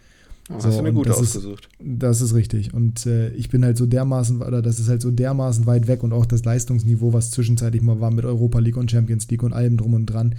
Oh, 0.49 0.61
so, 0.61 0.69
hast 0.69 0.79
du 0.79 0.83
mir 0.83 0.93
gut 0.93 1.09
das 1.09 1.19
ausgesucht. 1.19 1.69
Ist, 1.79 1.87
das 2.03 2.21
ist 2.21 2.35
richtig. 2.35 2.73
Und 2.73 3.07
äh, 3.07 3.31
ich 3.31 3.49
bin 3.49 3.65
halt 3.65 3.77
so 3.77 3.87
dermaßen, 3.87 4.43
oder 4.43 4.62
das 4.62 4.79
ist 4.79 4.89
halt 4.89 5.03
so 5.03 5.11
dermaßen 5.11 5.67
weit 5.67 5.89
weg 5.89 6.05
und 6.05 6.12
auch 6.12 6.27
das 6.27 6.45
Leistungsniveau, 6.45 7.12
was 7.12 7.33
zwischenzeitlich 7.33 7.83
mal 7.83 8.01
war 8.01 8.12
mit 8.12 8.25
Europa 8.25 8.61
League 8.61 8.77
und 8.77 8.91
Champions 8.91 9.29
League 9.29 9.43
und 9.43 9.53
allem 9.53 9.77
drum 9.77 9.95
und 9.95 10.07
dran. 10.07 10.37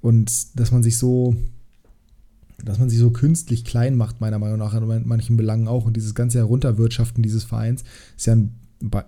Und 0.00 0.58
dass 0.58 0.72
man 0.72 0.82
sich 0.82 0.96
so, 0.96 1.36
dass 2.64 2.78
man 2.78 2.88
sich 2.88 2.98
so 2.98 3.10
künstlich 3.10 3.64
klein 3.64 3.96
macht, 3.96 4.20
meiner 4.20 4.38
Meinung 4.38 4.58
nach, 4.58 4.74
in 4.74 5.06
manchen 5.06 5.36
Belangen 5.36 5.68
auch. 5.68 5.86
Und 5.86 5.96
dieses 5.96 6.14
ganze 6.14 6.38
Herunterwirtschaften 6.38 7.22
dieses 7.22 7.44
Vereins 7.44 7.84
ist 8.16 8.26
ja 8.26 8.34
ein, 8.34 8.54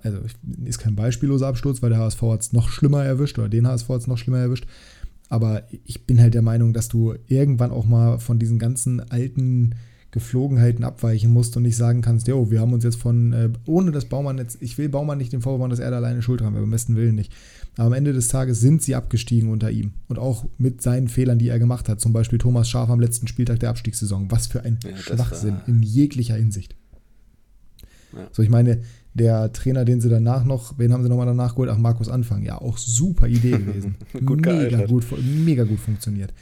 also 0.03 0.19
ist 0.65 0.79
kein 0.79 0.97
beispielloser 0.97 1.49
Absturz, 1.49 1.83
weil 1.83 1.91
der 1.91 1.99
HSV 1.99 2.23
hat 2.23 2.41
es 2.43 2.53
noch 2.53 2.69
schlimmer 2.69 3.05
erwischt 3.05 3.39
oder 3.39 3.49
den 3.49 3.67
HSV 3.67 3.89
hat 3.89 4.01
es 4.03 4.07
noch 4.07 4.19
schlimmer 4.19 4.39
erwischt. 4.39 4.67
Aber 5.29 5.63
ich 5.85 6.07
bin 6.07 6.21
halt 6.21 6.35
der 6.35 6.43
Meinung, 6.43 6.75
dass 6.75 6.89
du 6.89 7.15
irgendwann 7.27 7.71
auch 7.71 7.87
mal 7.87 8.19
von 8.19 8.39
diesen 8.39 8.59
ganzen 8.59 9.01
alten 9.01 9.75
Geflogenheiten 10.13 10.85
abweichen 10.85 11.33
musst 11.33 11.57
und 11.57 11.63
nicht 11.63 11.77
sagen 11.77 12.03
kannst, 12.03 12.29
jo, 12.29 12.51
wir 12.51 12.61
haben 12.61 12.75
uns 12.75 12.85
jetzt 12.85 12.99
von, 12.99 13.33
äh, 13.33 13.49
ohne 13.65 13.91
dass 13.93 14.05
Baumann 14.05 14.37
jetzt, 14.37 14.59
ich 14.61 14.77
will 14.77 14.91
Baumann 14.91 15.17
nicht 15.17 15.33
den 15.33 15.41
Vorwurf 15.41 15.61
machen, 15.61 15.71
dass 15.71 15.79
er 15.79 15.91
da 15.91 15.97
alleine 15.97 16.21
Schuld 16.21 16.43
haben, 16.43 16.55
aber 16.55 16.65
am 16.65 16.71
besten 16.71 16.97
Willen 16.97 17.15
nicht. 17.15 17.33
Aber 17.79 17.87
am 17.87 17.93
Ende 17.95 18.13
des 18.13 18.29
Tages 18.29 18.61
sind 18.61 18.83
sie 18.83 18.95
abgestiegen 18.95 19.49
unter 19.49 19.71
ihm 19.71 19.93
und 20.09 20.19
auch 20.19 20.45
mit 20.59 20.83
seinen 20.83 21.09
Fehlern, 21.09 21.39
die 21.39 21.49
er 21.49 21.59
gemacht 21.59 21.89
hat. 21.89 22.03
Zum 22.03 22.13
Beispiel 22.13 22.39
Thomas 22.39 22.69
Schaf 22.69 22.91
am 22.91 23.01
letzten 23.01 23.27
Spieltag 23.27 23.61
der 23.61 23.71
Abstiegssaison. 23.71 24.31
Was 24.31 24.47
für 24.47 24.63
ein 24.63 24.79
ja, 24.85 24.95
Schwachsinn 24.99 25.55
war... 25.55 25.69
in 25.69 25.83
jeglicher 25.83 26.35
Hinsicht. 26.35 26.77
Ja. 28.13 28.29
So, 28.33 28.43
ich 28.43 28.51
meine, 28.51 28.83
der 29.15 29.51
Trainer, 29.55 29.87
den 29.87 30.03
sie 30.03 30.11
danach 30.11 30.45
noch, 30.45 30.79
wen 30.79 30.93
haben 30.93 31.03
sie 31.03 31.09
nochmal 31.09 31.25
danach 31.25 31.53
geholt? 31.53 31.71
Ach, 31.71 31.79
Markus 31.79 32.11
Anfang. 32.11 32.43
Ja, 32.43 32.59
auch 32.59 32.77
super 32.77 33.29
Idee 33.29 33.51
gewesen. 33.59 33.97
gut 34.27 34.45
mega, 34.45 34.85
gut, 34.85 35.07
mega 35.23 35.65
gut 35.65 35.81
funktioniert. 35.81 36.35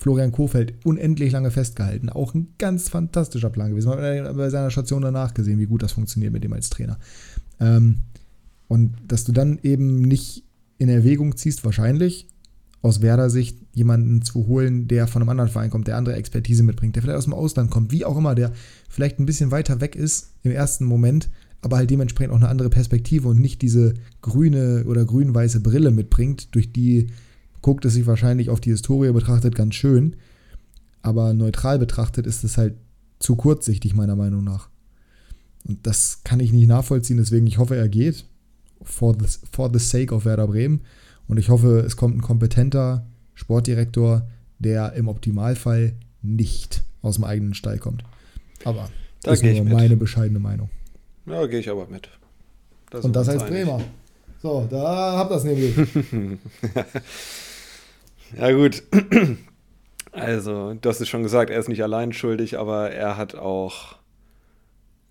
Florian 0.00 0.32
Kofeld 0.32 0.74
unendlich 0.84 1.30
lange 1.30 1.50
festgehalten. 1.50 2.08
Auch 2.08 2.34
ein 2.34 2.54
ganz 2.56 2.88
fantastischer 2.88 3.50
Plan 3.50 3.70
gewesen. 3.70 3.90
Man 3.90 3.98
hat 3.98 4.36
bei 4.36 4.48
seiner 4.48 4.70
Station 4.70 5.02
danach 5.02 5.34
gesehen, 5.34 5.58
wie 5.58 5.66
gut 5.66 5.82
das 5.82 5.92
funktioniert 5.92 6.32
mit 6.32 6.42
dem 6.42 6.54
als 6.54 6.70
Trainer. 6.70 6.98
Ähm, 7.60 7.98
und 8.66 8.94
dass 9.06 9.24
du 9.24 9.32
dann 9.32 9.58
eben 9.62 10.00
nicht 10.00 10.44
in 10.78 10.88
Erwägung 10.88 11.36
ziehst, 11.36 11.66
wahrscheinlich 11.66 12.28
aus 12.80 13.02
Werder-Sicht 13.02 13.58
jemanden 13.74 14.22
zu 14.22 14.46
holen, 14.46 14.88
der 14.88 15.06
von 15.06 15.20
einem 15.20 15.28
anderen 15.28 15.50
Verein 15.50 15.68
kommt, 15.68 15.86
der 15.86 15.98
andere 15.98 16.16
Expertise 16.16 16.62
mitbringt, 16.62 16.96
der 16.96 17.02
vielleicht 17.02 17.18
aus 17.18 17.24
dem 17.24 17.34
Ausland 17.34 17.70
kommt, 17.70 17.92
wie 17.92 18.06
auch 18.06 18.16
immer, 18.16 18.34
der 18.34 18.52
vielleicht 18.88 19.18
ein 19.18 19.26
bisschen 19.26 19.50
weiter 19.50 19.82
weg 19.82 19.96
ist 19.96 20.32
im 20.44 20.52
ersten 20.52 20.86
Moment, 20.86 21.28
aber 21.60 21.76
halt 21.76 21.90
dementsprechend 21.90 22.32
auch 22.32 22.38
eine 22.38 22.48
andere 22.48 22.70
Perspektive 22.70 23.28
und 23.28 23.38
nicht 23.38 23.60
diese 23.60 23.92
grüne 24.22 24.84
oder 24.86 25.04
grün-weiße 25.04 25.60
Brille 25.60 25.90
mitbringt, 25.90 26.54
durch 26.54 26.72
die 26.72 27.08
guckt 27.62 27.84
es 27.84 27.94
sich 27.94 28.06
wahrscheinlich 28.06 28.50
auf 28.50 28.60
die 28.60 28.70
Historie 28.70 29.12
betrachtet 29.12 29.54
ganz 29.54 29.74
schön, 29.74 30.16
aber 31.02 31.32
neutral 31.34 31.78
betrachtet 31.78 32.26
ist 32.26 32.44
es 32.44 32.58
halt 32.58 32.74
zu 33.18 33.36
kurzsichtig, 33.36 33.94
meiner 33.94 34.16
Meinung 34.16 34.44
nach. 34.44 34.68
Und 35.66 35.86
das 35.86 36.22
kann 36.24 36.40
ich 36.40 36.52
nicht 36.52 36.68
nachvollziehen, 36.68 37.18
deswegen 37.18 37.46
ich 37.46 37.58
hoffe, 37.58 37.76
er 37.76 37.88
geht. 37.88 38.24
For 38.82 39.14
the, 39.14 39.26
for 39.52 39.70
the 39.70 39.78
sake 39.78 40.14
of 40.14 40.24
Werder 40.24 40.46
Bremen. 40.46 40.80
Und 41.28 41.36
ich 41.36 41.50
hoffe, 41.50 41.80
es 41.80 41.96
kommt 41.96 42.16
ein 42.16 42.22
kompetenter 42.22 43.06
Sportdirektor, 43.34 44.26
der 44.58 44.94
im 44.94 45.06
Optimalfall 45.06 45.92
nicht 46.22 46.82
aus 47.02 47.16
dem 47.16 47.24
eigenen 47.24 47.52
Stall 47.54 47.78
kommt. 47.78 48.04
Aber 48.64 48.88
da 49.22 49.30
das 49.30 49.42
ist 49.42 49.54
nur 49.54 49.64
meine 49.64 49.96
bescheidene 49.96 50.38
Meinung. 50.38 50.70
Ja, 51.26 51.46
gehe 51.46 51.60
ich 51.60 51.68
aber 51.68 51.86
mit. 51.88 52.08
Das 52.90 53.04
Und 53.04 53.14
das 53.14 53.28
heißt 53.28 53.46
Bremer. 53.46 53.80
So, 54.42 54.66
da 54.70 55.18
habt 55.18 55.30
ihr 55.30 55.36
es 55.36 55.44
nämlich. 55.44 55.74
Ja, 58.38 58.50
gut. 58.52 58.82
Also, 60.12 60.74
du 60.74 60.88
hast 60.88 61.00
es 61.00 61.08
schon 61.08 61.22
gesagt, 61.22 61.50
er 61.50 61.60
ist 61.60 61.68
nicht 61.68 61.84
allein 61.84 62.12
schuldig, 62.12 62.58
aber 62.58 62.90
er 62.90 63.16
hat 63.16 63.36
auch 63.36 63.94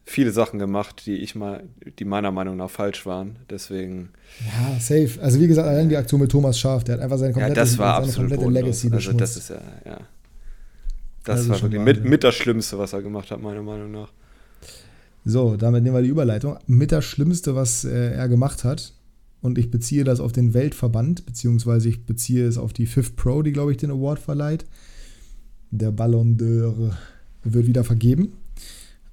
viele 0.09 0.31
Sachen 0.31 0.59
gemacht, 0.59 1.05
die 1.05 1.17
ich 1.17 1.35
mal, 1.35 1.63
die 1.99 2.05
meiner 2.05 2.31
Meinung 2.31 2.57
nach 2.57 2.69
falsch 2.69 3.05
waren. 3.05 3.37
Deswegen. 3.49 4.09
Ja, 4.45 4.79
safe. 4.79 5.21
Also 5.21 5.39
wie 5.39 5.47
gesagt, 5.47 5.67
allein 5.67 5.87
die 5.87 5.95
Aktion 5.95 6.19
mit 6.19 6.31
Thomas 6.31 6.59
Scharf, 6.59 6.83
der 6.83 6.95
hat 6.95 7.01
einfach 7.01 7.17
seine 7.17 7.33
komplette, 7.33 7.55
ja, 7.55 7.63
das 7.63 7.77
war 7.77 8.03
seine 8.03 8.27
komplette 8.27 8.49
Legacy 8.49 8.89
Also 8.91 9.13
das 9.13 9.37
ist 9.37 9.49
ja, 9.49 9.61
ja. 9.85 9.99
Das, 11.23 11.47
das 11.47 11.49
war 11.49 11.61
wirklich 11.61 11.81
mit, 11.81 12.03
mit 12.03 12.23
das 12.23 12.35
Schlimmste, 12.35 12.77
was 12.79 12.93
er 12.93 13.01
gemacht 13.01 13.29
hat, 13.29 13.41
meiner 13.41 13.61
Meinung 13.61 13.91
nach. 13.91 14.11
So, 15.25 15.57
damit 15.57 15.83
nehmen 15.83 15.95
wir 15.95 16.01
die 16.01 16.09
Überleitung. 16.09 16.57
Mit 16.65 16.91
das 16.91 17.05
Schlimmste, 17.05 17.55
was 17.55 17.85
äh, 17.85 18.13
er 18.13 18.27
gemacht 18.27 18.63
hat, 18.63 18.93
und 19.41 19.57
ich 19.57 19.71
beziehe 19.71 20.03
das 20.03 20.19
auf 20.19 20.31
den 20.31 20.53
Weltverband, 20.53 21.25
beziehungsweise 21.25 21.89
ich 21.89 22.05
beziehe 22.05 22.47
es 22.47 22.57
auf 22.57 22.73
die 22.73 22.85
Fifth 22.85 23.15
Pro, 23.15 23.41
die, 23.41 23.51
glaube 23.51 23.71
ich, 23.71 23.77
den 23.77 23.91
Award 23.91 24.19
verleiht. 24.19 24.65
Der 25.71 25.91
Ballon 25.91 26.37
d'Or 26.37 26.93
wird 27.43 27.67
wieder 27.67 27.83
vergeben. 27.83 28.33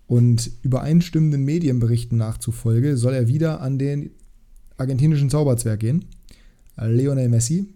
Und 0.06 0.50
übereinstimmenden 0.62 1.44
Medienberichten 1.44 2.18
nachzufolge 2.18 2.96
soll 2.96 3.14
er 3.14 3.28
wieder 3.28 3.60
an 3.60 3.78
den 3.78 4.10
argentinischen 4.76 5.30
Zauberzwerg 5.30 5.80
gehen. 5.80 6.04
Lionel 6.76 7.28
Messi, 7.28 7.66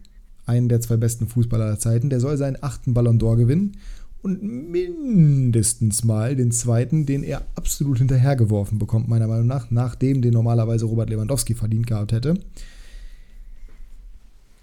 einen 0.47 0.69
der 0.69 0.81
zwei 0.81 0.97
besten 0.97 1.29
Fußballer 1.29 1.67
der 1.67 1.79
Zeiten, 1.79 2.11
der 2.11 2.21
soll 2.21 2.37
seinen 2.37 2.63
achten 2.63 2.95
Ballon 2.95 3.21
d'Or 3.21 3.37
gewinnen 3.37 3.77
und 4.23 4.43
mindestens 4.43 6.05
mal 6.05 6.37
den 6.37 6.51
zweiten, 6.51 7.07
den 7.07 7.23
er 7.23 7.43
absolut 7.55 7.99
hinterhergeworfen 7.99 8.79
bekommt, 8.79 9.09
meiner 9.09 9.27
Meinung 9.27 9.47
nach, 9.47 9.71
nachdem 9.71 10.23
den 10.23 10.33
normalerweise 10.33 10.85
Robert 10.87 11.11
Lewandowski 11.11 11.55
verdient 11.55 11.87
gehabt 11.87 12.13
hätte. 12.13 12.35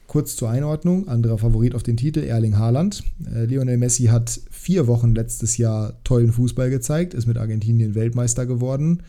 Kurz 0.08 0.38
zur 0.38 0.50
Einordnung, 0.50 1.08
anderer 1.10 1.38
Favorit 1.38 1.76
auf 1.76 1.84
den 1.84 1.98
Titel, 1.98 2.20
Erling 2.22 2.58
Haaland. 2.58 3.04
Äh, 3.26 3.46
Lionel 3.46 3.78
Messi 3.78 4.06
hat 4.06 4.40
vier 4.50 4.88
Wochen 4.88 5.14
letztes 5.14 5.58
Jahr 5.58 5.94
tollen 6.04 6.32
Fußball 6.32 6.70
gezeigt, 6.70 7.14
ist 7.14 7.26
mit 7.26 7.38
Argentinien 7.38 7.94
Weltmeister 7.94 8.46
geworden 8.46 9.04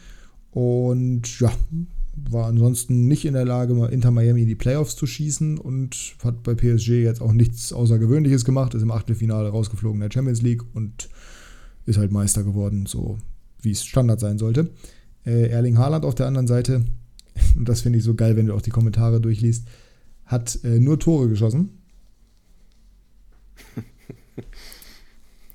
und 0.51 1.39
ja, 1.39 1.53
war 2.31 2.47
ansonsten 2.47 3.07
nicht 3.07 3.25
in 3.25 3.35
der 3.35 3.45
Lage, 3.45 3.75
Inter 3.87 4.11
Miami 4.11 4.43
in 4.43 4.49
die 4.49 4.55
Playoffs 4.55 4.97
zu 4.97 5.07
schießen 5.07 5.59
und 5.59 6.17
hat 6.23 6.43
bei 6.43 6.55
PSG 6.55 7.03
jetzt 7.03 7.21
auch 7.21 7.33
nichts 7.33 7.73
Außergewöhnliches 7.73 8.45
gemacht, 8.45 8.75
ist 8.75 8.83
im 8.83 8.91
Achtelfinale 8.91 9.49
rausgeflogen 9.49 10.01
in 10.01 10.09
der 10.09 10.13
Champions 10.13 10.43
League 10.43 10.63
und 10.75 11.09
ist 11.87 11.99
halt 11.99 12.13
Meister 12.13 12.45
geworden, 12.45 12.87
so 12.87 13.19
wie 13.61 13.71
es 13.71 13.85
Standard 13.85 14.21
sein 14.21 14.39
sollte. 14.39 14.71
Äh, 15.25 15.49
Erling 15.49 15.79
Haaland 15.79 16.05
auf 16.05 16.15
der 16.15 16.27
anderen 16.27 16.47
Seite, 16.47 16.85
und 17.57 17.69
das 17.69 17.81
finde 17.81 17.99
ich 17.99 18.05
so 18.05 18.15
geil, 18.15 18.37
wenn 18.37 18.47
du 18.47 18.55
auch 18.55 18.63
die 18.63 18.71
Kommentare 18.71 19.21
durchliest, 19.21 19.67
hat 20.27 20.59
äh, 20.65 20.79
nur 20.79 20.99
Tore 20.99 21.29
geschossen. 21.29 21.78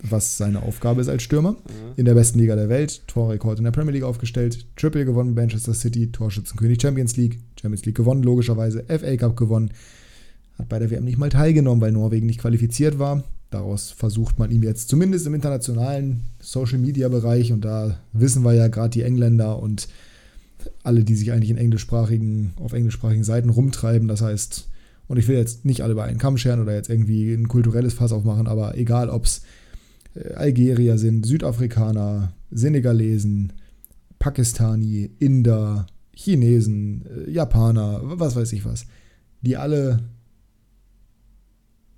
Was 0.03 0.37
seine 0.37 0.63
Aufgabe 0.63 1.01
ist 1.01 1.07
als 1.07 1.23
Stürmer. 1.23 1.53
Mhm. 1.53 1.57
In 1.95 2.05
der 2.05 2.13
besten 2.13 2.39
Liga 2.39 2.55
der 2.55 2.69
Welt, 2.69 3.07
Torrekord 3.07 3.57
in 3.57 3.63
der 3.63 3.71
Premier 3.71 3.93
League 3.93 4.03
aufgestellt, 4.03 4.65
Triple 4.75 5.05
gewonnen, 5.05 5.33
Manchester 5.33 5.73
City, 5.73 6.11
Torschützenkönig 6.11 6.81
Champions 6.81 7.15
League, 7.17 7.39
Champions 7.59 7.85
League 7.85 7.95
gewonnen, 7.95 8.23
logischerweise, 8.23 8.83
FA 8.87 9.17
Cup 9.17 9.37
gewonnen. 9.37 9.71
Hat 10.59 10.69
bei 10.69 10.77
der 10.77 10.91
WM 10.91 11.05
nicht 11.05 11.17
mal 11.17 11.29
teilgenommen, 11.29 11.81
weil 11.81 11.91
Norwegen 11.91 12.27
nicht 12.27 12.41
qualifiziert 12.41 12.99
war. 12.99 13.23
Daraus 13.49 13.91
versucht 13.91 14.39
man 14.39 14.51
ihm 14.51 14.63
jetzt 14.63 14.89
zumindest 14.89 15.25
im 15.25 15.33
internationalen 15.33 16.23
Social 16.39 16.79
Media 16.79 17.07
Bereich, 17.07 17.51
und 17.51 17.63
da 17.63 17.99
wissen 18.11 18.43
wir 18.43 18.53
ja 18.53 18.67
gerade 18.67 18.89
die 18.89 19.03
Engländer 19.03 19.61
und 19.61 19.87
alle, 20.83 21.03
die 21.03 21.15
sich 21.15 21.31
eigentlich 21.31 21.49
in 21.49 21.57
englischsprachigen, 21.57 22.53
auf 22.59 22.73
englischsprachigen 22.73 23.23
Seiten 23.23 23.49
rumtreiben, 23.49 24.07
das 24.07 24.21
heißt, 24.21 24.67
und 25.07 25.17
ich 25.17 25.27
will 25.27 25.37
jetzt 25.37 25.65
nicht 25.65 25.81
alle 25.81 25.95
bei 25.95 26.05
einen 26.05 26.17
Kamm 26.17 26.37
scheren 26.37 26.61
oder 26.61 26.73
jetzt 26.73 26.89
irgendwie 26.89 27.33
ein 27.33 27.47
kulturelles 27.47 27.93
Fass 27.93 28.11
aufmachen, 28.11 28.47
aber 28.47 28.77
egal, 28.77 29.09
ob 29.09 29.25
es 29.25 29.41
Algerier 30.35 30.97
sind, 30.97 31.25
Südafrikaner, 31.25 32.33
Senegalesen, 32.51 33.53
Pakistani, 34.19 35.11
Inder, 35.19 35.87
Chinesen, 36.13 37.05
äh, 37.05 37.31
Japaner, 37.31 38.01
was 38.03 38.35
weiß 38.35 38.53
ich 38.53 38.65
was. 38.65 38.85
Die 39.41 39.57
alle 39.57 39.99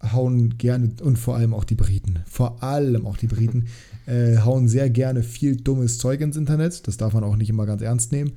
hauen 0.02 0.58
gerne, 0.58 0.92
und 1.02 1.18
vor 1.18 1.36
allem 1.36 1.54
auch 1.54 1.64
die 1.64 1.76
Briten, 1.76 2.20
vor 2.26 2.64
allem 2.64 3.06
auch 3.06 3.18
die 3.18 3.28
Briten, 3.28 3.66
äh, 4.06 4.38
hauen 4.38 4.68
sehr 4.68 4.90
gerne 4.90 5.24
viel 5.24 5.58
dummes 5.58 5.98
Zeug 5.98 6.22
ins 6.22 6.38
Internet. 6.38 6.88
Das 6.88 6.98
darf 6.98 7.14
man 7.14 7.24
auch 7.24 7.36
nicht 7.36 7.50
immer 7.50 7.66
ganz 7.66 7.82
ernst 7.82 8.12
nehmen. 8.12 8.34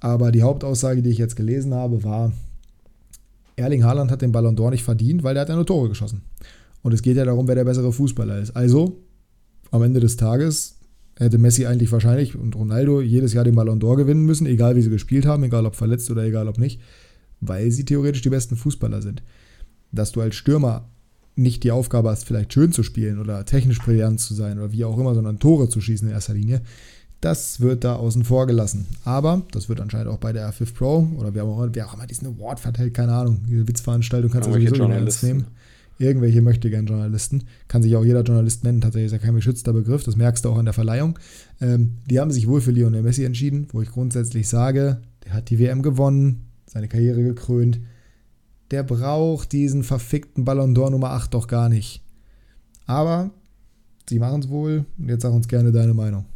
Aber 0.00 0.32
die 0.32 0.42
Hauptaussage, 0.42 1.02
die 1.02 1.10
ich 1.10 1.18
jetzt 1.18 1.36
gelesen 1.36 1.72
habe, 1.72 2.04
war, 2.04 2.32
Erling 3.56 3.84
Haaland 3.84 4.10
hat 4.10 4.22
den 4.22 4.32
Ballon 4.32 4.56
d'Or 4.56 4.70
nicht 4.70 4.82
verdient, 4.82 5.22
weil 5.22 5.36
er 5.36 5.42
hat 5.42 5.48
ja 5.48 5.54
nur 5.54 5.66
Tore 5.66 5.88
geschossen. 5.88 6.22
Und 6.82 6.92
es 6.92 7.02
geht 7.02 7.16
ja 7.16 7.24
darum, 7.24 7.48
wer 7.48 7.54
der 7.54 7.64
bessere 7.64 7.92
Fußballer 7.92 8.38
ist. 8.38 8.50
Also, 8.56 9.03
am 9.74 9.82
Ende 9.82 9.98
des 9.98 10.16
Tages 10.16 10.76
hätte 11.18 11.36
Messi 11.38 11.66
eigentlich 11.66 11.90
wahrscheinlich 11.90 12.36
und 12.36 12.54
Ronaldo 12.54 13.00
jedes 13.00 13.32
Jahr 13.32 13.44
den 13.44 13.56
Ballon 13.56 13.80
d'Or 13.80 13.96
gewinnen 13.96 14.24
müssen, 14.24 14.46
egal 14.46 14.76
wie 14.76 14.82
sie 14.82 14.90
gespielt 14.90 15.26
haben, 15.26 15.42
egal 15.42 15.66
ob 15.66 15.74
verletzt 15.74 16.10
oder 16.10 16.22
egal 16.22 16.46
ob 16.46 16.58
nicht, 16.58 16.80
weil 17.40 17.70
sie 17.72 17.84
theoretisch 17.84 18.22
die 18.22 18.30
besten 18.30 18.56
Fußballer 18.56 19.02
sind. 19.02 19.22
Dass 19.90 20.12
du 20.12 20.20
als 20.20 20.36
Stürmer 20.36 20.88
nicht 21.34 21.64
die 21.64 21.72
Aufgabe 21.72 22.10
hast, 22.10 22.24
vielleicht 22.24 22.52
schön 22.52 22.70
zu 22.70 22.84
spielen 22.84 23.18
oder 23.18 23.44
technisch 23.44 23.80
brillant 23.80 24.20
zu 24.20 24.34
sein 24.34 24.58
oder 24.58 24.70
wie 24.70 24.84
auch 24.84 24.96
immer, 24.96 25.14
sondern 25.14 25.40
Tore 25.40 25.68
zu 25.68 25.80
schießen 25.80 26.06
in 26.06 26.14
erster 26.14 26.34
Linie, 26.34 26.62
das 27.20 27.60
wird 27.60 27.82
da 27.82 27.96
außen 27.96 28.22
vor 28.22 28.46
gelassen. 28.46 28.86
Aber 29.04 29.42
das 29.50 29.68
wird 29.68 29.80
anscheinend 29.80 30.08
auch 30.08 30.18
bei 30.18 30.32
der 30.32 30.48
R5 30.52 30.74
Pro 30.74 31.08
oder 31.16 31.34
wer 31.34 31.44
auch, 31.44 31.68
wer 31.72 31.88
auch 31.88 31.94
immer 31.94 32.06
diesen 32.06 32.28
Award 32.28 32.60
verteilt, 32.60 32.94
keine 32.94 33.12
Ahnung, 33.12 33.40
diese 33.48 33.66
Witzveranstaltung 33.66 34.30
kannst 34.30 34.48
du 34.48 34.52
sowieso 34.52 34.86
nicht 34.86 34.94
ernst 34.94 35.24
nehmen. 35.24 35.46
Irgendwelche 35.98 36.42
möchtegern 36.42 36.86
Journalisten. 36.86 37.44
Kann 37.68 37.82
sich 37.82 37.96
auch 37.96 38.04
jeder 38.04 38.22
Journalist 38.22 38.64
nennen, 38.64 38.80
tatsächlich 38.80 39.06
ist 39.06 39.12
ja 39.12 39.18
kein 39.18 39.34
geschützter 39.34 39.72
Begriff, 39.72 40.04
das 40.04 40.16
merkst 40.16 40.44
du 40.44 40.50
auch 40.50 40.58
an 40.58 40.64
der 40.64 40.74
Verleihung. 40.74 41.18
Ähm, 41.60 41.98
die 42.08 42.20
haben 42.20 42.30
sich 42.30 42.48
wohl 42.48 42.60
für 42.60 42.70
Lionel 42.70 43.02
Messi 43.02 43.24
entschieden, 43.24 43.68
wo 43.72 43.82
ich 43.82 43.90
grundsätzlich 43.90 44.48
sage, 44.48 45.00
der 45.24 45.34
hat 45.34 45.50
die 45.50 45.58
WM 45.58 45.82
gewonnen, 45.82 46.46
seine 46.66 46.88
Karriere 46.88 47.22
gekrönt. 47.22 47.80
Der 48.70 48.82
braucht 48.82 49.52
diesen 49.52 49.84
verfickten 49.84 50.44
Ballon 50.44 50.74
d'Or 50.74 50.90
Nummer 50.90 51.10
8 51.10 51.32
doch 51.34 51.46
gar 51.46 51.68
nicht. 51.68 52.02
Aber 52.86 53.30
sie 54.08 54.18
machen 54.18 54.40
es 54.40 54.48
wohl 54.48 54.84
und 54.98 55.08
jetzt 55.08 55.22
sag 55.22 55.32
uns 55.32 55.48
gerne 55.48 55.72
deine 55.72 55.94
Meinung. 55.94 56.26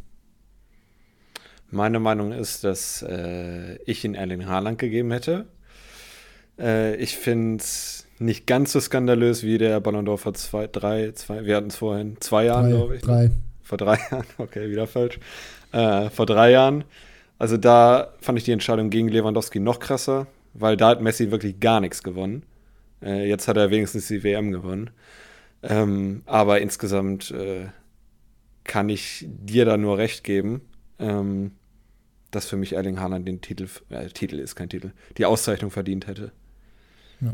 Meine 1.71 1.99
Meinung 1.99 2.31
ist, 2.31 2.63
dass 2.63 3.03
äh, 3.03 3.75
ich 3.83 4.03
ihn 4.03 4.15
Erling 4.15 4.47
Haaland 4.47 4.79
gegeben 4.79 5.11
hätte. 5.11 5.45
Äh, 6.59 6.95
ich 6.95 7.17
finde 7.17 7.63
es 7.63 8.05
nicht 8.19 8.47
ganz 8.47 8.73
so 8.73 8.79
skandalös 8.79 9.43
wie 9.43 9.57
der 9.57 9.79
Ballon 9.79 10.07
d'Or 10.07 10.17
vor 10.17 10.33
zwei, 10.33 10.67
drei, 10.67 11.11
zwei, 11.13 11.45
wir 11.45 11.55
hatten 11.55 11.67
es 11.67 11.77
vorhin, 11.77 12.17
zwei 12.19 12.45
Jahren, 12.45 12.69
glaube 12.69 12.97
ich. 12.97 13.01
Drei. 13.01 13.31
Vor 13.63 13.77
drei 13.77 13.97
Jahren, 14.11 14.25
okay, 14.37 14.69
wieder 14.69 14.87
falsch. 14.87 15.19
Äh, 15.71 16.09
vor 16.09 16.25
drei 16.25 16.51
Jahren. 16.51 16.83
Also 17.37 17.55
da 17.55 18.13
fand 18.19 18.37
ich 18.37 18.43
die 18.43 18.51
Entscheidung 18.51 18.89
gegen 18.89 19.07
Lewandowski 19.07 19.59
noch 19.59 19.79
krasser, 19.79 20.27
weil 20.53 20.75
da 20.75 20.89
hat 20.89 21.01
Messi 21.01 21.31
wirklich 21.31 21.59
gar 21.59 21.79
nichts 21.79 22.03
gewonnen. 22.03 22.43
Äh, 23.01 23.29
jetzt 23.29 23.47
hat 23.47 23.55
er 23.55 23.69
wenigstens 23.69 24.07
die 24.07 24.23
WM 24.23 24.51
gewonnen. 24.51 24.89
Ähm, 25.63 26.23
aber 26.25 26.59
insgesamt 26.59 27.31
äh, 27.31 27.67
kann 28.65 28.89
ich 28.89 29.25
dir 29.27 29.65
da 29.65 29.77
nur 29.77 29.97
recht 29.97 30.23
geben. 30.23 30.61
Ähm, 30.99 31.51
dass 32.31 32.45
für 32.45 32.57
mich 32.57 32.73
Erling 32.73 32.99
Haaland 32.99 33.27
den 33.27 33.41
Titel, 33.41 33.67
äh, 33.89 34.07
Titel 34.07 34.39
ist 34.39 34.55
kein 34.55 34.69
Titel, 34.69 34.91
die 35.17 35.25
Auszeichnung 35.25 35.71
verdient 35.71 36.07
hätte. 36.07 36.31
Ja. 37.21 37.33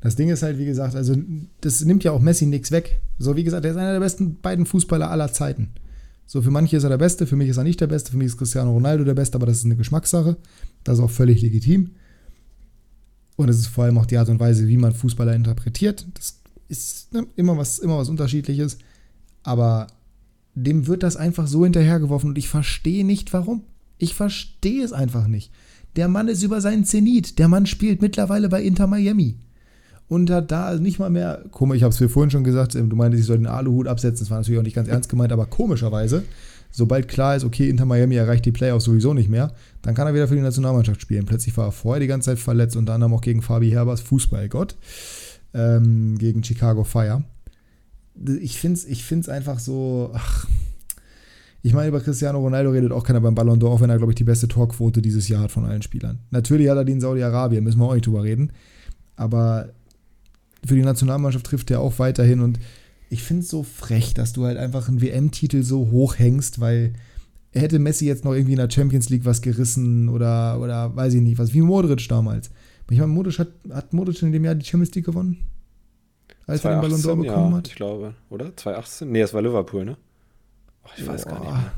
Das 0.00 0.16
Ding 0.16 0.28
ist 0.28 0.42
halt, 0.42 0.58
wie 0.58 0.64
gesagt, 0.64 0.94
also 0.94 1.16
das 1.60 1.84
nimmt 1.84 2.04
ja 2.04 2.12
auch 2.12 2.20
Messi 2.20 2.46
nichts 2.46 2.70
weg. 2.70 3.00
So, 3.18 3.36
wie 3.36 3.44
gesagt, 3.44 3.64
er 3.64 3.72
ist 3.72 3.76
einer 3.76 3.92
der 3.92 4.00
besten 4.00 4.36
beiden 4.40 4.64
Fußballer 4.64 5.10
aller 5.10 5.32
Zeiten. 5.32 5.70
So, 6.24 6.42
für 6.42 6.50
manche 6.50 6.76
ist 6.76 6.84
er 6.84 6.90
der 6.90 6.98
Beste, 6.98 7.26
für 7.26 7.36
mich 7.36 7.48
ist 7.48 7.56
er 7.56 7.64
nicht 7.64 7.80
der 7.80 7.86
Beste, 7.86 8.10
für 8.10 8.18
mich 8.18 8.26
ist 8.26 8.36
Cristiano 8.36 8.72
Ronaldo 8.72 9.04
der 9.04 9.14
Beste, 9.14 9.36
aber 9.36 9.46
das 9.46 9.58
ist 9.58 9.64
eine 9.64 9.76
Geschmackssache. 9.76 10.36
Das 10.84 10.98
ist 10.98 11.04
auch 11.04 11.10
völlig 11.10 11.42
legitim. 11.42 11.90
Und 13.36 13.48
es 13.48 13.58
ist 13.58 13.68
vor 13.68 13.84
allem 13.84 13.98
auch 13.98 14.06
die 14.06 14.18
Art 14.18 14.28
und 14.28 14.38
Weise, 14.38 14.68
wie 14.68 14.76
man 14.76 14.92
Fußballer 14.92 15.34
interpretiert. 15.34 16.06
Das 16.14 16.38
ist 16.68 17.12
ne, 17.12 17.26
immer, 17.36 17.56
was, 17.56 17.78
immer 17.78 17.98
was 17.98 18.08
Unterschiedliches. 18.08 18.78
Aber 19.42 19.86
dem 20.54 20.86
wird 20.86 21.02
das 21.02 21.16
einfach 21.16 21.46
so 21.46 21.64
hinterhergeworfen 21.64 22.30
und 22.30 22.38
ich 22.38 22.48
verstehe 22.48 23.06
nicht, 23.06 23.32
warum. 23.32 23.62
Ich 23.96 24.14
verstehe 24.14 24.84
es 24.84 24.92
einfach 24.92 25.28
nicht. 25.28 25.50
Der 25.96 26.08
Mann 26.08 26.28
ist 26.28 26.42
über 26.42 26.60
seinen 26.60 26.84
Zenit. 26.84 27.38
Der 27.38 27.48
Mann 27.48 27.66
spielt 27.66 28.02
mittlerweile 28.02 28.48
bei 28.48 28.62
Inter 28.62 28.86
Miami. 28.86 29.36
Und 30.08 30.30
hat 30.30 30.50
da 30.50 30.74
nicht 30.76 30.98
mal 30.98 31.10
mehr, 31.10 31.44
komisch, 31.50 31.78
ich 31.78 31.82
habe 31.82 31.92
es 31.92 32.00
mir 32.00 32.08
vorhin 32.08 32.30
schon 32.30 32.44
gesagt, 32.44 32.74
du 32.74 32.96
meintest, 32.96 33.20
ich 33.20 33.26
soll 33.26 33.36
den 33.36 33.46
Aluhut 33.46 33.86
absetzen. 33.86 34.24
Das 34.24 34.30
war 34.30 34.38
natürlich 34.38 34.58
auch 34.58 34.64
nicht 34.64 34.76
ganz 34.76 34.88
ernst 34.88 35.10
gemeint, 35.10 35.32
aber 35.32 35.44
komischerweise, 35.44 36.22
sobald 36.70 37.08
klar 37.08 37.36
ist, 37.36 37.44
okay, 37.44 37.68
Inter 37.68 37.84
Miami 37.84 38.14
erreicht 38.14 38.46
die 38.46 38.52
Playoffs 38.52 38.86
sowieso 38.86 39.12
nicht 39.12 39.28
mehr, 39.28 39.52
dann 39.82 39.94
kann 39.94 40.06
er 40.06 40.14
wieder 40.14 40.26
für 40.26 40.34
die 40.34 40.40
Nationalmannschaft 40.40 41.02
spielen. 41.02 41.26
Plötzlich 41.26 41.54
war 41.58 41.66
er 41.66 41.72
vorher 41.72 42.00
die 42.00 42.06
ganze 42.06 42.30
Zeit 42.30 42.38
verletzt, 42.38 42.74
unter 42.74 42.94
anderem 42.94 43.12
auch 43.12 43.20
gegen 43.20 43.42
Fabi 43.42 43.70
Herbers, 43.70 44.00
Fußballgott, 44.00 44.76
ähm, 45.52 46.16
gegen 46.16 46.42
Chicago 46.42 46.84
Fire. 46.84 47.22
Ich 48.40 48.58
finde 48.58 48.78
es 48.78 48.86
ich 48.86 49.04
find's 49.04 49.28
einfach 49.28 49.58
so, 49.58 50.10
ach, 50.14 50.46
ich 51.62 51.74
meine, 51.74 51.88
über 51.88 52.00
Cristiano 52.00 52.38
Ronaldo 52.38 52.70
redet 52.70 52.92
auch 52.92 53.02
keiner 53.02 53.20
beim 53.20 53.34
Ballon 53.34 53.60
d'Or, 53.60 53.70
auch 53.70 53.80
wenn 53.80 53.90
er, 53.90 53.96
glaube 53.96 54.12
ich, 54.12 54.16
die 54.16 54.24
beste 54.24 54.46
Torquote 54.46 55.02
dieses 55.02 55.28
Jahr 55.28 55.42
hat 55.42 55.50
von 55.50 55.64
allen 55.64 55.82
Spielern. 55.82 56.20
Natürlich 56.30 56.68
hat 56.68 56.76
er 56.76 56.84
die 56.84 56.92
in 56.92 57.00
Saudi-Arabien, 57.00 57.64
müssen 57.64 57.80
wir 57.80 57.86
auch 57.86 57.94
nicht 57.94 58.06
drüber 58.06 58.22
reden. 58.22 58.52
Aber 59.16 59.70
für 60.64 60.76
die 60.76 60.82
Nationalmannschaft 60.82 61.46
trifft 61.46 61.70
er 61.70 61.80
auch 61.80 61.98
weiterhin 61.98 62.40
und 62.40 62.58
ich 63.10 63.22
finde 63.22 63.42
es 63.42 63.48
so 63.48 63.62
frech, 63.62 64.14
dass 64.14 64.32
du 64.32 64.44
halt 64.44 64.58
einfach 64.58 64.88
einen 64.88 65.00
WM-Titel 65.00 65.62
so 65.62 65.90
hoch 65.90 66.18
hängst, 66.18 66.60
weil 66.60 66.92
er 67.52 67.62
hätte 67.62 67.78
Messi 67.78 68.06
jetzt 68.06 68.24
noch 68.24 68.34
irgendwie 68.34 68.52
in 68.52 68.58
der 68.58 68.70
Champions 68.70 69.08
League 69.08 69.24
was 69.24 69.40
gerissen 69.40 70.08
oder, 70.08 70.60
oder 70.60 70.94
weiß 70.94 71.14
ich 71.14 71.22
nicht, 71.22 71.38
was, 71.38 71.54
wie 71.54 71.62
Modric 71.62 72.06
damals. 72.08 72.50
Ich 72.90 72.98
meine, 72.98 73.12
Modric 73.12 73.38
hat, 73.38 73.48
hat 73.70 73.92
Modric 73.92 74.22
in 74.22 74.32
dem 74.32 74.44
Jahr 74.44 74.54
die 74.54 74.64
Champions 74.64 74.94
League 74.94 75.06
gewonnen? 75.06 75.38
Als 76.46 76.62
2018, 76.62 76.70
er 76.70 76.80
den 76.80 76.80
Ballon 76.80 77.00
d'Or 77.00 77.22
bekommen 77.22 77.52
ja, 77.52 77.58
hat? 77.58 77.68
ich 77.68 77.74
glaube, 77.74 78.14
oder? 78.30 78.56
2018? 78.56 79.10
Nee, 79.10 79.20
es 79.20 79.34
war 79.34 79.42
Liverpool, 79.42 79.84
ne? 79.84 79.96
Ich 80.96 81.06
weiß 81.06 81.24
Boah. 81.24 81.30
gar 81.30 81.40
nicht 81.40 81.52
mehr. 81.52 81.72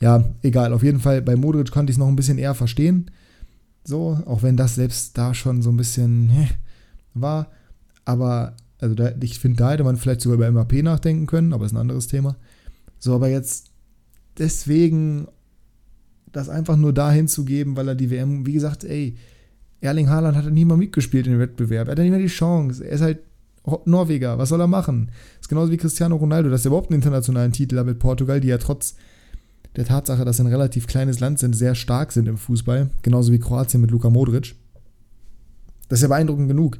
Ja, 0.00 0.24
egal. 0.42 0.72
Auf 0.72 0.82
jeden 0.82 1.00
Fall, 1.00 1.22
bei 1.22 1.36
Modric 1.36 1.70
konnte 1.70 1.90
ich 1.90 1.94
es 1.94 1.98
noch 1.98 2.08
ein 2.08 2.16
bisschen 2.16 2.38
eher 2.38 2.54
verstehen. 2.54 3.10
So, 3.84 4.18
auch 4.26 4.42
wenn 4.42 4.56
das 4.56 4.74
selbst 4.74 5.16
da 5.16 5.34
schon 5.34 5.62
so 5.62 5.70
ein 5.70 5.76
bisschen 5.76 6.48
war. 7.14 7.48
Aber, 8.04 8.54
also 8.78 8.94
da, 8.94 9.12
ich 9.20 9.38
finde, 9.38 9.58
da 9.58 9.72
hätte 9.72 9.84
man 9.84 9.96
vielleicht 9.96 10.22
sogar 10.22 10.36
über 10.36 10.50
MAP 10.50 10.82
nachdenken 10.82 11.26
können, 11.26 11.52
aber 11.52 11.66
ist 11.66 11.72
ein 11.72 11.78
anderes 11.78 12.08
Thema. 12.08 12.36
So, 12.98 13.14
aber 13.14 13.28
jetzt 13.28 13.70
deswegen 14.38 15.28
das 16.32 16.48
einfach 16.48 16.76
nur 16.76 16.92
dahin 16.92 17.28
zu 17.28 17.44
geben, 17.44 17.76
weil 17.76 17.88
er 17.88 17.94
die 17.94 18.10
WM, 18.10 18.46
wie 18.46 18.52
gesagt, 18.52 18.84
ey, 18.84 19.16
Erling 19.80 20.08
Haaland 20.08 20.36
hat 20.36 20.50
nie 20.50 20.64
mal 20.64 20.76
mitgespielt 20.76 21.26
in 21.26 21.32
dem 21.32 21.40
Wettbewerb. 21.40 21.88
Er 21.88 21.92
hat 21.92 21.98
nicht 21.98 22.10
mehr 22.10 22.18
die 22.18 22.26
Chance. 22.26 22.84
Er 22.84 22.92
ist 22.92 23.00
halt 23.00 23.18
Norweger, 23.84 24.38
was 24.38 24.48
soll 24.48 24.60
er 24.60 24.66
machen? 24.66 25.10
Das 25.36 25.42
ist 25.42 25.48
genauso 25.48 25.70
wie 25.70 25.76
Cristiano 25.76 26.16
Ronaldo, 26.16 26.48
dass 26.50 26.64
er 26.64 26.68
überhaupt 26.68 26.90
einen 26.90 27.00
internationalen 27.00 27.52
Titel 27.52 27.78
hat 27.78 27.86
mit 27.86 27.98
Portugal, 27.98 28.40
die 28.40 28.48
ja 28.48 28.58
trotz 28.58 28.94
der 29.76 29.84
Tatsache, 29.84 30.24
dass 30.24 30.38
sie 30.38 30.42
ein 30.42 30.48
relativ 30.48 30.86
kleines 30.86 31.20
Land 31.20 31.38
sind, 31.38 31.54
sehr 31.54 31.74
stark 31.74 32.12
sind 32.12 32.26
im 32.26 32.36
Fußball. 32.36 32.90
Genauso 33.02 33.32
wie 33.32 33.38
Kroatien 33.38 33.80
mit 33.80 33.90
Luka 33.90 34.10
Modric. 34.10 34.56
Das 35.88 35.98
ist 35.98 36.02
ja 36.02 36.08
beeindruckend 36.08 36.48
genug. 36.48 36.78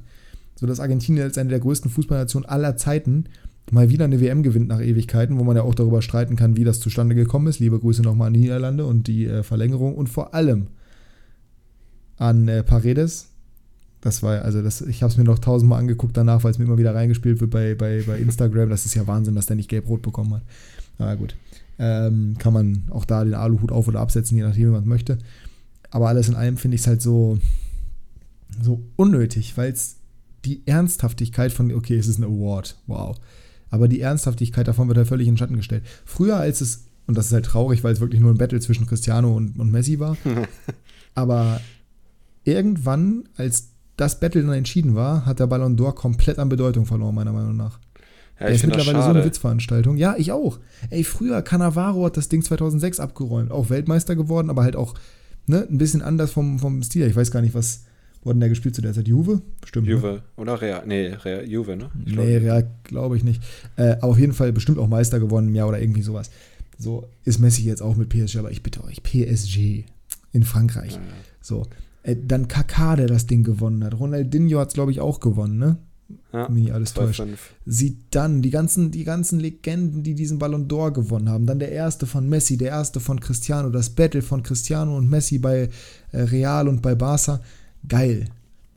So 0.57 0.67
dass 0.67 0.81
Argentinien 0.81 1.25
als 1.25 1.39
eine 1.39 1.51
der 1.51 1.61
größten 1.61 1.91
Fußballnationen 1.91 2.49
aller 2.49 2.77
Zeiten 2.77 3.25
mal 3.71 3.89
wieder 3.89 4.05
eine 4.05 4.21
WM 4.21 4.43
gewinnt 4.43 4.69
nach 4.69 4.81
Ewigkeiten, 4.81 5.39
wo 5.39 5.45
man 5.45 5.57
ja 5.57 5.63
auch 5.63 5.75
darüber 5.75 6.03
streiten 6.03 6.37
kann, 6.37 6.57
wie 6.57 6.65
das 6.65 6.81
zustande 6.81 7.15
gekommen 7.15 7.47
ist. 7.47 7.61
Liebe 7.61 7.79
Grüße 7.79 8.03
nochmal 8.03 8.29
an 8.29 8.35
die 8.35 8.41
Niederlande 8.41 8.85
und 8.85 9.07
die 9.07 9.27
äh, 9.27 9.43
Verlängerung 9.43 9.95
und 9.95 10.09
vor 10.09 10.35
allem 10.35 10.69
an 12.17 12.49
äh, 12.49 12.63
Paredes, 12.63 13.30
das 14.01 14.23
war, 14.23 14.43
also 14.43 14.63
das, 14.63 14.81
ich 14.81 15.03
habe 15.03 15.13
es 15.13 15.19
mir 15.19 15.25
noch 15.25 15.39
tausendmal 15.39 15.79
angeguckt 15.79 16.17
danach, 16.17 16.43
weil 16.43 16.53
es 16.53 16.59
mir 16.59 16.65
immer 16.65 16.79
wieder 16.79 16.95
reingespielt 16.95 17.41
wird 17.41 17.51
bei, 17.51 17.75
bei, 17.75 18.03
bei 18.07 18.19
Instagram. 18.19 18.71
Das 18.71 18.87
ist 18.87 18.95
ja 18.95 19.07
Wahnsinn, 19.07 19.35
dass 19.35 19.47
der 19.47 19.57
nicht 19.57 19.69
gelb-rot 19.69 20.03
bekommen 20.03 20.35
hat. 20.35 20.43
Na 20.99 21.15
gut. 21.15 21.37
Ähm, 21.79 22.37
kann 22.39 22.53
man 22.53 22.85
auch 22.91 23.05
da 23.05 23.25
den 23.25 23.35
Aluhut 23.35 23.73
auf- 23.73 23.89
oder 23.89 24.01
absetzen, 24.01 24.37
je 24.37 24.43
nachdem, 24.43 24.69
wie 24.69 24.73
man 24.73 24.87
möchte. 24.87 25.19
Aber 25.91 26.09
alles 26.09 26.29
in 26.29 26.35
allem 26.35 26.57
finde 26.57 26.77
ich 26.77 26.83
es 26.83 26.87
halt 26.87 27.03
so, 27.03 27.39
so 28.63 28.83
unnötig, 28.97 29.57
weil 29.57 29.73
es 29.73 29.97
die 30.45 30.63
Ernsthaftigkeit 30.67 31.53
von, 31.53 31.73
okay, 31.73 31.97
es 31.97 32.07
ist 32.07 32.19
ein 32.19 32.25
Award, 32.25 32.77
wow. 32.87 33.19
Aber 33.71 33.87
die 33.87 34.01
Ernsthaftigkeit 34.01 34.67
davon 34.67 34.89
wird 34.89 34.99
halt 34.99 35.09
völlig 35.09 35.27
in 35.27 35.35
den 35.35 35.39
Schatten 35.39 35.57
gestellt. 35.57 35.85
Früher, 36.05 36.37
als 36.37 36.61
es, 36.61 36.85
und 37.07 37.17
das 37.17 37.27
ist 37.27 37.33
halt 37.33 37.45
traurig, 37.45 37.85
weil 37.85 37.93
es 37.93 38.01
wirklich 38.01 38.21
nur 38.21 38.33
ein 38.33 38.39
Battle 38.39 38.61
zwischen 38.61 38.87
Cristiano 38.87 39.35
und, 39.35 39.59
und 39.59 39.71
Messi 39.71 39.99
war, 39.99 40.17
aber 41.15 41.61
irgendwann, 42.45 43.29
als 43.37 43.69
das 44.01 44.19
Battle 44.19 44.43
dann 44.43 44.53
entschieden 44.53 44.95
war, 44.95 45.27
hat 45.27 45.41
der 45.41 45.47
Ballon 45.47 45.77
d'Or 45.77 45.95
komplett 45.95 46.39
an 46.39 46.49
Bedeutung 46.49 46.87
verloren, 46.87 47.15
meiner 47.15 47.33
Meinung 47.33 47.57
nach. 47.57 47.79
Ja, 48.39 48.47
der 48.47 48.55
ist 48.55 48.67
mittlerweile 48.67 49.03
so 49.03 49.11
eine 49.11 49.25
Witzveranstaltung. 49.25 49.99
Ja, 49.99 50.15
ich 50.17 50.33
auch. 50.33 50.59
Ey, 50.89 51.05
früher, 51.05 51.43
Cannavaro 51.43 52.07
hat 52.07 52.17
das 52.17 52.31
Ding 52.31 52.43
2006 52.43 52.99
abgeräumt. 52.99 53.51
Auch 53.51 53.69
Weltmeister 53.69 54.17
geworden, 54.17 54.49
aber 54.49 54.63
halt 54.63 54.77
auch 54.77 54.95
ne, 55.47 55.67
ein 55.71 55.77
bisschen 55.77 56.01
anders 56.01 56.31
vom, 56.31 56.59
vom 56.59 56.83
Stil. 56.83 57.07
Ich 57.07 57.15
weiß 57.15 57.31
gar 57.31 57.43
nicht, 57.43 57.55
was 57.55 57.85
wurde 58.23 58.39
der 58.39 58.49
gespielt 58.49 58.75
zu 58.75 58.81
der 58.81 58.95
Zeit? 58.95 59.07
Juve? 59.07 59.43
Bestimmt. 59.61 59.87
Ne? 59.87 59.93
Juve. 59.93 60.07
Ne? 60.07 60.23
Oder 60.37 60.63
Real? 60.63 60.83
Nee, 60.87 61.09
Real, 61.23 61.47
Juve, 61.47 61.77
ne? 61.77 61.91
Ich 62.07 62.17
nee, 62.17 62.39
Real 62.39 62.71
glaube 62.85 63.19
ich 63.19 63.25
nicht. 63.25 63.43
Äh, 63.77 63.97
aber 64.01 64.09
auf 64.09 64.19
jeden 64.19 64.33
Fall 64.33 64.53
bestimmt 64.55 64.79
auch 64.79 64.89
Meister 64.89 65.21
geworden 65.21 65.49
im 65.49 65.55
Jahr 65.55 65.69
oder 65.69 65.81
irgendwie 65.81 66.03
sowas. 66.03 66.31
So 66.79 67.07
ist 67.25 67.39
Messi 67.39 67.65
jetzt 67.65 67.83
auch 67.83 67.97
mit 67.97 68.09
PSG, 68.09 68.39
aber 68.39 68.51
ich 68.51 68.63
bitte 68.63 68.83
euch, 68.83 69.03
PSG 69.03 69.85
in 70.33 70.45
Frankreich. 70.45 70.93
Ja, 70.93 70.99
ja. 71.01 71.07
So. 71.43 71.67
Äh, 72.03 72.17
dann 72.17 72.49
Kaká, 72.49 72.97
der 72.97 73.07
das 73.07 73.27
Ding 73.27 73.45
gewonnen 73.45 73.85
hat. 73.85 73.99
Ronaldinho 73.99 74.59
hat 74.59 74.69
es, 74.69 74.75
glaube 74.75 74.93
ich, 74.93 75.01
auch 75.01 75.21
gewonnen, 75.21 75.59
ne? 75.59 75.77
Ja, 76.33 76.49
Mir 76.49 76.75
alles 76.75 76.95
täuscht. 76.95 77.23
Sieht 77.67 77.99
dann 78.11 78.43
die 78.43 78.51
ganzen, 78.51 78.91
die 78.91 79.05
ganzen 79.05 79.39
Legenden, 79.39 80.03
die 80.03 80.15
diesen 80.15 80.39
Ballon 80.39 80.69
d'Or 80.69 80.93
gewonnen 80.93 81.29
haben. 81.29 81.47
Dann 81.47 81.59
der 81.59 81.73
erste 81.73 82.07
von 82.07 82.29
Messi, 82.29 82.57
der 82.57 82.71
erste 82.71 83.01
von 83.01 83.21
Cristiano, 83.21 83.71
das 83.71 83.91
Battle 83.91 84.23
von 84.23 84.43
Cristiano 84.43 84.97
und 84.97 85.09
Messi 85.09 85.39
bei 85.39 85.69
äh, 86.13 86.21
Real 86.23 86.69
und 86.69 86.83
bei 86.83 86.95
Barca. 86.95 87.41
Geil. 87.87 88.27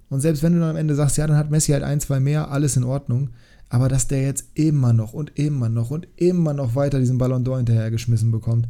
Und 0.09 0.21
selbst 0.21 0.43
wenn 0.43 0.53
du 0.53 0.59
dann 0.59 0.71
am 0.71 0.75
Ende 0.75 0.95
sagst, 0.95 1.17
ja, 1.17 1.25
dann 1.25 1.37
hat 1.37 1.49
Messi 1.49 1.71
halt 1.71 1.83
ein, 1.83 1.99
zwei 1.99 2.19
mehr, 2.19 2.51
alles 2.51 2.77
in 2.77 2.83
Ordnung. 2.83 3.29
Aber 3.69 3.89
dass 3.89 4.07
der 4.07 4.21
jetzt 4.21 4.45
immer 4.53 4.93
noch 4.93 5.13
und 5.13 5.31
immer 5.39 5.69
noch 5.69 5.89
und 5.89 6.07
immer 6.15 6.53
noch 6.53 6.75
weiter 6.75 6.99
diesen 6.99 7.17
Ballon 7.17 7.43
d'Or 7.43 7.57
hinterhergeschmissen 7.57 8.31
bekommt, 8.31 8.67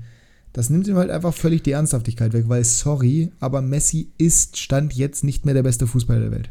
das 0.53 0.69
nimmt 0.69 0.87
ihm 0.87 0.95
halt 0.95 1.09
einfach 1.09 1.33
völlig 1.33 1.63
die 1.63 1.71
Ernsthaftigkeit 1.71 2.33
weg, 2.33 2.45
weil 2.47 2.63
sorry, 2.63 3.31
aber 3.39 3.61
Messi 3.61 4.09
ist 4.17 4.57
Stand 4.57 4.93
jetzt 4.93 5.23
nicht 5.23 5.45
mehr 5.45 5.53
der 5.53 5.63
beste 5.63 5.87
Fußballer 5.87 6.21
der 6.21 6.31
Welt. 6.31 6.49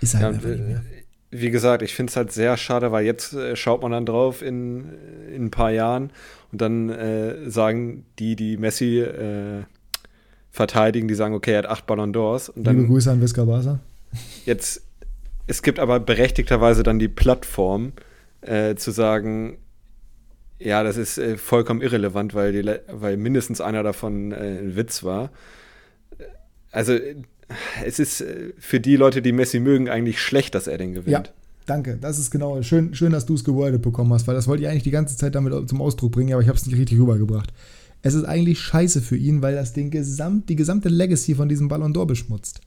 Ist 0.00 0.14
halt 0.14 0.22
ja, 0.22 0.28
einfach 0.28 0.48
nicht 0.48 0.66
mehr. 0.66 0.82
Wie 1.30 1.50
gesagt, 1.50 1.82
ich 1.82 1.94
finde 1.94 2.10
es 2.10 2.16
halt 2.16 2.32
sehr 2.32 2.56
schade, 2.56 2.90
weil 2.90 3.04
jetzt 3.04 3.34
äh, 3.34 3.54
schaut 3.54 3.82
man 3.82 3.92
dann 3.92 4.06
drauf 4.06 4.42
in, 4.42 4.86
in 5.34 5.46
ein 5.46 5.50
paar 5.50 5.70
Jahren 5.70 6.10
und 6.52 6.60
dann 6.60 6.88
äh, 6.88 7.50
sagen 7.50 8.04
die, 8.18 8.34
die 8.34 8.56
Messi 8.56 9.00
äh, 9.00 9.62
verteidigen, 10.50 11.06
die 11.06 11.14
sagen, 11.14 11.34
okay, 11.34 11.52
er 11.52 11.58
hat 11.58 11.66
acht 11.66 11.86
Ballon 11.86 12.14
d'Ors. 12.14 12.52
Liebe 12.56 12.86
Grüße 12.86 13.10
an 13.10 13.20
Visca 13.20 13.44
Barca. 13.44 13.80
Jetzt 14.46 14.82
es 15.48 15.62
gibt 15.62 15.80
aber 15.80 15.98
berechtigterweise 15.98 16.82
dann 16.82 16.98
die 16.98 17.08
Plattform 17.08 17.92
äh, 18.42 18.76
zu 18.76 18.90
sagen, 18.92 19.58
ja, 20.58 20.82
das 20.82 20.96
ist 20.96 21.18
äh, 21.18 21.36
vollkommen 21.36 21.82
irrelevant, 21.82 22.34
weil, 22.34 22.52
die, 22.52 22.78
weil 22.92 23.16
mindestens 23.16 23.60
einer 23.60 23.82
davon 23.82 24.32
äh, 24.32 24.58
ein 24.58 24.76
Witz 24.76 25.04
war. 25.04 25.30
Also 26.70 26.98
es 27.84 27.98
ist 27.98 28.20
äh, 28.20 28.52
für 28.58 28.80
die 28.80 28.96
Leute, 28.96 29.22
die 29.22 29.32
Messi 29.32 29.60
mögen, 29.60 29.88
eigentlich 29.88 30.20
schlecht, 30.20 30.54
dass 30.54 30.66
er 30.66 30.78
den 30.78 30.94
gewinnt. 30.94 31.26
Ja. 31.26 31.32
Danke, 31.66 31.98
das 32.00 32.18
ist 32.18 32.30
genau 32.30 32.62
schön, 32.62 32.94
schön 32.94 33.12
dass 33.12 33.26
du 33.26 33.34
es 33.34 33.44
gewordet 33.44 33.82
bekommen 33.82 34.12
hast, 34.14 34.26
weil 34.26 34.34
das 34.34 34.48
wollte 34.48 34.62
ich 34.62 34.68
eigentlich 34.70 34.84
die 34.84 34.90
ganze 34.90 35.18
Zeit 35.18 35.34
damit 35.34 35.68
zum 35.68 35.82
Ausdruck 35.82 36.12
bringen, 36.12 36.32
aber 36.32 36.40
ich 36.40 36.48
habe 36.48 36.56
es 36.56 36.66
nicht 36.66 36.78
richtig 36.78 36.98
rübergebracht. 36.98 37.52
Es 38.00 38.14
ist 38.14 38.24
eigentlich 38.24 38.58
scheiße 38.58 39.02
für 39.02 39.16
ihn, 39.16 39.42
weil 39.42 39.54
das 39.54 39.74
den 39.74 39.90
gesamt, 39.90 40.48
die 40.48 40.56
gesamte 40.56 40.88
Legacy 40.88 41.34
von 41.34 41.48
diesem 41.48 41.68
Ballon 41.68 41.92
d'Or 41.92 42.06
beschmutzt. 42.06 42.62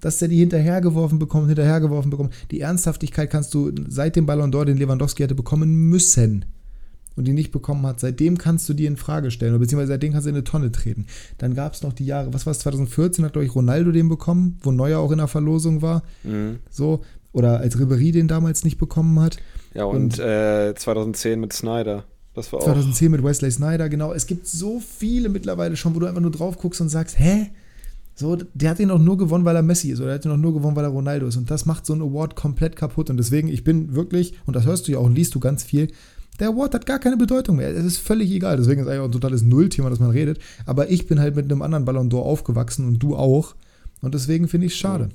Dass 0.00 0.18
der 0.18 0.28
die 0.28 0.36
hinterhergeworfen 0.36 1.18
bekommt, 1.18 1.46
hinterhergeworfen 1.46 2.10
bekommt. 2.10 2.34
Die 2.50 2.60
Ernsthaftigkeit 2.60 3.30
kannst 3.30 3.54
du 3.54 3.72
seit 3.88 4.14
dem 4.14 4.26
Ballon 4.26 4.52
d'Or, 4.52 4.66
den 4.66 4.76
Lewandowski 4.76 5.22
hätte 5.22 5.34
bekommen 5.34 5.88
müssen, 5.88 6.44
und 7.16 7.26
die 7.26 7.32
nicht 7.32 7.52
bekommen 7.52 7.86
hat, 7.86 8.00
seitdem 8.00 8.38
kannst 8.38 8.68
du 8.68 8.74
die 8.74 8.86
in 8.86 8.96
Frage 8.96 9.30
stellen, 9.30 9.58
beziehungsweise 9.58 9.92
seitdem 9.92 10.12
kannst 10.12 10.26
du 10.26 10.30
in 10.30 10.36
eine 10.36 10.44
Tonne 10.44 10.72
treten. 10.72 11.06
Dann 11.38 11.54
gab 11.54 11.74
es 11.74 11.82
noch 11.82 11.92
die 11.92 12.06
Jahre, 12.06 12.32
was 12.32 12.46
war 12.46 12.50
es, 12.50 12.58
2014 12.60 13.24
hat, 13.24 13.32
glaube 13.32 13.46
ich, 13.46 13.54
Ronaldo 13.54 13.92
den 13.92 14.08
bekommen, 14.08 14.58
wo 14.62 14.72
Neuer 14.72 14.98
auch 14.98 15.12
in 15.12 15.18
der 15.18 15.28
Verlosung 15.28 15.82
war. 15.82 16.02
Mhm. 16.22 16.58
So, 16.70 17.02
oder 17.32 17.58
als 17.58 17.78
Ribery 17.78 18.12
den 18.12 18.28
damals 18.28 18.64
nicht 18.64 18.78
bekommen 18.78 19.20
hat. 19.20 19.38
Ja, 19.74 19.84
und, 19.84 20.18
und 20.18 20.18
äh, 20.20 20.74
2010 20.74 21.40
mit 21.40 21.52
Snyder. 21.52 22.04
Das 22.34 22.52
war 22.52 22.60
2010 22.60 23.08
auch. 23.08 23.12
mit 23.12 23.24
Wesley 23.24 23.50
Snyder, 23.50 23.88
genau. 23.88 24.12
Es 24.12 24.26
gibt 24.26 24.46
so 24.46 24.80
viele 24.80 25.28
mittlerweile 25.28 25.76
schon, 25.76 25.94
wo 25.94 26.00
du 26.00 26.06
einfach 26.06 26.20
nur 26.20 26.30
drauf 26.30 26.58
guckst 26.58 26.80
und 26.80 26.88
sagst, 26.88 27.18
hä? 27.18 27.50
So, 28.16 28.36
der 28.36 28.70
hat 28.70 28.78
ihn 28.78 28.92
auch 28.92 29.00
nur 29.00 29.18
gewonnen, 29.18 29.44
weil 29.44 29.56
er 29.56 29.62
Messi 29.62 29.90
ist, 29.90 29.98
oder 29.98 30.06
der 30.06 30.14
hat 30.16 30.24
ihn 30.24 30.30
auch 30.30 30.36
nur 30.36 30.54
gewonnen, 30.54 30.76
weil 30.76 30.84
er 30.84 30.90
Ronaldo 30.90 31.26
ist. 31.26 31.36
Und 31.36 31.50
das 31.50 31.66
macht 31.66 31.84
so 31.84 31.92
einen 31.92 32.02
Award 32.02 32.36
komplett 32.36 32.76
kaputt. 32.76 33.10
Und 33.10 33.16
deswegen, 33.16 33.48
ich 33.48 33.64
bin 33.64 33.94
wirklich, 33.94 34.34
und 34.46 34.54
das 34.54 34.66
hörst 34.66 34.86
du 34.86 34.92
ja 34.92 34.98
auch 34.98 35.04
und 35.04 35.16
liest 35.16 35.34
du 35.34 35.40
ganz 35.40 35.64
viel, 35.64 35.88
der 36.40 36.48
Award 36.48 36.74
hat 36.74 36.86
gar 36.86 36.98
keine 36.98 37.16
Bedeutung 37.16 37.56
mehr. 37.56 37.70
Es 37.70 37.84
ist 37.84 37.98
völlig 37.98 38.30
egal. 38.30 38.56
Deswegen 38.56 38.82
ist 38.82 38.88
eigentlich 38.88 39.00
auch 39.00 39.06
ein 39.06 39.12
totales 39.12 39.42
Nullthema, 39.42 39.90
dass 39.90 40.00
man 40.00 40.10
redet. 40.10 40.38
Aber 40.66 40.90
ich 40.90 41.06
bin 41.06 41.20
halt 41.20 41.36
mit 41.36 41.44
einem 41.44 41.62
anderen 41.62 41.84
Ballon 41.84 42.10
d'Or 42.10 42.22
aufgewachsen 42.22 42.86
und 42.86 42.98
du 42.98 43.16
auch. 43.16 43.54
Und 44.00 44.14
deswegen 44.14 44.48
finde 44.48 44.66
ich 44.66 44.72
es 44.72 44.78
schade. 44.78 45.10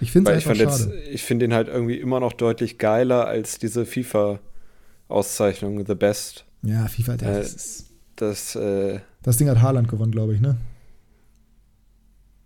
Ich 0.00 0.12
finde 0.12 0.30
es 0.30 0.46
einfach 0.46 0.54
schade. 0.54 0.94
Jetzt, 0.94 1.08
ich 1.12 1.22
finde 1.22 1.46
ihn 1.46 1.54
halt 1.54 1.68
irgendwie 1.68 1.96
immer 1.96 2.20
noch 2.20 2.32
deutlich 2.32 2.78
geiler 2.78 3.26
als 3.26 3.58
diese 3.58 3.84
FIFA-Auszeichnung, 3.84 5.84
The 5.86 5.94
Best. 5.94 6.44
Ja, 6.62 6.86
FIFA, 6.86 7.16
der, 7.16 7.38
äh, 7.38 7.42
ist. 7.42 7.86
Das, 8.16 8.54
äh, 8.54 9.00
das 9.22 9.36
Ding 9.36 9.48
hat 9.48 9.60
Haaland 9.60 9.88
gewonnen, 9.88 10.12
glaube 10.12 10.34
ich, 10.34 10.40
ne? 10.40 10.56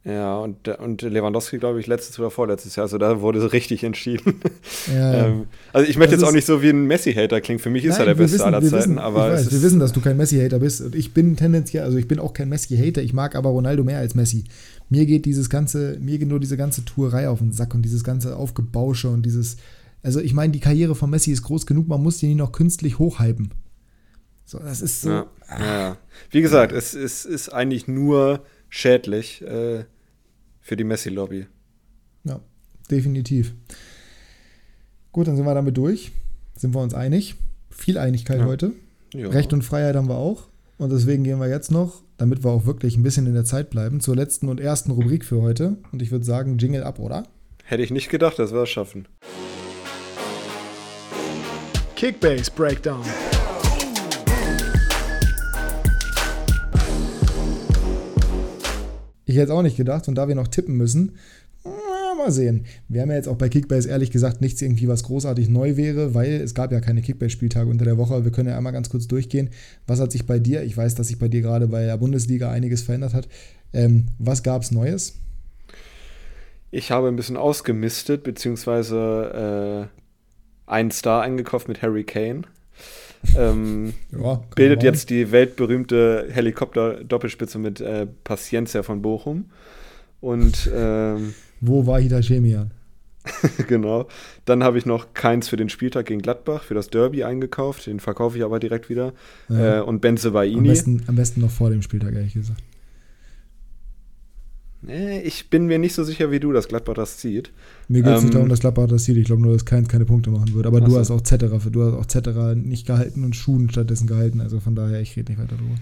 Ja, 0.09 0.38
und, 0.38 0.66
und 0.68 1.02
Lewandowski, 1.02 1.59
glaube 1.59 1.80
ich, 1.80 1.86
letztes 1.86 2.18
oder 2.18 2.30
vorletztes 2.30 2.76
Jahr. 2.76 2.84
Also 2.84 2.96
da 2.96 3.20
wurde 3.20 3.40
es 3.40 3.52
richtig 3.52 3.84
entschieden. 3.84 4.40
Ja, 4.90 5.26
ähm, 5.26 5.46
also 5.74 5.86
ich 5.88 5.98
möchte 5.98 6.14
jetzt 6.14 6.24
auch 6.24 6.32
nicht 6.32 6.46
so 6.46 6.62
wie 6.62 6.70
ein 6.70 6.86
Messi-Hater 6.86 7.42
klingen. 7.42 7.59
Für 7.59 7.68
mich 7.68 7.84
ist 7.84 7.98
Nein, 7.98 8.00
er 8.00 8.06
der 8.06 8.14
Beste 8.14 8.36
wissen, 8.36 8.46
aller 8.46 8.62
Zeiten. 8.62 8.76
Wissen, 8.76 8.98
aber 8.98 9.32
weiß, 9.32 9.52
wir 9.52 9.61
wissen, 9.61 9.80
dass 9.80 9.92
du 9.92 10.00
kein 10.00 10.16
Messi-Hater 10.16 10.61
bist. 10.61 10.80
Und 10.80 10.94
ich 10.94 11.12
bin 11.12 11.36
tendenziell, 11.36 11.84
also 11.84 11.98
ich 11.98 12.09
bin 12.09 12.20
auch 12.20 12.32
kein 12.32 12.48
Messi-Hater. 12.48 13.02
Ich 13.02 13.12
mag 13.12 13.36
aber 13.36 13.50
Ronaldo 13.50 13.84
mehr 13.84 13.98
als 13.98 14.14
Messi. 14.14 14.44
Mir 14.88 15.04
geht 15.04 15.26
dieses 15.26 15.50
ganze, 15.50 15.98
mir 16.00 16.18
geht 16.18 16.28
nur 16.28 16.40
diese 16.40 16.56
ganze 16.56 16.86
Tourerei 16.86 17.28
auf 17.28 17.40
den 17.40 17.52
Sack 17.52 17.74
und 17.74 17.82
dieses 17.82 18.02
ganze 18.02 18.34
Aufgebausche 18.36 19.11
und 19.11 19.26
dieses. 19.26 19.59
Also 20.02 20.20
ich 20.20 20.32
meine, 20.32 20.54
die 20.54 20.61
Karriere 20.61 20.94
von 20.94 21.11
Messi 21.11 21.32
ist 21.32 21.42
groß 21.42 21.66
genug, 21.66 21.86
man 21.86 22.02
muss 22.02 22.16
die 22.16 22.28
nicht 22.28 22.38
noch 22.38 22.52
künstlich 22.52 22.98
hochhypen. 22.98 23.52
So, 24.46 24.59
das 24.59 24.80
ist 24.80 25.02
so. 25.02 25.11
Ja, 25.11 25.26
ah. 25.48 25.64
ja. 25.64 25.96
Wie 26.30 26.40
gesagt, 26.40 26.72
es, 26.72 26.94
es 26.94 27.26
ist 27.26 27.50
eigentlich 27.50 27.88
nur 27.88 28.40
schädlich. 28.70 29.42
Äh, 29.42 29.84
für 30.69 30.77
die 30.77 30.85
Messi-Lobby. 30.85 31.47
Ja, 32.25 32.41
definitiv. 32.91 33.55
Gut, 35.12 35.27
dann 35.27 35.35
sind 35.35 35.47
wir 35.47 35.55
damit 35.55 35.79
durch. 35.79 36.12
Sind 36.57 36.75
wir 36.75 36.83
uns 36.83 36.93
einig? 36.93 37.37
Viel 37.71 37.97
Einigkeit 37.97 38.41
ja. 38.41 38.45
heute. 38.45 38.73
Ja. 39.14 39.31
Recht 39.31 39.55
und 39.55 39.62
Freiheit 39.62 39.97
haben 39.97 40.11
wir 40.11 40.19
auch. 40.19 40.49
Und 40.77 40.93
deswegen 40.93 41.25
gehen 41.25 41.41
wir 41.41 41.49
jetzt 41.49 41.71
noch, 41.71 42.03
damit 42.19 42.45
wir 42.45 42.51
auch 42.51 42.66
wirklich 42.66 42.99
ein 42.99 43.03
bisschen 43.03 43.27
in 43.27 43.33
der 43.33 43.47
Zeit 43.47 43.71
bleiben, 43.71 44.01
zur 44.01 44.14
letzten 44.14 44.51
und 44.51 44.61
ersten 44.61 44.91
Rubrik 44.91 45.25
für 45.25 45.41
heute. 45.41 45.79
Und 45.91 46.03
ich 46.03 46.11
würde 46.11 46.27
sagen, 46.27 46.59
Jingle 46.59 46.85
ab, 46.85 46.99
oder? 46.99 47.27
Hätte 47.64 47.83
ich 47.83 47.91
nicht 47.91 48.11
gedacht, 48.11 48.39
dass 48.39 48.53
wir 48.53 48.64
es 48.64 48.69
schaffen. 48.69 49.09
Kickbase 51.97 52.51
Breakdown. 52.55 53.05
Ich 59.29 59.37
hätte 59.37 59.45
es 59.45 59.51
auch 59.51 59.62
nicht 59.62 59.76
gedacht. 59.76 60.09
Und 60.09 60.16
da 60.16 60.26
wir 60.26 60.35
noch 60.35 60.49
tippen 60.49 60.76
müssen, 60.76 61.12
mal 62.18 62.31
sehen. 62.31 62.66
Wir 62.89 63.01
haben 63.01 63.09
ja 63.11 63.16
jetzt 63.16 63.29
auch 63.29 63.37
bei 63.37 63.49
Kickbase 63.49 63.89
ehrlich 63.89 64.11
gesagt 64.11 64.43
nichts 64.43 64.61
irgendwie, 64.61 64.89
was 64.89 65.05
großartig 65.05 65.49
neu 65.49 65.76
wäre, 65.76 66.14
weil 66.14 66.33
es 66.33 66.55
gab 66.55 66.72
ja 66.72 66.81
keine 66.81 67.01
Kickbase-Spieltage 67.01 67.70
unter 67.70 67.87
der 67.87 67.97
Woche. 67.97 68.24
Wir 68.24 68.33
können 68.33 68.51
ja 68.51 68.57
einmal 68.57 68.72
ganz 68.72 68.91
kurz 68.91 69.09
durchgehen. 69.09 69.51
Was 69.87 70.01
hat 70.01 70.12
sich 70.12 70.26
bei 70.26 70.39
dir, 70.39 70.62
ich 70.62 70.76
weiß, 70.76 70.95
dass 70.97 71.09
sich 71.09 71.18
bei 71.18 71.29
dir 71.29 71.41
gerade 71.41 71.68
bei 71.68 71.87
der 71.87 71.97
Bundesliga 71.97 72.51
einiges 72.51 72.83
verändert 72.83 73.14
hat. 73.14 73.29
Ähm, 73.72 74.09
was 74.18 74.43
gab 74.43 74.62
es 74.62 74.70
Neues? 74.70 75.14
Ich 76.70 76.91
habe 76.91 77.09
ein 77.09 77.16
bisschen 77.16 77.39
ausgemistet, 77.39 78.24
beziehungsweise 78.24 79.89
äh, 80.66 80.70
einen 80.70 80.91
Star 80.91 81.22
eingekauft 81.22 81.68
mit 81.68 81.81
Harry 81.81 82.05
Kane. 82.05 82.43
Ähm, 83.37 83.95
ja, 84.12 84.41
bildet 84.55 84.83
jetzt 84.83 85.11
die 85.11 85.33
weltberühmte 85.33 86.29
Helikopter-Doppelspitze 86.31 87.59
mit 87.59 87.81
äh, 87.81 88.07
Paciencia 88.25 88.83
von 88.83 89.03
Bochum. 89.03 89.47
Und 90.21 90.71
ähm, 90.75 91.35
wo 91.61 91.87
war 91.87 92.01
Hitachemian? 92.01 92.73
genau. 93.69 94.09
Dann 94.45 94.62
habe 94.62 94.79
ich 94.79 94.87
noch 94.87 95.12
keins 95.14 95.49
für 95.49 95.57
den 95.57 95.69
Spieltag 95.69 96.07
gegen 96.07 96.23
Gladbach, 96.23 96.62
für 96.62 96.75
das 96.75 96.89
Derby 96.89 97.25
eingekauft. 97.25 97.87
Den 97.87 98.01
verkaufe 98.01 98.39
ich 98.39 98.45
aber 98.45 98.59
direkt 98.59 98.89
wieder. 98.89 99.12
Ja. 99.49 99.79
Äh, 99.79 99.83
und 99.83 100.01
Benze 100.01 100.31
Baini. 100.31 100.57
Am 100.57 100.64
besten, 100.64 101.03
am 101.07 101.16
besten 101.16 101.41
noch 101.41 101.51
vor 101.51 101.71
dem 101.71 101.83
Spieltag, 101.83 102.14
ehrlich 102.14 102.35
gesagt. 102.35 102.62
Ich 104.87 105.51
bin 105.51 105.66
mir 105.66 105.79
nicht 105.79 105.95
so 105.95 106.05
sicher 106.05 106.31
wie 106.31 106.39
du, 106.39 106.53
dass 106.53 106.68
Gladbach 106.68 106.95
das 106.95 107.18
zieht. 107.18 107.51
Mir 107.89 108.03
geht 108.03 108.12
es 108.12 108.18
ähm, 108.18 108.24
nicht 108.26 108.35
darum, 108.35 108.49
dass 108.49 108.61
Gladbach 108.61 108.87
das 108.87 109.05
zieht. 109.05 109.16
Ich 109.16 109.26
glaube 109.26 109.43
nur, 109.43 109.53
dass 109.53 109.64
Keins 109.64 109.89
keine 109.89 110.05
Punkte 110.05 110.31
machen 110.31 110.55
wird. 110.55 110.66
Aber 110.66 110.81
du 110.81 110.93
so. 110.93 110.99
hast 110.99 111.11
auch 111.11 111.20
Zetterer, 111.20 111.59
du 111.59 111.83
hast 111.83 111.95
auch 111.95 112.07
Zetterer 112.07 112.55
nicht 112.55 112.87
gehalten 112.87 113.24
und 113.24 113.35
Schuhen 113.35 113.68
stattdessen 113.70 114.07
gehalten. 114.07 114.41
Also 114.41 114.61
von 114.61 114.76
daher, 114.76 115.01
ich 115.01 115.16
rede 115.16 115.33
nicht 115.33 115.41
weiter 115.41 115.57
drüber. 115.57 115.74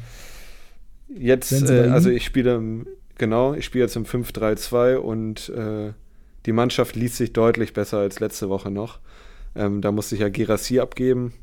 Jetzt, 1.08 1.52
äh, 1.68 1.88
also 1.88 2.08
ich 2.08 2.24
spiele, 2.24 2.86
genau, 3.18 3.52
ich 3.52 3.66
spiele 3.66 3.84
jetzt 3.84 3.96
im 3.96 4.04
5-3-2 4.04 4.96
und 4.96 5.50
äh, 5.50 5.92
die 6.46 6.52
Mannschaft 6.52 6.96
liest 6.96 7.16
sich 7.16 7.34
deutlich 7.34 7.74
besser 7.74 7.98
als 7.98 8.18
letzte 8.20 8.48
Woche 8.48 8.70
noch. 8.70 9.00
Ähm, 9.54 9.82
da 9.82 9.92
musste 9.92 10.14
ich 10.14 10.22
ja 10.22 10.30
Girassi 10.30 10.80
abgeben 10.80 11.34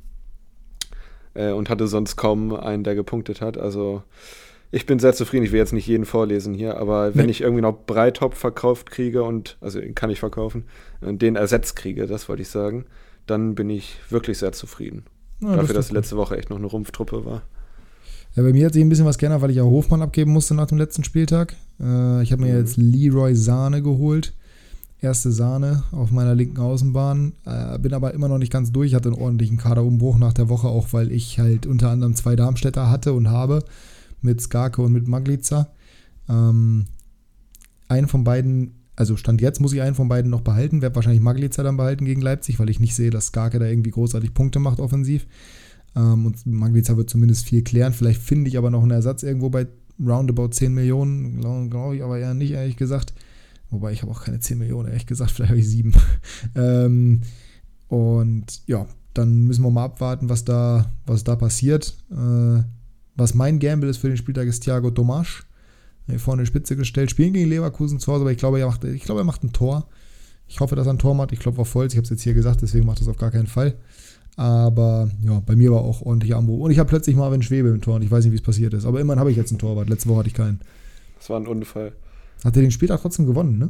äh, 1.35 1.51
und 1.51 1.69
hatte 1.69 1.87
sonst 1.87 2.15
kaum 2.15 2.55
einen, 2.55 2.83
der 2.83 2.95
gepunktet 2.95 3.41
hat. 3.41 3.57
Also 3.57 4.03
ich 4.73 4.87
bin 4.87 4.97
sehr 4.97 5.13
zufrieden. 5.13 5.45
Ich 5.45 5.51
will 5.51 5.59
jetzt 5.59 5.71
nicht 5.71 5.85
jeden 5.85 6.05
vorlesen 6.05 6.55
hier, 6.55 6.77
aber 6.77 7.13
wenn 7.13 7.29
ich 7.29 7.41
irgendwie 7.41 7.61
noch 7.61 7.85
Breitop 7.85 8.33
verkauft 8.33 8.89
kriege 8.89 9.21
und, 9.21 9.55
also 9.61 9.79
kann 9.93 10.09
ich 10.09 10.19
verkaufen, 10.19 10.63
und 10.99 11.21
den 11.21 11.35
ersetzt 11.35 11.75
kriege, 11.75 12.07
das 12.07 12.27
wollte 12.27 12.41
ich 12.41 12.49
sagen, 12.49 12.85
dann 13.27 13.53
bin 13.53 13.69
ich 13.69 13.97
wirklich 14.09 14.39
sehr 14.39 14.51
zufrieden. 14.51 15.03
Ja, 15.41 15.57
Dafür, 15.57 15.75
das 15.75 15.87
dass 15.87 15.91
letzte 15.91 16.17
Woche 16.17 16.37
echt 16.37 16.49
noch 16.49 16.57
eine 16.57 16.65
Rumpftruppe 16.65 17.23
war. 17.23 17.43
Ja, 18.35 18.41
bei 18.41 18.51
mir 18.51 18.65
hat 18.65 18.73
sich 18.73 18.81
ein 18.81 18.89
bisschen 18.89 19.05
was 19.05 19.19
geändert, 19.19 19.43
weil 19.43 19.51
ich 19.51 19.57
ja 19.57 19.63
Hofmann 19.63 20.01
abgeben 20.01 20.31
musste 20.31 20.55
nach 20.55 20.65
dem 20.65 20.79
letzten 20.79 21.03
Spieltag. 21.03 21.55
Äh, 21.79 22.23
ich 22.23 22.31
habe 22.31 22.41
mir 22.41 22.53
mhm. 22.53 22.59
jetzt 22.59 22.77
Leroy 22.77 23.35
Sahne 23.35 23.83
geholt. 23.83 24.33
Erste 25.01 25.31
Sahne 25.31 25.83
auf 25.91 26.09
meiner 26.09 26.33
linken 26.33 26.59
Außenbahn. 26.59 27.33
Äh, 27.45 27.77
bin 27.77 27.93
aber 27.93 28.15
immer 28.15 28.27
noch 28.27 28.39
nicht 28.39 28.51
ganz 28.51 28.71
durch. 28.71 28.95
Hatte 28.95 29.09
einen 29.09 29.21
ordentlichen 29.21 29.57
Kaderumbruch 29.57 30.17
nach 30.17 30.33
der 30.33 30.49
Woche, 30.49 30.67
auch 30.67 30.93
weil 30.93 31.11
ich 31.11 31.37
halt 31.37 31.67
unter 31.67 31.91
anderem 31.91 32.15
zwei 32.15 32.35
Darmstädter 32.35 32.89
hatte 32.89 33.13
und 33.13 33.29
habe 33.29 33.63
mit 34.23 34.41
Skarke 34.41 34.81
und 34.81 34.93
mit 34.93 35.07
Maglica. 35.07 35.69
Ähm, 36.29 36.85
einen 37.87 38.07
von 38.07 38.23
beiden, 38.23 38.73
also 38.95 39.17
Stand 39.17 39.41
jetzt 39.41 39.59
muss 39.59 39.73
ich 39.73 39.81
einen 39.81 39.95
von 39.95 40.07
beiden 40.07 40.31
noch 40.31 40.41
behalten, 40.41 40.81
werde 40.81 40.95
wahrscheinlich 40.95 41.21
Maglica 41.21 41.63
dann 41.63 41.77
behalten 41.77 42.05
gegen 42.05 42.21
Leipzig, 42.21 42.59
weil 42.59 42.69
ich 42.69 42.79
nicht 42.79 42.95
sehe, 42.95 43.09
dass 43.09 43.27
Skarke 43.27 43.59
da 43.59 43.65
irgendwie 43.65 43.91
großartig 43.91 44.33
Punkte 44.33 44.59
macht 44.59 44.79
offensiv. 44.79 45.27
Ähm, 45.95 46.25
und 46.25 46.45
Maglica 46.45 46.97
wird 46.97 47.09
zumindest 47.09 47.45
viel 47.45 47.63
klären. 47.63 47.93
Vielleicht 47.93 48.21
finde 48.21 48.49
ich 48.49 48.57
aber 48.57 48.69
noch 48.69 48.81
einen 48.81 48.91
Ersatz 48.91 49.23
irgendwo 49.23 49.49
bei 49.49 49.67
roundabout 49.99 50.49
10 50.49 50.73
Millionen, 50.73 51.39
glaube 51.39 51.69
glaub 51.69 51.93
ich 51.93 52.03
aber 52.03 52.19
eher 52.19 52.33
nicht, 52.33 52.51
ehrlich 52.51 52.77
gesagt. 52.77 53.13
Wobei 53.69 53.91
ich 53.91 54.01
habe 54.01 54.11
auch 54.11 54.23
keine 54.23 54.39
10 54.39 54.57
Millionen, 54.57 54.87
ehrlich 54.87 55.05
gesagt, 55.05 55.31
vielleicht 55.31 55.49
habe 55.49 55.59
ich 55.59 55.69
7. 55.69 55.93
ähm, 56.55 57.21
und 57.87 58.61
ja, 58.67 58.87
dann 59.13 59.43
müssen 59.43 59.63
wir 59.63 59.71
mal 59.71 59.85
abwarten, 59.85 60.29
was 60.29 60.45
da, 60.45 60.91
was 61.05 61.23
da 61.23 61.35
passiert. 61.35 61.95
Äh, 62.11 62.63
was 63.15 63.33
mein 63.33 63.59
Gamble 63.59 63.89
ist 63.89 63.97
für 63.97 64.07
den 64.07 64.17
Spieltag, 64.17 64.47
ist 64.47 64.61
Thiago 64.61 64.91
Tomasch. 64.91 65.43
Hier 66.07 66.19
vorne 66.19 66.41
in 66.41 66.45
die 66.45 66.49
Spitze 66.49 66.75
gestellt. 66.75 67.11
Spielen 67.11 67.33
gegen 67.33 67.49
Leverkusen 67.49 67.99
zu 67.99 68.11
Hause, 68.11 68.21
aber 68.21 68.31
ich 68.31 68.37
glaube, 68.37 68.59
er 68.59 68.67
macht, 68.67 68.83
ich 68.83 69.03
glaube, 69.03 69.21
er 69.21 69.25
macht 69.25 69.43
ein 69.43 69.53
Tor. 69.53 69.87
Ich 70.47 70.59
hoffe, 70.59 70.75
dass 70.75 70.87
er 70.87 70.93
ein 70.93 70.99
Tor 70.99 71.15
macht. 71.15 71.31
Ich 71.31 71.39
klopfe 71.39 71.61
auf 71.61 71.73
Holz. 71.75 71.93
Ich 71.93 71.97
habe 71.97 72.03
es 72.03 72.09
jetzt 72.09 72.23
hier 72.23 72.33
gesagt, 72.33 72.61
deswegen 72.61 72.85
macht 72.85 72.99
das 72.99 73.07
auf 73.07 73.17
gar 73.17 73.31
keinen 73.31 73.47
Fall. 73.47 73.75
Aber 74.35 75.09
ja, 75.21 75.39
bei 75.39 75.55
mir 75.55 75.71
war 75.71 75.81
auch 75.81 76.01
ordentlicher 76.01 76.37
Ambro. 76.37 76.55
Und 76.55 76.71
ich 76.71 76.79
habe 76.79 76.89
plötzlich 76.89 77.15
Marvin 77.15 77.41
Schwebe 77.41 77.69
im 77.69 77.81
Tor 77.81 77.95
und 77.95 78.01
ich 78.01 78.11
weiß 78.11 78.25
nicht, 78.25 78.33
wie 78.33 78.37
es 78.37 78.41
passiert 78.41 78.73
ist. 78.73 78.85
Aber 78.85 78.99
immerhin 78.99 79.19
habe 79.19 79.31
ich 79.31 79.37
jetzt 79.37 79.51
ein 79.51 79.59
Torwart. 79.59 79.89
Letzte 79.89 80.09
Woche 80.09 80.19
hatte 80.19 80.27
ich 80.27 80.33
keinen. 80.33 80.59
Das 81.17 81.29
war 81.29 81.39
ein 81.39 81.47
Unfall. 81.47 81.93
Hat 82.43 82.55
er 82.55 82.61
den 82.61 82.71
Spieltag 82.71 83.01
trotzdem 83.01 83.25
gewonnen, 83.25 83.57
ne? 83.57 83.69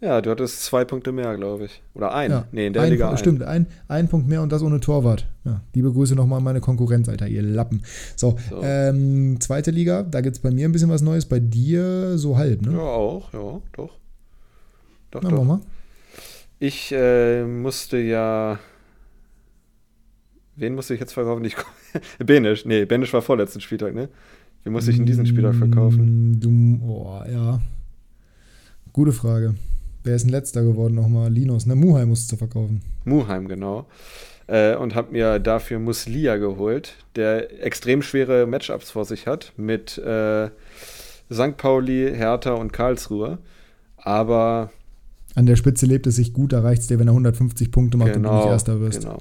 Ja, 0.00 0.20
du 0.20 0.30
hattest 0.30 0.64
zwei 0.64 0.84
Punkte 0.84 1.10
mehr, 1.10 1.36
glaube 1.36 1.64
ich. 1.64 1.82
Oder 1.94 2.14
ein. 2.14 2.30
Ja, 2.30 2.44
nee, 2.52 2.68
in 2.68 2.72
der 2.72 2.82
ein, 2.82 2.90
Liga 2.90 3.10
ein. 3.10 3.18
Stimmt, 3.18 3.42
ein, 3.42 3.66
ein 3.88 4.08
Punkt 4.08 4.28
mehr 4.28 4.42
und 4.42 4.52
das 4.52 4.62
ohne 4.62 4.78
Torwart. 4.78 5.26
Ja, 5.44 5.60
liebe 5.74 5.92
Grüße 5.92 6.14
nochmal 6.14 6.38
an 6.38 6.44
meine 6.44 6.60
Konkurrenz, 6.60 7.08
Alter, 7.08 7.26
ihr 7.26 7.42
Lappen. 7.42 7.82
So, 8.14 8.38
So. 8.48 8.62
Ähm, 8.62 9.40
zweite 9.40 9.72
Liga, 9.72 10.04
da 10.04 10.20
gibt 10.20 10.36
es 10.36 10.42
bei 10.42 10.52
mir 10.52 10.68
ein 10.68 10.72
bisschen 10.72 10.88
was 10.90 11.02
Neues, 11.02 11.26
bei 11.26 11.40
dir 11.40 12.16
so 12.16 12.36
halb, 12.36 12.62
ne? 12.62 12.72
Ja, 12.74 12.78
auch, 12.78 13.32
ja, 13.32 13.60
doch. 13.72 13.90
Doch, 15.10 15.22
Na, 15.22 15.30
doch. 15.30 15.44
mal. 15.44 15.60
Ich 16.60 16.92
äh, 16.92 17.44
musste 17.44 17.98
ja. 17.98 18.58
Wen 20.54 20.74
musste 20.74 20.94
ich 20.94 21.00
jetzt 21.00 21.12
verkaufen? 21.12 21.44
Ich, 21.44 21.56
Benisch. 22.24 22.64
Nee, 22.64 22.84
Benisch 22.84 23.12
war 23.12 23.22
vorletzten 23.22 23.60
Spieltag, 23.60 23.94
ne? 23.94 24.08
Wen 24.62 24.72
musste 24.72 24.90
ich 24.92 24.98
in 24.98 25.06
diesem 25.06 25.26
Spieltag 25.26 25.54
verkaufen? 25.56 26.32
Mm, 26.32 26.40
Du, 26.40 26.80
oh, 26.86 27.22
ja. 27.28 27.60
Gute 28.92 29.12
Frage. 29.12 29.54
Wer 30.08 30.16
ist 30.16 30.22
denn 30.22 30.30
letzter 30.32 30.62
geworden 30.62 30.94
nochmal? 30.94 31.30
Linus, 31.30 31.66
ne? 31.66 31.74
Muheim 31.74 32.08
musst 32.08 32.32
du 32.32 32.36
verkaufen. 32.36 32.80
Muheim, 33.04 33.46
genau. 33.46 33.84
Äh, 34.46 34.74
und 34.74 34.94
habe 34.94 35.12
mir 35.12 35.38
dafür 35.38 35.78
Muslia 35.78 36.36
geholt, 36.38 36.94
der 37.14 37.62
extrem 37.62 38.00
schwere 38.00 38.46
Matchups 38.46 38.90
vor 38.90 39.04
sich 39.04 39.26
hat 39.26 39.52
mit 39.58 39.98
äh, 39.98 40.48
St. 41.30 41.58
Pauli, 41.58 42.10
Hertha 42.14 42.52
und 42.54 42.72
Karlsruhe. 42.72 43.36
Aber 43.98 44.70
An 45.34 45.44
der 45.44 45.56
Spitze 45.56 45.84
lebt 45.84 46.06
es 46.06 46.16
sich 46.16 46.32
gut, 46.32 46.54
da 46.54 46.62
reicht 46.62 46.80
es 46.80 46.88
dir, 46.88 46.98
wenn 46.98 47.08
er 47.08 47.12
150 47.12 47.70
Punkte 47.70 47.98
macht 47.98 48.16
und 48.16 48.22
du 48.22 48.30
nicht 48.30 48.40
genau, 48.40 48.50
Erster 48.50 48.80
wirst. 48.80 49.02
genau. 49.02 49.18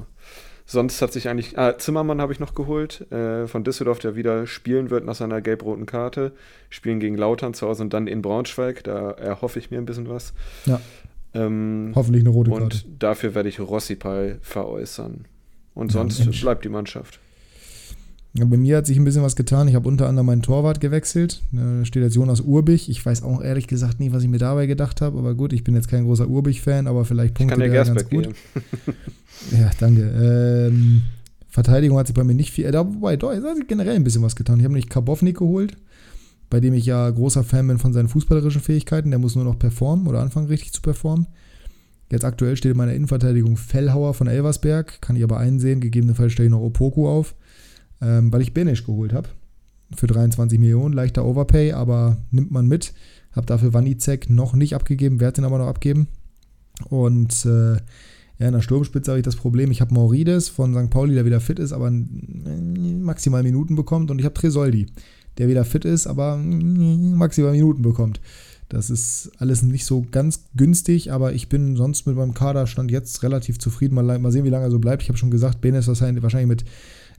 Sonst 0.69 1.01
hat 1.01 1.13
sich 1.13 1.29
eigentlich. 1.29 1.57
Ah, 1.57 1.77
Zimmermann 1.77 2.19
habe 2.19 2.33
ich 2.33 2.41
noch 2.41 2.53
geholt, 2.53 3.09
äh, 3.09 3.47
von 3.47 3.63
Düsseldorf, 3.63 3.99
der 3.99 4.17
wieder 4.17 4.45
spielen 4.47 4.89
wird 4.89 5.05
nach 5.05 5.15
seiner 5.15 5.39
gelb-roten 5.39 5.85
Karte. 5.85 6.33
Spielen 6.69 6.99
gegen 6.99 7.15
Lautern 7.15 7.53
zu 7.53 7.67
Hause 7.67 7.83
und 7.83 7.93
dann 7.93 8.05
in 8.07 8.21
Braunschweig. 8.21 8.83
Da 8.83 9.11
erhoffe 9.11 9.59
ich 9.59 9.71
mir 9.71 9.77
ein 9.77 9.85
bisschen 9.85 10.09
was. 10.09 10.33
Ja. 10.65 10.81
Ähm, 11.33 11.93
Hoffentlich 11.95 12.21
eine 12.23 12.31
rote 12.31 12.51
Karte. 12.51 12.63
und 12.65 12.85
dafür 12.99 13.33
werde 13.33 13.47
ich 13.47 13.59
Rossipal 13.61 14.39
veräußern. 14.41 15.23
Und 15.73 15.93
Ja, 15.93 15.99
sonst 15.99 16.19
Mensch. 16.19 16.41
bleibt 16.41 16.65
die 16.65 16.69
Mannschaft. 16.69 17.19
Ja, 18.37 18.45
bei 18.45 18.57
mir 18.57 18.77
hat 18.77 18.85
sich 18.85 18.97
ein 18.97 19.03
bisschen 19.03 19.23
was 19.23 19.35
getan. 19.35 19.67
Ich 19.67 19.73
habe 19.73 19.87
unter 19.87 20.07
anderem 20.07 20.27
meinen 20.27 20.41
Torwart 20.43 20.79
gewechselt. 20.79 21.41
Da 21.51 21.83
steht 21.85 22.03
jetzt 22.03 22.15
Jonas 22.15 22.41
Urbich. 22.41 22.87
Ich 22.87 23.03
weiß 23.03 23.23
auch 23.23 23.41
ehrlich 23.41 23.67
gesagt 23.67 23.99
nicht, 23.99 24.13
was 24.13 24.21
ich 24.21 24.29
mir 24.29 24.37
dabei 24.37 24.67
gedacht 24.67 25.01
habe. 25.01 25.17
Aber 25.17 25.33
gut, 25.33 25.53
ich 25.53 25.63
bin 25.63 25.73
jetzt 25.73 25.87
kein 25.87 26.03
großer 26.05 26.27
Urbich-Fan, 26.27 26.85
aber 26.85 27.03
vielleicht 27.03 27.31
Ich 27.31 27.47
punktet 27.47 27.59
er 27.59 27.69
ganz 27.69 28.03
gut. 28.09 28.09
geben. 28.09 28.35
Ja, 29.51 29.71
danke. 29.79 30.01
Ähm, 30.71 31.01
Verteidigung 31.49 31.97
hat 31.97 32.07
sich 32.07 32.15
bei 32.15 32.23
mir 32.23 32.35
nicht 32.35 32.51
viel. 32.51 32.65
Äh, 32.65 32.71
da, 32.71 32.85
wobei, 32.85 33.17
doch, 33.17 33.31
es 33.31 33.43
hat 33.43 33.55
sich 33.57 33.67
generell 33.67 33.95
ein 33.95 34.03
bisschen 34.03 34.21
was 34.21 34.35
getan. 34.35 34.59
Ich 34.59 34.63
habe 34.65 34.73
nämlich 34.73 34.89
Karbovnik 34.89 35.37
geholt, 35.37 35.75
bei 36.51 36.59
dem 36.59 36.73
ich 36.75 36.85
ja 36.85 37.09
großer 37.09 37.43
Fan 37.43 37.67
bin 37.67 37.79
von 37.79 37.93
seinen 37.93 38.07
fußballerischen 38.07 38.61
Fähigkeiten. 38.61 39.09
Der 39.09 39.19
muss 39.19 39.35
nur 39.35 39.45
noch 39.45 39.57
performen 39.57 40.05
oder 40.07 40.21
anfangen, 40.21 40.47
richtig 40.47 40.73
zu 40.73 40.81
performen. 40.81 41.25
Jetzt 42.11 42.23
aktuell 42.23 42.55
steht 42.55 42.71
in 42.71 42.77
meiner 42.77 42.93
Innenverteidigung 42.93 43.57
Fellhauer 43.57 44.13
von 44.13 44.27
Elversberg. 44.27 45.01
Kann 45.01 45.15
ich 45.15 45.23
aber 45.23 45.39
einsehen. 45.39 45.81
Gegebenenfalls 45.81 46.33
stelle 46.33 46.47
ich 46.47 46.51
noch 46.51 46.61
Opoku 46.61 47.07
auf, 47.07 47.33
ähm, 48.01 48.31
weil 48.31 48.41
ich 48.41 48.53
Benisch 48.53 48.85
geholt 48.85 49.13
habe. 49.13 49.29
Für 49.95 50.07
23 50.07 50.59
Millionen. 50.59 50.93
Leichter 50.93 51.25
Overpay, 51.25 51.73
aber 51.73 52.17
nimmt 52.31 52.51
man 52.51 52.67
mit. 52.67 52.93
Habe 53.31 53.47
dafür 53.47 53.73
Wanizek 53.73 54.29
noch 54.29 54.53
nicht 54.53 54.75
abgegeben, 54.75 55.19
werde 55.19 55.35
den 55.35 55.45
aber 55.45 55.57
noch 55.59 55.67
abgeben. 55.67 56.07
Und 56.89 57.45
äh, 57.45 57.77
ja, 58.39 58.47
in 58.47 58.53
der 58.53 58.61
Sturmspitze 58.61 59.11
habe 59.11 59.19
ich 59.19 59.25
das 59.25 59.35
Problem, 59.35 59.71
ich 59.71 59.81
habe 59.81 59.93
Maurides 59.93 60.47
von 60.49 60.73
St. 60.75 60.91
Pauli, 60.91 61.15
der 61.15 61.25
wieder 61.25 61.39
fit 61.39 61.57
ist, 61.57 61.73
aber 61.73 61.89
mm, 61.89 63.01
maximal 63.01 63.41
Minuten 63.43 63.75
bekommt. 63.75 64.11
Und 64.11 64.19
ich 64.19 64.25
habe 64.25 64.35
Tresoldi, 64.35 64.87
der 65.37 65.47
wieder 65.47 65.65
fit 65.65 65.85
ist, 65.85 66.05
aber 66.05 66.37
mm, 66.37 67.15
maximal 67.15 67.51
Minuten 67.51 67.81
bekommt. 67.81 68.19
Das 68.69 68.89
ist 68.89 69.31
alles 69.39 69.63
nicht 69.63 69.85
so 69.85 70.05
ganz 70.11 70.43
günstig, 70.55 71.11
aber 71.11 71.33
ich 71.33 71.47
bin 71.47 71.77
sonst 71.77 72.05
mit 72.05 72.17
meinem 72.17 72.33
Kaderstand 72.33 72.91
jetzt 72.91 73.23
relativ 73.23 73.59
zufrieden. 73.59 73.95
Mal, 73.95 74.19
mal 74.19 74.31
sehen, 74.31 74.43
wie 74.43 74.49
lange 74.49 74.65
er 74.65 74.71
so 74.71 74.79
bleibt. 74.79 75.01
Ich 75.03 75.09
habe 75.09 75.17
schon 75.17 75.31
gesagt, 75.31 75.61
Benes 75.61 75.87
wahrscheinlich 75.87 76.47
mit 76.47 76.65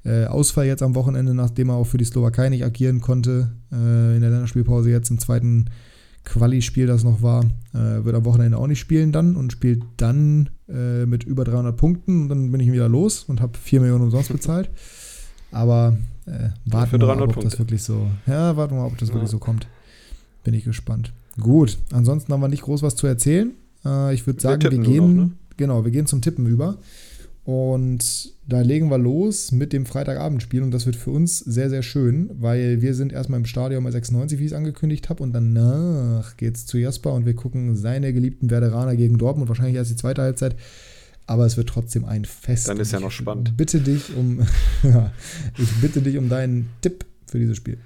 äh, 0.04 0.24
Ausfall 0.26 0.66
jetzt 0.66 0.82
am 0.82 0.94
Wochenende, 0.94 1.34
nachdem 1.34 1.70
er 1.70 1.76
auch 1.76 1.84
für 1.86 1.98
die 1.98 2.04
Slowakei 2.04 2.48
nicht 2.48 2.64
agieren 2.64 3.00
konnte, 3.00 3.52
äh, 3.72 4.14
in 4.14 4.20
der 4.20 4.30
Länderspielpause 4.30 4.90
jetzt 4.90 5.10
im 5.10 5.18
zweiten 5.18 5.66
Quali-Spiel, 6.24 6.86
das 6.86 7.04
noch 7.04 7.22
war, 7.22 7.44
äh, 7.72 8.04
wird 8.04 8.14
am 8.14 8.24
Wochenende 8.24 8.58
auch 8.58 8.66
nicht 8.66 8.78
spielen 8.80 9.12
dann 9.12 9.34
und 9.36 9.50
spielt 9.52 9.82
dann 9.96 10.50
äh, 10.68 11.06
mit 11.06 11.24
über 11.24 11.44
300 11.44 11.76
Punkten 11.76 12.22
und 12.22 12.28
dann 12.28 12.52
bin 12.52 12.60
ich 12.60 12.70
wieder 12.70 12.88
los 12.88 13.24
und 13.24 13.40
habe 13.40 13.56
4 13.56 13.80
Millionen 13.80 14.04
umsonst 14.04 14.30
bezahlt. 14.30 14.70
Aber 15.50 15.96
äh, 16.26 16.50
warten 16.66 17.00
wir 17.00 17.06
mal, 17.06 17.16
300 17.16 17.22
ab, 17.22 17.22
ob 17.22 17.34
das 17.34 17.42
Punkte. 17.42 17.58
wirklich 17.60 17.82
so, 17.82 18.06
ja, 18.26 18.56
warten 18.56 18.74
wir 18.74 18.80
mal, 18.82 18.86
ob 18.86 18.98
das 18.98 19.08
Ja. 19.08 19.14
wirklich 19.14 19.30
so 19.30 19.38
kommt. 19.38 19.66
Bin 20.44 20.54
ich 20.54 20.64
gespannt. 20.64 21.12
Gut, 21.40 21.78
ansonsten 21.92 22.32
haben 22.32 22.40
wir 22.40 22.48
nicht 22.48 22.62
groß 22.62 22.82
was 22.82 22.96
zu 22.96 23.06
erzählen. 23.06 23.52
Äh, 23.84 24.14
ich 24.14 24.26
würde 24.26 24.40
sagen, 24.40 24.62
wir, 24.62 24.70
gehen, 24.78 25.16
noch, 25.16 25.24
ne? 25.24 25.30
genau, 25.56 25.84
wir 25.84 25.90
gehen 25.90 26.06
zum 26.06 26.20
Tippen 26.20 26.46
über. 26.46 26.76
Und 27.44 28.32
da 28.48 28.62
legen 28.62 28.90
wir 28.90 28.96
los 28.96 29.52
mit 29.52 29.74
dem 29.74 29.84
Freitagabendspiel 29.84 30.62
und 30.62 30.70
das 30.70 30.86
wird 30.86 30.96
für 30.96 31.10
uns 31.10 31.38
sehr, 31.38 31.68
sehr 31.68 31.82
schön, 31.82 32.30
weil 32.32 32.80
wir 32.80 32.94
sind 32.94 33.12
erstmal 33.12 33.38
im 33.38 33.44
Stadion 33.44 33.84
bei 33.84 33.90
96, 33.90 34.38
wie 34.38 34.46
ich 34.46 34.52
es 34.52 34.56
angekündigt 34.56 35.10
habe, 35.10 35.22
und 35.22 35.34
danach 35.34 36.38
geht's 36.38 36.64
zu 36.64 36.78
Jasper 36.78 37.12
und 37.12 37.26
wir 37.26 37.34
gucken 37.34 37.76
seine 37.76 38.14
geliebten 38.14 38.48
Werderaner 38.48 38.96
gegen 38.96 39.18
Dortmund, 39.18 39.50
wahrscheinlich 39.50 39.76
erst 39.76 39.90
die 39.90 39.96
zweite 39.96 40.22
Halbzeit, 40.22 40.56
aber 41.26 41.44
es 41.44 41.58
wird 41.58 41.68
trotzdem 41.68 42.06
ein 42.06 42.24
Fest. 42.24 42.68
Dann 42.68 42.80
ist 42.80 42.90
ja 42.90 43.00
noch 43.00 43.10
ich 43.10 43.16
spannend. 43.16 43.54
Bitte 43.58 43.80
dich 43.80 44.16
um, 44.16 44.40
ich 45.58 45.70
bitte 45.82 46.00
dich 46.00 46.16
um 46.16 46.30
deinen 46.30 46.70
Tipp 46.80 47.04
für 47.26 47.38
dieses 47.38 47.58
Spiel. 47.58 47.76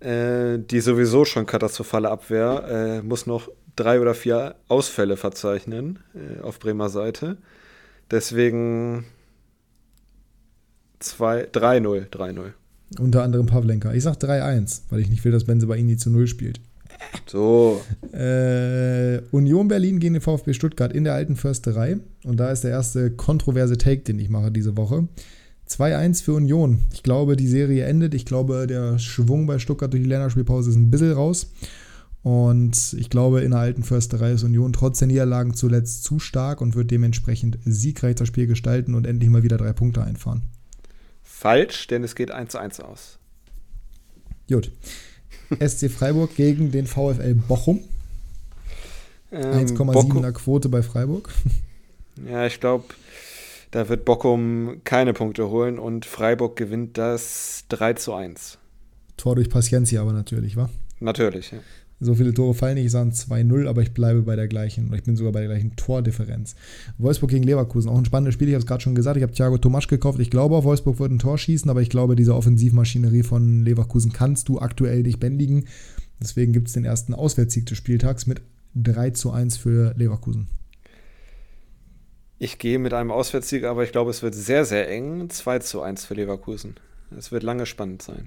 Äh, 0.00 0.58
die 0.58 0.80
sowieso 0.80 1.24
schon 1.24 1.46
katastrophale 1.46 2.10
Abwehr 2.10 2.64
äh, 2.68 3.02
muss 3.02 3.26
noch 3.26 3.48
drei 3.76 4.00
oder 4.00 4.14
vier 4.14 4.56
Ausfälle 4.66 5.16
verzeichnen 5.16 6.00
äh, 6.12 6.40
auf 6.40 6.58
Bremer 6.58 6.88
Seite. 6.88 7.36
Deswegen 8.12 9.04
zwei- 11.00 11.46
3-0, 11.50 12.06
3-0. 12.10 12.52
Unter 13.00 13.22
anderem 13.22 13.46
Pavlenka. 13.46 13.92
Ich 13.94 14.02
sag 14.02 14.16
3-1, 14.20 14.82
weil 14.90 15.00
ich 15.00 15.08
nicht 15.08 15.24
will, 15.24 15.32
dass 15.32 15.44
Benze 15.44 15.66
bei 15.66 15.78
Ini 15.78 15.96
zu 15.96 16.10
0 16.10 16.26
spielt. 16.26 16.60
So, 17.26 17.80
Äh, 18.12 19.20
Union 19.30 19.66
Berlin 19.68 19.98
gegen 19.98 20.12
den 20.14 20.20
VfB 20.22 20.52
Stuttgart 20.52 20.92
in 20.92 21.04
der 21.04 21.14
alten 21.14 21.36
Försterei. 21.36 21.96
Und 22.24 22.36
da 22.38 22.50
ist 22.52 22.64
der 22.64 22.70
erste 22.70 23.10
kontroverse 23.10 23.78
Take, 23.78 24.02
den 24.02 24.18
ich 24.18 24.28
mache 24.28 24.52
diese 24.52 24.76
Woche. 24.76 25.08
2-1 25.66 26.20
für 26.22 26.34
Union. 26.34 26.80
Ich 26.92 27.02
glaube, 27.02 27.34
die 27.36 27.48
Serie 27.48 27.86
endet. 27.86 28.12
Ich 28.12 28.26
glaube, 28.26 28.66
der 28.66 28.98
Schwung 28.98 29.46
bei 29.46 29.58
Stuttgart 29.58 29.90
durch 29.92 30.02
die 30.02 30.08
Länderspielpause 30.08 30.68
ist 30.70 30.76
ein 30.76 30.90
bisschen 30.90 31.12
raus. 31.12 31.50
Und 32.22 32.94
ich 32.98 33.10
glaube, 33.10 33.40
in 33.40 33.50
der 33.50 33.60
alten 33.60 33.82
Försterei 33.82 34.32
ist 34.32 34.44
Union 34.44 34.72
trotz 34.72 34.98
der 34.98 35.08
Niederlagen 35.08 35.54
zuletzt 35.54 36.04
zu 36.04 36.20
stark 36.20 36.60
und 36.60 36.76
wird 36.76 36.90
dementsprechend 36.90 37.58
siegreich 37.64 38.14
das 38.14 38.28
Spiel 38.28 38.46
gestalten 38.46 38.94
und 38.94 39.06
endlich 39.06 39.28
mal 39.28 39.42
wieder 39.42 39.56
drei 39.56 39.72
Punkte 39.72 40.04
einfahren. 40.04 40.42
falsch, 41.22 41.88
denn 41.88 42.04
es 42.04 42.14
geht 42.14 42.32
1-1 42.32 42.80
aus. 42.82 43.18
Gut. 44.48 44.70
SC 45.58 45.90
Freiburg 45.90 46.34
gegen 46.36 46.70
den 46.70 46.86
VfL 46.86 47.34
Bochum. 47.34 47.82
Ähm, 49.32 49.66
1,7er 49.66 50.32
Quote 50.32 50.68
bei 50.68 50.82
Freiburg. 50.82 51.30
Ja, 52.28 52.46
ich 52.46 52.60
glaube, 52.60 52.84
da 53.70 53.88
wird 53.88 54.04
Bockum 54.04 54.82
keine 54.84 55.14
Punkte 55.14 55.48
holen 55.48 55.78
und 55.78 56.04
Freiburg 56.04 56.56
gewinnt 56.56 56.98
das 56.98 57.64
3 57.70 57.94
zu 57.94 58.12
1. 58.12 58.58
Tor 59.16 59.34
durch 59.34 59.48
Paciencia 59.48 60.02
aber 60.02 60.12
natürlich, 60.12 60.54
wa? 60.54 60.68
Natürlich, 61.00 61.52
ja. 61.52 61.58
So 62.04 62.16
viele 62.16 62.34
Tore 62.34 62.52
fallen 62.52 62.74
nicht, 62.74 62.86
ich 62.86 62.90
sage 62.90 63.10
2-0, 63.10 63.68
aber 63.68 63.80
ich 63.80 63.94
bleibe 63.94 64.22
bei 64.22 64.34
der 64.34 64.48
gleichen, 64.48 64.88
oder 64.88 64.96
ich 64.96 65.04
bin 65.04 65.14
sogar 65.14 65.32
bei 65.32 65.38
der 65.38 65.48
gleichen 65.48 65.76
Tordifferenz. 65.76 66.56
Wolfsburg 66.98 67.30
gegen 67.30 67.44
Leverkusen, 67.44 67.88
auch 67.88 67.96
ein 67.96 68.04
spannendes 68.04 68.34
Spiel, 68.34 68.48
ich 68.48 68.54
habe 68.54 68.62
es 68.62 68.66
gerade 68.66 68.82
schon 68.82 68.96
gesagt, 68.96 69.16
ich 69.16 69.22
habe 69.22 69.32
Thiago 69.32 69.56
Tomasch 69.56 69.86
gekauft, 69.86 70.18
ich 70.18 70.28
glaube 70.30 70.56
auch, 70.56 70.64
Wolfsburg 70.64 70.98
wird 70.98 71.12
ein 71.12 71.20
Tor 71.20 71.38
schießen, 71.38 71.70
aber 71.70 71.80
ich 71.80 71.90
glaube, 71.90 72.16
diese 72.16 72.34
Offensivmaschinerie 72.34 73.22
von 73.22 73.62
Leverkusen 73.64 74.12
kannst 74.12 74.48
du 74.48 74.58
aktuell 74.58 75.02
nicht 75.02 75.20
bändigen. 75.20 75.66
Deswegen 76.20 76.52
gibt 76.52 76.68
es 76.68 76.74
den 76.74 76.84
ersten 76.84 77.14
Auswärtssieg 77.14 77.66
des 77.66 77.78
Spieltags 77.78 78.26
mit 78.26 78.42
3 78.74 79.10
zu 79.10 79.30
1 79.30 79.56
für 79.56 79.94
Leverkusen. 79.96 80.48
Ich 82.40 82.58
gehe 82.58 82.80
mit 82.80 82.94
einem 82.94 83.12
Auswärtssieg, 83.12 83.62
aber 83.62 83.84
ich 83.84 83.92
glaube, 83.92 84.10
es 84.10 84.24
wird 84.24 84.34
sehr, 84.34 84.64
sehr 84.64 84.88
eng. 84.90 85.30
2 85.30 85.60
zu 85.60 85.82
1 85.82 86.04
für 86.04 86.14
Leverkusen. 86.14 86.74
Es 87.16 87.30
wird 87.30 87.44
lange 87.44 87.66
spannend 87.66 88.02
sein. 88.02 88.26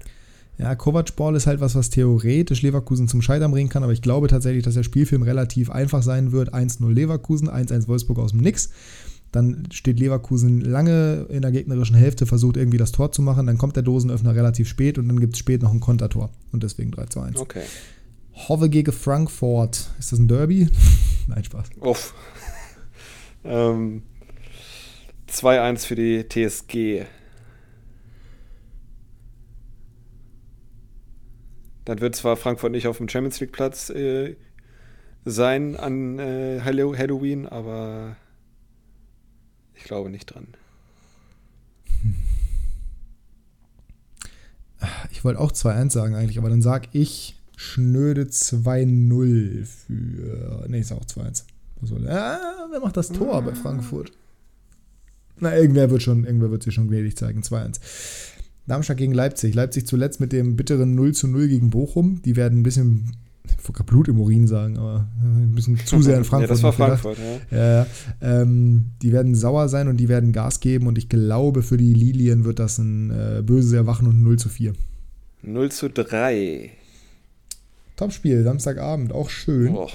Ja, 0.58 0.74
Kovac-Ball 0.74 1.36
ist 1.36 1.46
halt 1.46 1.60
was, 1.60 1.74
was 1.74 1.90
theoretisch 1.90 2.62
Leverkusen 2.62 3.08
zum 3.08 3.20
Scheitern 3.20 3.50
bringen 3.50 3.68
kann, 3.68 3.82
aber 3.82 3.92
ich 3.92 4.00
glaube 4.00 4.28
tatsächlich, 4.28 4.64
dass 4.64 4.74
der 4.74 4.84
Spielfilm 4.84 5.22
relativ 5.22 5.70
einfach 5.70 6.02
sein 6.02 6.32
wird. 6.32 6.54
1-0 6.54 6.90
Leverkusen, 6.90 7.50
1-1 7.50 7.88
Wolfsburg 7.88 8.18
aus 8.18 8.30
dem 8.30 8.40
Nix. 8.40 8.70
Dann 9.32 9.68
steht 9.70 10.00
Leverkusen 10.00 10.62
lange 10.62 11.26
in 11.28 11.42
der 11.42 11.50
gegnerischen 11.50 11.96
Hälfte, 11.96 12.24
versucht 12.24 12.56
irgendwie 12.56 12.78
das 12.78 12.92
Tor 12.92 13.12
zu 13.12 13.20
machen. 13.20 13.46
Dann 13.46 13.58
kommt 13.58 13.76
der 13.76 13.82
Dosenöffner 13.82 14.34
relativ 14.34 14.66
spät 14.66 14.96
und 14.96 15.08
dann 15.08 15.20
gibt 15.20 15.34
es 15.34 15.40
spät 15.40 15.62
noch 15.62 15.72
ein 15.72 15.80
Kontertor. 15.80 16.30
Und 16.52 16.62
deswegen 16.62 16.90
3 16.90 17.04
zu 17.06 17.20
1. 17.20 17.36
Okay. 17.38 17.64
Hove 18.48 18.70
gegen 18.70 18.92
Frankfurt. 18.92 19.90
Ist 19.98 20.12
das 20.12 20.18
ein 20.18 20.28
Derby? 20.28 20.68
Nein, 21.26 21.44
Spaß. 21.44 21.68
Uff. 21.80 22.14
ähm, 23.44 24.02
2-1 25.28 25.86
für 25.86 25.96
die 25.96 26.24
TSG. 26.26 27.04
Dann 31.86 32.00
wird 32.00 32.16
zwar 32.16 32.36
Frankfurt 32.36 32.72
nicht 32.72 32.88
auf 32.88 32.98
dem 32.98 33.08
Champions 33.08 33.40
League 33.40 33.52
Platz 33.52 33.90
äh, 33.90 34.34
sein 35.24 35.76
an 35.76 36.18
äh, 36.18 36.60
Halloween, 36.62 37.46
aber 37.46 38.16
ich 39.74 39.84
glaube 39.84 40.10
nicht 40.10 40.26
dran. 40.26 40.48
Ich 45.10 45.24
wollte 45.24 45.40
auch 45.40 45.52
2-1 45.52 45.90
sagen 45.90 46.14
eigentlich, 46.14 46.38
aber 46.38 46.50
dann 46.50 46.60
sag 46.60 46.94
ich 46.94 47.40
schnöde 47.56 48.24
2-0 48.24 49.64
für. 49.64 50.66
Ne, 50.68 50.84
sag 50.84 50.98
auch 50.98 51.06
2-1. 51.06 51.44
Ah, 52.08 52.66
wer 52.70 52.80
macht 52.80 52.96
das 52.96 53.08
Tor 53.08 53.40
bei 53.42 53.54
Frankfurt? 53.54 54.12
Na, 55.38 55.56
irgendwer 55.56 55.90
wird 55.90 56.02
schon, 56.02 56.24
irgendwer 56.24 56.50
wird 56.50 56.62
sich 56.62 56.74
schon 56.74 56.88
gnädig 56.88 57.16
zeigen. 57.16 57.40
2-1. 57.40 57.80
Darmstadt 58.66 58.96
gegen 58.96 59.12
Leipzig. 59.12 59.54
Leipzig 59.54 59.86
zuletzt 59.86 60.20
mit 60.20 60.32
dem 60.32 60.56
bitteren 60.56 60.94
0 60.94 61.12
0 61.22 61.48
gegen 61.48 61.70
Bochum. 61.70 62.22
Die 62.22 62.36
werden 62.36 62.60
ein 62.60 62.62
bisschen 62.62 63.16
ich 63.48 63.68
wollte 63.68 63.84
Blut 63.84 64.08
im 64.08 64.20
Urin 64.20 64.46
sagen, 64.46 64.76
aber 64.76 65.06
ein 65.22 65.52
bisschen 65.54 65.78
zu 65.78 66.02
sehr 66.02 66.16
in 66.16 66.24
Frankfurt. 66.24 66.50
ja, 66.50 66.54
das 66.54 66.62
war 66.62 66.72
Frankfurt, 66.72 67.18
ja. 67.50 67.58
ja 67.80 67.86
ähm, 68.20 68.86
die 69.02 69.12
werden 69.12 69.34
sauer 69.34 69.68
sein 69.68 69.88
und 69.88 69.98
die 69.98 70.08
werden 70.08 70.32
Gas 70.32 70.60
geben 70.60 70.86
und 70.86 70.98
ich 70.98 71.08
glaube, 71.08 71.62
für 71.62 71.76
die 71.76 71.94
Lilien 71.94 72.44
wird 72.44 72.58
das 72.58 72.78
ein 72.78 73.10
äh, 73.10 73.42
böses 73.42 73.72
Erwachen 73.72 74.06
und 74.08 74.22
0 74.22 74.38
zu 74.38 74.48
4. 74.48 74.72
0 75.42 75.70
zu 75.70 75.90
3. 75.90 76.70
Topspiel, 77.96 78.42
Samstagabend, 78.42 79.12
auch 79.12 79.30
schön. 79.30 79.72
Boah. 79.72 79.90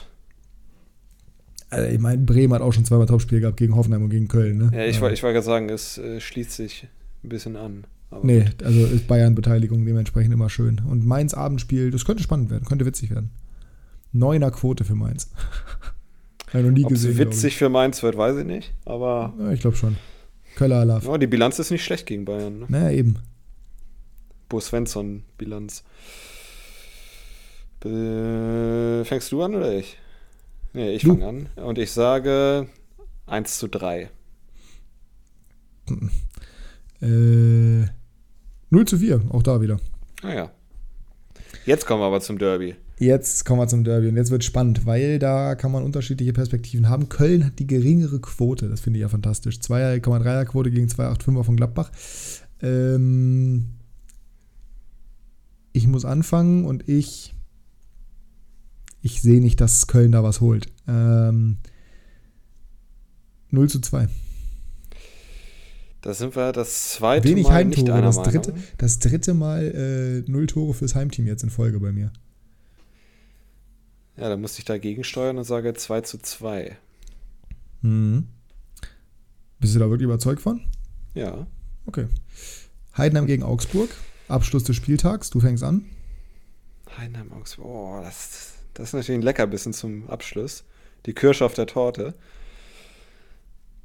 Also 1.70 1.90
ich 1.90 2.00
meine, 2.00 2.22
Bremen 2.24 2.54
hat 2.54 2.62
auch 2.62 2.74
schon 2.74 2.84
zweimal 2.84 3.06
Topspiel 3.06 3.40
gehabt 3.40 3.58
gegen 3.58 3.76
Hoffenheim 3.76 4.04
und 4.04 4.10
gegen 4.10 4.28
Köln. 4.28 4.58
Ne? 4.58 4.72
Ja, 4.74 4.86
ich, 4.86 5.02
äh, 5.02 5.14
ich 5.14 5.24
wollte 5.24 5.36
gerade 5.36 5.46
sagen, 5.46 5.70
es 5.70 5.98
äh, 5.98 6.20
schließt 6.20 6.52
sich 6.52 6.88
ein 7.24 7.30
bisschen 7.30 7.56
an. 7.56 7.86
Aber 8.12 8.26
nee, 8.26 8.42
gut. 8.44 8.64
also 8.64 8.86
ist 8.86 9.08
Bayern-Beteiligung 9.08 9.86
dementsprechend 9.86 10.34
immer 10.34 10.50
schön. 10.50 10.82
Und 10.88 11.06
Mainz 11.06 11.34
Abendspiel, 11.34 11.92
das 11.92 12.06
könnte 12.06 12.22
spannend 12.22 12.50
werden, 12.52 12.66
könnte 12.66 12.86
witzig 12.86 13.10
werden. 13.10 13.32
Neuner 14.12 14.52
Quote 14.52 14.84
für 14.84 14.96
Mainz. 14.96 15.32
Habe 16.54 16.66
noch 16.66 16.72
nie 16.72 16.84
Ob 16.84 16.90
gesehen. 16.90 17.18
witzig 17.18 17.56
für 17.58 17.70
Mainz 17.70 18.04
wird, 18.04 18.18
weiß 18.18 18.38
ich 18.40 18.46
nicht, 18.46 18.74
aber. 18.86 19.34
Ja, 19.40 19.52
ich 19.52 19.62
glaube 19.62 19.78
schon. 19.78 19.96
Köller 20.56 20.82
Alarv. 20.82 21.06
Ja, 21.06 21.18
die 21.18 21.28
Bilanz 21.28 21.58
ist 21.60 21.72
nicht 21.72 21.84
schlecht 21.84 22.06
gegen 22.06 22.26
Bayern. 22.26 22.60
Ne? 22.60 22.66
Naja, 22.68 22.92
eben. 22.92 23.18
Bo 24.50 24.60
Svensson-Bilanz. 24.60 25.84
Fängst 27.82 29.32
du 29.32 29.42
an 29.42 29.56
oder 29.56 29.74
ich? 29.74 29.98
Nee, 30.74 30.92
ich 30.92 31.04
fange 31.04 31.26
an. 31.26 31.50
Und 31.56 31.78
ich 31.78 31.92
sage 31.92 32.68
1 33.26 33.58
zu 33.58 33.68
3. 33.70 34.10
Äh, 37.02 37.86
0 38.72 38.86
zu 38.86 38.98
4, 38.98 39.22
auch 39.30 39.44
da 39.44 39.62
wieder. 39.62 39.80
Ah 40.24 40.34
ja. 40.34 40.52
Jetzt 41.66 41.86
kommen 41.86 42.02
wir 42.02 42.08
aber 42.08 42.22
zum 42.22 42.38
Derby. 42.38 42.76
Jetzt 42.98 43.46
kommen 43.46 43.60
wir 43.60 43.68
zum 43.68 43.84
Derby 43.84 44.08
und 44.08 44.16
jetzt 44.16 44.32
wird 44.32 44.44
spannend, 44.44 44.86
weil 44.86 45.20
da 45.20 45.56
kann 45.56 45.72
man 45.72 45.84
unterschiedliche 45.84 46.34
Perspektiven 46.34 46.88
haben. 46.88 47.10
Köln 47.10 47.46
hat 47.46 47.60
die 47.60 47.68
geringere 47.68 48.20
Quote, 48.20 48.70
das 48.70 48.80
finde 48.80 49.00
ich 49.00 49.02
ja 49.02 49.10
fantastisch. 49.10 49.56
2,3er 49.56 50.46
Quote 50.46 50.72
gegen 50.72 50.88
2,85er 50.88 51.44
von 51.44 51.58
Gladbach. 51.58 51.92
Ähm 52.62 53.72
ich 55.74 55.88
muss 55.88 56.06
anfangen 56.06 56.66
und 56.66 56.88
ich 56.88 57.34
ich 59.02 59.22
sehe 59.22 59.42
nicht, 59.42 59.60
dass 59.60 59.88
Köln 59.88 60.12
da 60.12 60.24
was 60.24 60.40
holt. 60.42 60.68
Ähm 60.88 61.58
0 63.50 63.70
zu 63.70 63.82
2. 63.82 64.08
Da 66.02 66.16
sind 66.16 66.36
wir 66.36 66.52
das 66.52 66.94
zweite 66.94 67.28
Wenig 67.28 67.44
Mal 67.44 67.54
Heimtore, 67.54 67.84
nicht 67.84 67.94
einer 67.94 68.08
das 68.08 68.24
dritte, 68.24 68.56
das 68.78 69.00
dritte 69.00 69.34
Mal 69.36 70.24
äh, 70.26 70.32
null 70.32 70.48
Tore 70.48 70.74
fürs 70.74 70.96
Heimteam 70.96 71.28
jetzt 71.28 71.44
in 71.44 71.52
Folge 71.52 71.80
bei 71.80 71.92
mir. 71.92 72.12
Ja, 74.18 74.30
dann 74.30 74.42
musste 74.42 74.60
ich 74.60 74.66
dagegen 74.66 75.04
steuern 75.04 75.38
und 75.38 75.44
sage 75.44 75.74
2 75.74 76.02
zu 76.02 76.18
2. 76.18 76.76
Mhm. 77.82 78.28
Bist 79.60 79.76
du 79.76 79.80
da 79.80 79.90
wirklich 79.90 80.06
überzeugt 80.06 80.42
von? 80.42 80.62
Ja. 81.14 81.46
Okay. 81.86 82.08
Heidenheim 82.98 83.28
gegen 83.28 83.44
Augsburg. 83.44 83.90
Abschluss 84.28 84.64
des 84.64 84.76
Spieltags. 84.76 85.30
Du 85.30 85.40
fängst 85.40 85.64
an. 85.64 85.86
Heidenheim, 86.98 87.32
Augsburg. 87.32 87.66
Oh, 87.66 88.00
das, 88.04 88.54
das 88.74 88.90
ist 88.90 88.94
natürlich 88.94 89.20
ein 89.20 89.24
Leckerbissen 89.24 89.74
zum 89.74 90.10
Abschluss. 90.10 90.64
Die 91.06 91.14
Kirsche 91.14 91.46
auf 91.46 91.54
der 91.54 91.68
Torte. 91.68 92.16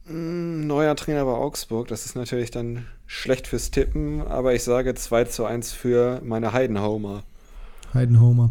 Hm, 0.06 0.66
neuer 0.66 0.94
Trainer 0.94 1.24
bei 1.24 1.32
Augsburg, 1.32 1.88
das 1.88 2.06
ist 2.06 2.14
natürlich 2.14 2.50
dann 2.50 2.86
schlecht 3.06 3.46
fürs 3.46 3.70
Tippen, 3.70 4.22
aber 4.22 4.54
ich 4.54 4.62
sage 4.62 4.94
2 4.94 5.24
zu 5.24 5.44
1 5.44 5.72
für 5.72 6.20
meine 6.24 6.52
Heidenhomer. 6.52 7.24
Heidenhomer. 7.92 8.50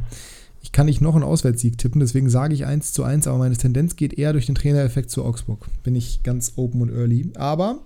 Ich 0.62 0.72
kann 0.72 0.88
nicht 0.88 0.99
noch 0.99 1.16
einen 1.16 1.24
Auswärtssieg 1.24 1.78
tippen, 1.78 1.99
deswegen 2.01 2.30
sage 2.30 2.53
ich 2.53 2.66
1 2.66 2.91
zu 2.91 3.03
1, 3.03 3.28
aber 3.28 3.38
meine 3.38 3.56
Tendenz 3.56 3.95
geht 3.95 4.14
eher 4.14 4.34
durch 4.34 4.47
den 4.47 4.56
Trainereffekt 4.56 5.10
zu 5.12 5.24
Augsburg. 5.24 5.68
Bin 5.84 5.95
ich 5.95 6.24
ganz 6.24 6.53
open 6.58 6.82
und 6.82 6.91
early. 6.91 7.32
Aber 7.36 7.80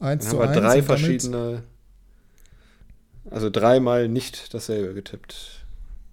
1 0.00 0.24
Dann 0.24 0.30
zu 0.30 0.42
haben 0.42 0.48
1. 0.48 0.58
drei 0.58 0.82
verschiedene, 0.82 1.62
also 3.30 3.50
dreimal 3.50 4.08
nicht 4.08 4.54
dasselbe 4.54 4.94
getippt. 4.94 5.65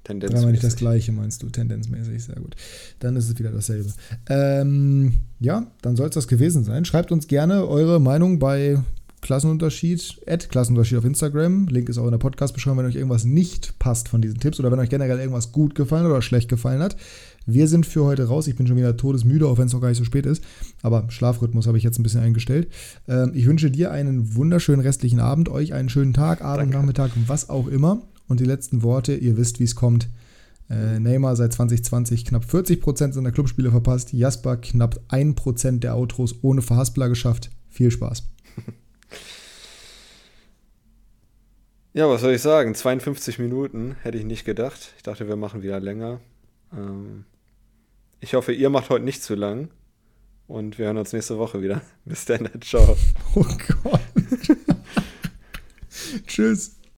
Tendenzmäßig. 0.03 0.35
Dreimal 0.35 0.51
nicht 0.51 0.63
das 0.63 0.75
gleiche, 0.75 1.11
meinst 1.11 1.43
du, 1.43 1.49
tendenzmäßig, 1.49 2.23
sehr 2.23 2.35
gut. 2.35 2.55
Dann 2.99 3.15
ist 3.15 3.29
es 3.29 3.39
wieder 3.39 3.51
dasselbe. 3.51 3.89
Ähm, 4.27 5.13
ja, 5.39 5.67
dann 5.81 5.95
soll 5.95 6.09
es 6.09 6.15
das 6.15 6.27
gewesen 6.27 6.63
sein. 6.63 6.83
Schreibt 6.85 7.11
uns 7.11 7.27
gerne 7.27 7.67
eure 7.67 8.01
Meinung 8.01 8.39
bei 8.39 8.79
Klassenunterschied, 9.21 10.19
Add 10.27 10.47
Klassenunterschied 10.49 10.97
auf 10.97 11.05
Instagram. 11.05 11.67
Link 11.69 11.87
ist 11.87 11.97
auch 11.97 12.05
in 12.05 12.11
der 12.11 12.17
Podcast-Beschreibung, 12.17 12.79
wenn 12.79 12.85
euch 12.87 12.95
irgendwas 12.95 13.23
nicht 13.23 13.79
passt 13.79 14.09
von 14.09 14.21
diesen 14.21 14.39
Tipps 14.39 14.59
oder 14.59 14.69
wenn 14.71 14.79
euch 14.79 14.89
generell 14.89 15.17
irgendwas 15.17 15.53
gut 15.53 15.75
gefallen 15.75 16.05
oder 16.05 16.21
schlecht 16.21 16.49
gefallen 16.49 16.81
hat. 16.81 16.97
Wir 17.45 17.69
sind 17.69 17.85
für 17.85 18.03
heute 18.03 18.27
raus. 18.27 18.47
Ich 18.47 18.57
bin 18.57 18.67
schon 18.67 18.75
wieder 18.75 18.97
todesmüde, 18.97 19.47
auch 19.47 19.57
wenn 19.57 19.67
es 19.67 19.73
noch 19.73 19.79
gar 19.79 19.87
nicht 19.87 19.97
so 19.97 20.03
spät 20.03 20.25
ist. 20.25 20.43
Aber 20.81 21.05
Schlafrhythmus 21.09 21.67
habe 21.67 21.77
ich 21.77 21.83
jetzt 21.85 21.99
ein 21.99 22.03
bisschen 22.03 22.21
eingestellt. 22.21 22.67
Ähm, 23.07 23.31
ich 23.33 23.45
wünsche 23.45 23.71
dir 23.71 23.91
einen 23.91 24.35
wunderschönen 24.35 24.81
restlichen 24.81 25.21
Abend, 25.21 25.47
euch 25.47 25.73
einen 25.73 25.87
schönen 25.87 26.13
Tag, 26.13 26.41
Abend, 26.41 26.63
Danke. 26.63 26.77
Nachmittag, 26.77 27.11
was 27.27 27.49
auch 27.49 27.67
immer. 27.67 28.01
Und 28.27 28.39
die 28.39 28.45
letzten 28.45 28.83
Worte, 28.83 29.15
ihr 29.15 29.37
wisst, 29.37 29.59
wie 29.59 29.65
es 29.65 29.75
kommt. 29.75 30.09
Äh, 30.69 30.99
Neymar 30.99 31.35
seit 31.35 31.53
2020 31.53 32.25
knapp 32.25 32.45
40% 32.45 33.11
seiner 33.11 33.31
Clubspiele 33.31 33.71
verpasst. 33.71 34.13
Jasper 34.13 34.57
knapp 34.57 34.99
1% 35.09 35.79
der 35.79 35.95
Outros 35.95 36.35
ohne 36.41 36.61
Verhaspler 36.61 37.09
geschafft. 37.09 37.49
Viel 37.69 37.91
Spaß. 37.91 38.29
Ja, 41.95 42.09
was 42.09 42.21
soll 42.21 42.33
ich 42.33 42.41
sagen? 42.41 42.73
52 42.73 43.37
Minuten 43.37 43.95
hätte 44.01 44.17
ich 44.17 44.25
nicht 44.25 44.45
gedacht. 44.45 44.93
Ich 44.97 45.03
dachte, 45.03 45.27
wir 45.27 45.35
machen 45.35 45.61
wieder 45.61 45.79
länger. 45.79 46.21
Ähm 46.75 47.25
ich 48.19 48.33
hoffe, 48.33 48.51
ihr 48.51 48.71
macht 48.71 48.89
heute 48.89 49.05
nicht 49.05 49.21
zu 49.21 49.35
lang. 49.35 49.69
Und 50.47 50.79
wir 50.79 50.87
hören 50.87 50.97
uns 50.97 51.13
nächste 51.13 51.37
Woche 51.37 51.61
wieder. 51.61 51.83
Bis 52.05 52.25
dann. 52.25 52.49
Ciao. 52.61 52.97
Oh 53.35 53.45
Gott. 53.83 53.99
Tschüss. 56.27 56.77